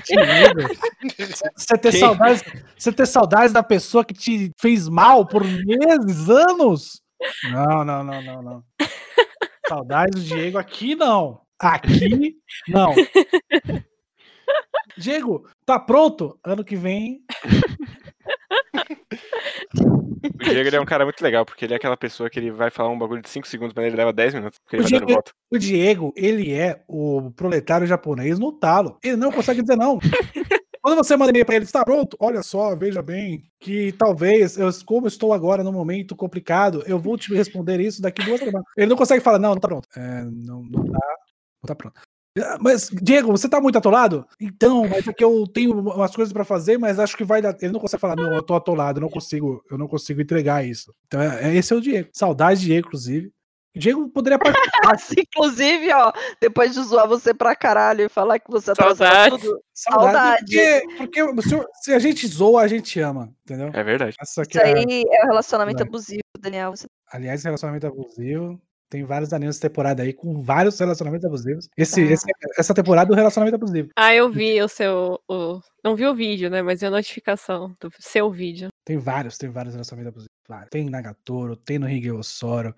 Diego, 0.04 0.74
você 1.56 1.78
ter 1.78 1.90
Quem? 1.92 2.00
saudades, 2.00 2.42
você 2.76 2.92
ter 2.92 3.06
saudades 3.06 3.52
da 3.52 3.62
pessoa 3.62 4.04
que 4.04 4.14
te 4.14 4.50
fez 4.58 4.88
mal 4.88 5.24
por 5.26 5.44
meses, 5.44 6.28
anos? 6.28 7.00
Não, 7.52 7.84
não, 7.84 8.02
não, 8.04 8.22
não, 8.22 8.42
não. 8.42 8.64
Saudades 9.68 10.22
do 10.22 10.28
Diego 10.28 10.58
aqui 10.58 10.94
não. 10.94 11.40
Aqui 11.58 12.36
não. 12.68 12.94
Diego, 14.98 15.46
tá 15.64 15.78
pronto? 15.78 16.38
Ano 16.44 16.64
que 16.64 16.76
vem. 16.76 17.20
O 19.78 20.44
Diego 20.44 20.68
ele 20.68 20.76
é 20.76 20.80
um 20.80 20.84
cara 20.86 21.04
muito 21.04 21.20
legal, 21.22 21.44
porque 21.44 21.64
ele 21.64 21.74
é 21.74 21.76
aquela 21.76 21.96
pessoa 21.96 22.28
que 22.30 22.38
ele 22.38 22.50
vai 22.50 22.70
falar 22.70 22.88
um 22.90 22.98
bagulho 22.98 23.22
de 23.22 23.28
5 23.28 23.46
segundos, 23.46 23.74
mas 23.74 23.84
ele 23.86 23.96
leva 23.96 24.12
10 24.12 24.34
minutos, 24.34 24.58
porque 24.58 24.76
ele 24.76 24.82
O 24.82 24.84
vai 24.84 24.92
dando 24.92 25.06
Diego- 25.06 25.12
volta. 25.14 25.32
O 25.50 25.58
Diego, 25.58 26.12
ele 26.16 26.52
é 26.52 26.82
o 26.88 27.30
proletário 27.32 27.86
japonês 27.86 28.38
no 28.38 28.52
talo. 28.52 28.98
Ele 29.02 29.16
não 29.16 29.30
consegue 29.32 29.60
dizer 29.62 29.76
não. 29.76 29.98
Quando 30.86 30.98
você 30.98 31.16
manda 31.16 31.30
e-mail 31.30 31.44
pra 31.44 31.56
ele, 31.56 31.64
está 31.64 31.84
pronto? 31.84 32.16
Olha 32.20 32.44
só, 32.44 32.76
veja 32.76 33.02
bem, 33.02 33.42
que 33.58 33.90
talvez, 33.98 34.56
eu, 34.56 34.68
como 34.84 35.08
estou 35.08 35.32
agora 35.32 35.64
num 35.64 35.72
momento 35.72 36.14
complicado, 36.14 36.84
eu 36.86 36.96
vou 36.96 37.18
te 37.18 37.34
responder 37.34 37.80
isso 37.80 38.00
daqui 38.00 38.24
duas 38.24 38.38
semanas. 38.38 38.64
Ele 38.76 38.86
não 38.86 38.96
consegue 38.96 39.20
falar, 39.20 39.40
não, 39.40 39.50
não 39.50 39.60
tá 39.60 39.66
pronto. 39.66 39.88
É, 39.96 40.22
não, 40.22 40.62
não 40.62 40.84
tá, 40.84 40.98
não 41.60 41.66
tá 41.66 41.74
pronto. 41.74 42.00
Ah, 42.38 42.56
Mas, 42.60 42.88
Diego, 43.02 43.32
você 43.32 43.48
tá 43.48 43.60
muito 43.60 43.76
atolado? 43.76 44.24
Então, 44.40 44.86
mas 44.86 45.08
é 45.08 45.12
que 45.12 45.24
eu 45.24 45.44
tenho 45.48 45.76
umas 45.76 46.14
coisas 46.14 46.32
pra 46.32 46.44
fazer, 46.44 46.78
mas 46.78 47.00
acho 47.00 47.16
que 47.16 47.24
vai 47.24 47.42
dar. 47.42 47.56
Ele 47.60 47.72
não 47.72 47.80
consegue 47.80 48.00
falar, 48.00 48.14
não, 48.14 48.32
eu 48.32 48.42
tô 48.42 48.54
atolado, 48.54 49.00
eu 49.00 49.02
não 49.02 49.08
consigo, 49.10 49.64
eu 49.68 49.76
não 49.76 49.88
consigo 49.88 50.20
entregar 50.22 50.64
isso. 50.64 50.94
Então, 51.08 51.20
é, 51.20 51.48
é- 51.50 51.56
esse 51.56 51.72
é 51.72 51.76
o 51.76 51.80
Diego. 51.80 52.10
Saudade 52.12 52.60
de 52.60 52.66
Diego, 52.66 52.86
inclusive. 52.86 53.32
Diego 53.76 54.08
poderia 54.08 54.38
participar. 54.38 54.96
Inclusive, 55.18 55.92
ó, 55.92 56.12
depois 56.40 56.74
de 56.74 56.82
zoar 56.82 57.06
você 57.06 57.34
pra 57.34 57.54
caralho 57.54 58.04
e 58.06 58.08
falar 58.08 58.38
que 58.38 58.50
você 58.50 58.74
Saudades. 58.74 59.40
tudo. 59.40 59.60
Saudade. 59.74 60.54
Saudade. 60.54 60.96
Porque, 60.96 61.24
porque 61.26 61.42
se, 61.48 61.66
se 61.82 61.92
a 61.92 61.98
gente 61.98 62.26
zoa, 62.26 62.62
a 62.62 62.68
gente 62.68 62.98
ama, 63.00 63.32
entendeu? 63.44 63.70
É 63.72 63.82
verdade. 63.84 64.16
Essa 64.20 64.42
aqui 64.42 64.56
Isso 64.56 64.66
é, 64.66 64.72
aí 64.74 65.04
é 65.10 65.24
um 65.24 65.28
relacionamento 65.28 65.78
Vai. 65.78 65.88
abusivo, 65.88 66.20
Daniel. 66.40 66.70
Você- 66.70 66.86
aliás, 67.12 67.44
relacionamento 67.44 67.86
abusivo. 67.86 68.60
Tem 68.88 69.02
vários 69.02 69.32
animes 69.32 69.56
dessa 69.56 69.68
temporada 69.68 70.04
aí 70.04 70.12
com 70.12 70.40
vários 70.44 70.78
relacionamentos 70.78 71.24
abusivos. 71.26 71.68
Esse, 71.76 72.02
Ah. 72.02 72.12
esse- 72.12 72.26
essa 72.56 72.72
temporada 72.72 73.10
é 73.10 73.14
o 73.14 73.16
relacionamento 73.16 73.56
abusivo. 73.56 73.88
Ah, 73.96 74.14
eu 74.14 74.30
vi 74.30 74.62
o 74.62 74.68
seu. 74.68 75.20
O... 75.28 75.60
Não 75.84 75.96
vi 75.96 76.06
o 76.06 76.14
vídeo, 76.14 76.48
né? 76.48 76.62
Mas 76.62 76.80
vi 76.80 76.86
a 76.86 76.90
notificação 76.90 77.74
do 77.80 77.90
seu 77.98 78.30
vídeo. 78.30 78.68
Tem 78.84 78.96
vários, 78.96 79.36
tem 79.36 79.50
vários 79.50 79.74
relacionamentos 79.74 80.12
abusivos. 80.12 80.30
vários. 80.48 80.70
Tem 80.70 80.88
Nagatoro, 80.88 81.56
tem 81.56 81.80
no 81.80 81.90
Higeo 81.90 82.22
Soro, 82.22 82.72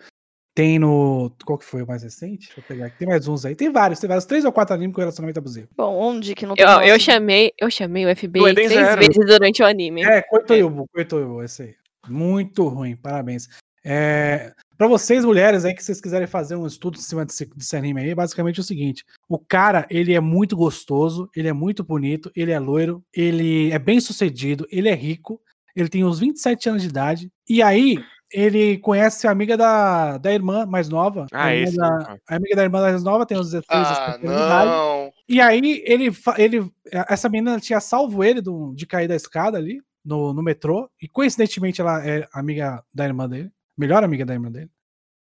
tem 0.59 0.77
no. 0.77 1.31
Qual 1.45 1.57
que 1.57 1.65
foi 1.65 1.85
o 1.85 1.87
mais 1.87 2.03
recente? 2.03 2.49
Deixa 2.49 2.59
eu 2.59 2.65
pegar 2.65 2.87
aqui. 2.87 2.99
Tem 2.99 3.07
mais 3.07 3.29
uns 3.29 3.45
aí. 3.45 3.55
Tem 3.55 3.71
vários, 3.71 4.01
tem 4.01 4.09
vários. 4.09 4.25
Três 4.25 4.45
ou 4.45 4.51
quatro 4.51 4.75
animes 4.75 4.93
com 4.93 5.01
relacionamento 5.01 5.39
abusivo. 5.39 5.69
Bom, 5.77 5.95
onde 5.95 6.35
que 6.35 6.45
não 6.45 6.57
tem 6.57 6.65
Eu, 6.65 6.81
eu 6.81 6.99
chamei, 6.99 7.53
eu 7.57 7.71
chamei 7.71 8.05
o 8.05 8.17
FBI 8.17 8.55
três 8.55 8.73
Zero. 8.73 9.01
vezes 9.01 9.25
durante 9.25 9.63
o 9.63 9.67
anime. 9.67 10.03
É, 10.03 10.21
Koitoyubu, 10.21 10.89
Koitoyubu, 10.93 11.45
esse 11.45 11.63
aí. 11.63 11.75
Muito 12.09 12.67
ruim, 12.67 12.97
parabéns. 12.97 13.49
É, 13.85 14.53
para 14.77 14.89
vocês, 14.89 15.25
mulheres, 15.25 15.65
aí 15.65 15.73
que 15.73 15.85
vocês 15.85 16.01
quiserem 16.01 16.27
fazer 16.27 16.57
um 16.57 16.67
estudo 16.67 16.99
em 16.99 17.03
cima 17.03 17.25
desse, 17.25 17.47
desse 17.55 17.77
anime 17.77 18.01
aí, 18.01 18.13
basicamente 18.13 18.59
é 18.59 18.61
o 18.63 18.65
seguinte: 18.65 19.05
o 19.29 19.39
cara, 19.39 19.87
ele 19.89 20.13
é 20.13 20.21
muito 20.21 20.57
gostoso, 20.57 21.31
ele 21.37 21.47
é 21.47 21.53
muito 21.53 21.85
bonito, 21.85 22.33
ele 22.35 22.51
é 22.51 22.59
loiro, 22.59 23.01
ele 23.15 23.71
é 23.71 23.79
bem 23.79 24.01
sucedido, 24.01 24.67
ele 24.73 24.89
é 24.89 24.95
rico, 24.95 25.41
ele 25.77 25.89
tem 25.89 26.03
uns 26.03 26.19
27 26.19 26.69
anos 26.69 26.83
de 26.83 26.89
idade, 26.89 27.31
e 27.49 27.63
aí 27.63 27.99
ele 28.33 28.79
conhece 28.79 29.26
a 29.26 29.31
amiga 29.31 29.57
da, 29.57 30.18
da 30.18 30.33
irmã 30.33 30.66
mais 30.66 30.89
nova. 30.89 31.26
Ah, 31.33 31.47
a, 31.47 31.55
esse. 31.57 31.76
da, 31.76 32.18
a 32.29 32.37
amiga 32.37 32.57
da 32.57 32.62
irmã 32.64 32.81
mais 32.83 33.03
nova 33.03 33.24
tem 33.26 33.39
uns 33.39 33.51
16, 33.51 33.64
Ah, 33.68 33.83
17 33.83 34.26
anos 34.26 34.39
de 34.39 34.45
idade. 34.47 34.70
não. 34.70 35.12
E 35.29 35.41
aí 35.41 35.83
ele, 35.85 36.12
ele 36.37 36.72
essa 37.09 37.29
menina 37.29 37.59
tinha 37.61 37.81
salvo 37.81 38.22
ele 38.24 38.41
do- 38.41 38.74
de 38.74 38.87
cair 38.87 39.09
da 39.09 39.14
escada 39.16 39.57
ali 39.59 39.81
no, 40.05 40.33
no 40.33 40.43
metrô 40.43 40.91
e 41.03 41.09
coincidentemente 41.09 41.81
ela 41.81 42.07
é 42.07 42.26
amiga 42.33 42.83
da 42.93 43.05
irmã 43.05 43.29
dele, 43.29 43.51
melhor 43.76 44.03
amiga 44.05 44.24
da 44.24 44.35
irmã 44.35 44.51
dele. 44.51 44.70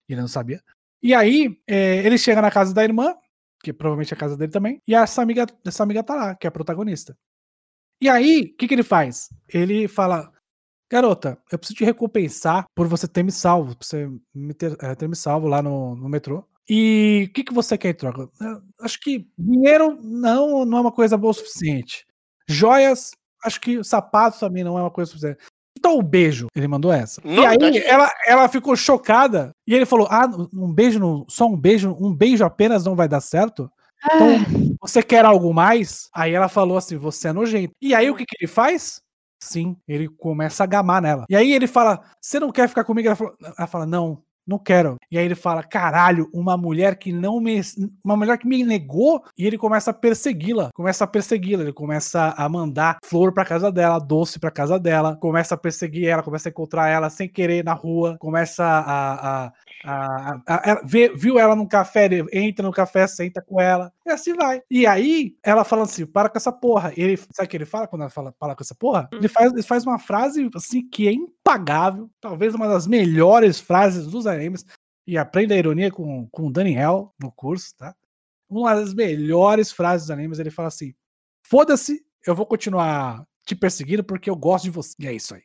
Ele 0.10 0.22
não 0.22 0.28
sabia. 0.28 0.62
E 1.02 1.14
aí 1.14 1.58
é, 1.68 1.98
ele 2.06 2.18
chega 2.18 2.42
na 2.42 2.50
casa 2.52 2.74
da 2.74 2.84
irmã, 2.84 3.16
que 3.62 3.74
provavelmente 3.74 4.14
é 4.14 4.16
a 4.16 4.20
casa 4.20 4.38
dele 4.38 4.52
também, 4.52 4.82
e 4.88 4.96
essa 4.96 5.22
amiga, 5.22 5.46
essa 5.66 5.84
amiga 5.84 6.04
tá 6.04 6.16
lá, 6.16 6.36
que 6.36 6.48
é 6.48 6.50
a 6.50 6.52
protagonista. 6.52 7.16
E 8.00 8.08
aí, 8.08 8.52
o 8.54 8.58
que 8.58 8.68
que 8.68 8.76
ele 8.76 8.84
faz? 8.84 9.30
Ele 9.50 9.88
fala: 9.88 10.32
Garota, 10.90 11.38
eu 11.52 11.58
preciso 11.60 11.78
te 11.78 11.86
recompensar 11.86 12.66
por 12.74 12.88
você 12.88 13.08
ter 13.08 13.24
me 13.24 13.32
salvo, 13.32 13.76
por 13.76 13.86
você 13.86 14.10
me 14.34 14.54
ter, 14.54 14.76
eh, 14.82 14.96
ter 14.96 15.08
me 15.08 15.16
salvo 15.16 15.48
lá 15.48 15.62
no, 15.62 15.96
no 15.96 16.08
metrô. 16.08 16.44
E 16.70 17.28
o 17.30 17.34
que, 17.34 17.44
que 17.44 17.54
você 17.54 17.78
quer 17.78 17.90
em 17.90 17.94
troca? 17.94 18.30
Eu 18.40 18.62
acho 18.82 19.00
que 19.00 19.28
dinheiro 19.38 19.98
não, 20.02 20.66
não 20.66 20.78
é 20.78 20.82
uma 20.82 20.92
coisa 20.92 21.18
boa 21.18 21.32
o 21.32 21.34
suficiente. 21.34 22.06
Joias, 22.48 23.12
acho 23.44 23.60
que 23.60 23.84
sapatos 23.84 24.40
também 24.40 24.64
não 24.64 24.78
é 24.78 24.82
uma 24.82 24.92
coisa 24.92 25.12
suficiente. 25.12 25.40
Então 25.78 25.98
o 25.98 26.02
beijo, 26.02 26.48
ele 26.56 26.68
mandou 26.68 26.92
essa. 26.92 27.22
Não, 27.24 27.44
e 27.44 27.46
aí 27.46 27.78
ela, 27.86 28.12
ela 28.26 28.50
ficou 28.50 28.76
chocada 28.76 29.52
e 29.68 29.74
ele 29.76 29.86
falou: 29.86 30.08
Ah, 30.10 30.28
um 30.54 30.74
beijo, 30.74 31.00
não- 31.00 31.26
só 31.30 31.46
um 31.48 31.56
beijo, 31.56 31.96
um 32.00 32.14
beijo 32.14 32.44
apenas 32.44 32.84
não 32.84 32.96
vai 32.96 33.08
dar 33.08 33.22
certo? 33.22 33.70
Então, 34.16 34.28
você 34.82 35.02
quer 35.04 35.24
algo 35.26 35.54
mais? 35.54 36.10
Aí 36.14 36.34
ela 36.34 36.48
falou 36.50 36.78
assim: 36.78 36.98
você 36.98 37.28
é 37.30 37.34
nojento. 37.34 37.74
E 37.82 37.94
aí 37.94 38.10
o 38.10 38.16
que, 38.16 38.26
que 38.26 38.36
ele 38.42 38.48
faz? 38.52 39.02
Sim, 39.40 39.78
ele 39.88 40.10
começa 40.10 40.64
a 40.64 40.68
gamar 40.68 41.02
nela. 41.02 41.26
E 41.30 41.36
aí 41.36 41.52
ele 41.54 41.68
fala: 41.68 42.02
Você 42.20 42.40
não 42.40 42.52
quer 42.52 42.68
ficar 42.68 42.84
comigo? 42.84 43.08
Ela 43.08 43.68
fala, 43.68 43.86
Não, 43.86 44.24
não 44.48 44.58
quero. 44.58 44.96
E 45.12 45.18
aí 45.18 45.26
ele 45.26 45.36
fala: 45.36 45.62
Caralho, 45.64 46.30
uma 46.34 46.56
mulher 46.58 46.98
que 46.98 47.12
não 47.12 47.40
me. 47.40 47.62
Uma 48.04 48.16
mulher 48.16 48.38
que 48.38 48.48
me 48.48 48.64
negou. 48.64 49.22
E 49.38 49.46
ele 49.46 49.58
começa 49.58 49.92
a 49.92 49.94
persegui-la. 49.94 50.70
Começa 50.74 51.04
a 51.04 51.08
persegui-la. 51.08 51.64
Ele 51.64 51.74
começa 51.74 52.34
a 52.38 52.48
mandar 52.50 52.98
flor 53.04 53.34
pra 53.34 53.46
casa 53.46 53.72
dela, 53.72 54.00
doce 54.00 54.40
pra 54.40 54.52
casa 54.52 54.80
dela. 54.80 55.16
Começa 55.18 55.56
a 55.56 55.58
perseguir 55.58 56.08
ela, 56.08 56.24
começa 56.24 56.50
a 56.50 56.52
encontrar 56.52 56.88
ela 56.90 57.10
sem 57.10 57.28
querer 57.28 57.64
na 57.64 57.74
rua. 57.74 58.18
Começa 58.20 58.64
a. 58.64 59.46
a 59.48 59.52
a, 59.86 60.42
a- 60.46 60.82
vê- 60.84 61.14
viu 61.16 61.38
ela 61.40 61.56
num 61.56 61.66
café, 61.68 62.06
ele 62.06 62.26
entra 62.34 62.66
no 62.66 62.72
café, 62.74 63.06
senta 63.08 63.42
com 63.42 63.62
ela, 63.62 63.92
e 64.06 64.10
assim 64.12 64.34
vai. 64.34 64.62
E 64.70 64.86
aí, 64.88 65.36
ela 65.44 65.64
fala 65.64 65.84
assim: 65.84 66.06
para 66.06 66.30
com 66.30 66.38
essa 66.38 66.52
porra. 66.52 66.92
Ele, 66.98 67.16
sabe 67.32 67.46
o 67.46 67.50
que 67.50 67.58
ele 67.58 67.66
fala 67.66 67.88
quando 67.88 68.02
ela 68.02 68.10
fala 68.12 68.34
para 68.40 68.56
com 68.56 68.64
essa 68.64 68.76
porra? 68.76 69.08
Ele 69.14 69.28
faz, 69.28 69.52
ele 69.54 69.62
faz 69.64 69.86
uma 69.86 70.00
frase 70.00 70.50
assim 70.56 70.88
que 70.90 71.08
é 71.08 71.14
impagável, 71.14 72.10
talvez 72.20 72.54
uma 72.56 72.68
das 72.68 72.88
melhores 72.88 73.60
frases 73.60 74.08
dos 74.08 74.26
animes. 74.38 74.66
E 75.06 75.18
aprenda 75.18 75.54
a 75.54 75.58
ironia 75.58 75.90
com, 75.90 76.28
com 76.30 76.48
o 76.48 76.52
Daniel 76.52 77.14
no 77.20 77.32
curso, 77.32 77.76
tá? 77.78 77.96
Uma 78.50 78.76
das 78.76 78.94
melhores 78.94 79.72
frases 79.72 80.08
dos 80.08 80.12
animes, 80.12 80.40
ele 80.40 80.52
fala 80.52 80.68
assim: 80.68 80.94
foda-se, 81.46 82.06
eu 82.26 82.36
vou 82.36 82.46
continuar 82.46 83.26
te 83.46 83.56
perseguindo 83.56 84.04
porque 84.04 84.30
eu 84.30 84.36
gosto 84.36 84.66
de 84.66 84.70
você. 84.72 84.94
E 85.00 85.08
é 85.08 85.14
isso 85.14 85.34
aí. 85.34 85.44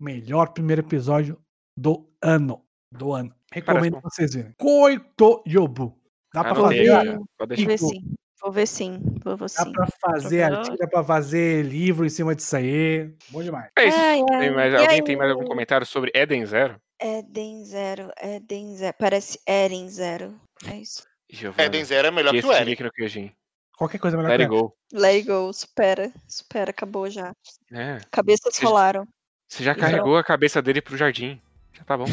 Melhor 0.00 0.52
primeiro 0.52 0.82
episódio 0.82 1.40
do 1.76 2.08
ano. 2.22 2.64
Do 2.92 3.12
ano. 3.12 3.34
Recomendo 3.52 3.96
que 3.96 4.02
vocês 4.02 4.34
verem. 4.34 4.52
Coito 4.58 5.42
Yobu. 5.46 5.98
Dá 6.32 6.42
pra 6.42 6.52
Anotei 6.52 6.86
fazer, 6.86 7.18
Vou 7.38 7.48
ver 7.48 7.78
sim. 7.78 8.14
Vou 8.42 8.52
ver 8.52 8.66
sim. 8.66 9.00
Vou 9.24 9.36
ver 9.36 9.44
dá 9.44 9.64
sim. 9.64 9.72
pra 9.72 9.86
fazer 10.00 10.44
Legal. 10.44 10.58
artigo, 10.58 10.76
dá 10.76 10.86
pra 10.86 11.02
fazer 11.04 11.64
livro 11.64 12.04
em 12.04 12.08
cima 12.10 12.34
disso 12.34 12.54
aí. 12.56 13.14
Bom 13.30 13.42
demais. 13.42 13.70
É 13.78 13.88
isso. 13.88 13.98
Ai, 13.98 14.20
ai. 14.30 14.40
Tem 14.40 14.54
mais- 14.54 14.74
alguém 14.74 15.04
tem 15.04 15.16
mais 15.16 15.30
algum 15.30 15.44
comentário 15.44 15.86
sobre 15.86 16.12
Eden 16.14 16.44
Zero? 16.46 16.80
Eden 17.00 17.64
Zero, 17.64 18.10
Eden 18.22 18.76
Zero. 18.76 18.94
Parece 18.98 19.38
Eren 19.46 19.88
Zero. 19.88 20.34
É 20.70 20.76
isso. 20.76 21.02
Giovana, 21.28 21.64
Eden 21.64 21.84
Zero 21.84 22.08
é 22.08 22.10
melhor 22.10 22.32
que 22.32 22.40
que 22.40 22.46
o 22.46 22.52
Eren. 22.52 22.64
link 22.64 22.82
no 22.82 22.90
Kyojin. 22.92 23.32
Qualquer 23.76 23.98
coisa 23.98 24.16
é 24.16 24.18
melhor 24.18 24.30
Let 24.38 24.48
que 24.48 24.54
it 24.54 24.62
go. 24.62 24.74
Let 24.92 25.14
it 25.16 25.26
go. 25.28 25.52
Supera. 25.52 26.10
Supera. 26.26 26.70
Acabou 26.70 27.10
já. 27.10 27.32
É. 27.72 27.98
Cabeças 28.10 28.56
rolaram. 28.58 29.06
Você 29.48 29.62
já 29.62 29.72
Então- 29.72 29.82
carregou 29.82 30.16
a 30.16 30.24
cabeça 30.24 30.62
dele 30.62 30.80
pro 30.80 30.96
jardim. 30.96 31.40
Já 31.72 31.84
tá 31.84 31.96
bom. 31.96 32.06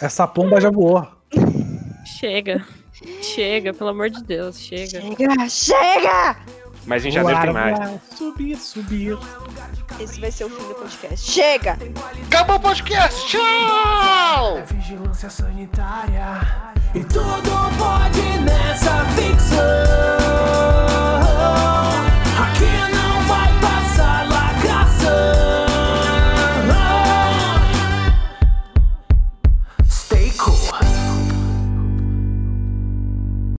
Essa 0.00 0.26
pomba 0.26 0.60
já 0.60 0.70
voou. 0.70 1.06
Chega. 2.18 2.66
Chega, 3.22 3.74
pelo 3.74 3.90
amor 3.90 4.08
de 4.08 4.22
Deus, 4.24 4.58
chega. 4.58 5.00
Chega! 5.02 5.48
Chega! 5.50 6.36
Mas 6.86 7.04
em 7.04 7.10
janeiro 7.10 7.40
tem 7.40 7.52
mais. 7.52 7.78
Subir, 8.16 8.56
subir. 8.56 9.18
Esse 9.98 10.20
vai 10.20 10.30
ser 10.30 10.44
o 10.44 10.50
fim 10.50 10.68
do 10.68 10.74
podcast. 10.74 11.30
Chega! 11.30 11.78
Acabou 12.26 12.56
o 12.56 12.60
podcast! 12.60 13.26
Tchau! 13.26 14.58
É 14.58 14.62
vigilância 14.62 15.28
sanitária. 15.28 16.74
E 16.94 17.00
tudo 17.04 17.50
pode 17.78 18.38
nessa 18.40 19.04
ficção. 19.16 20.15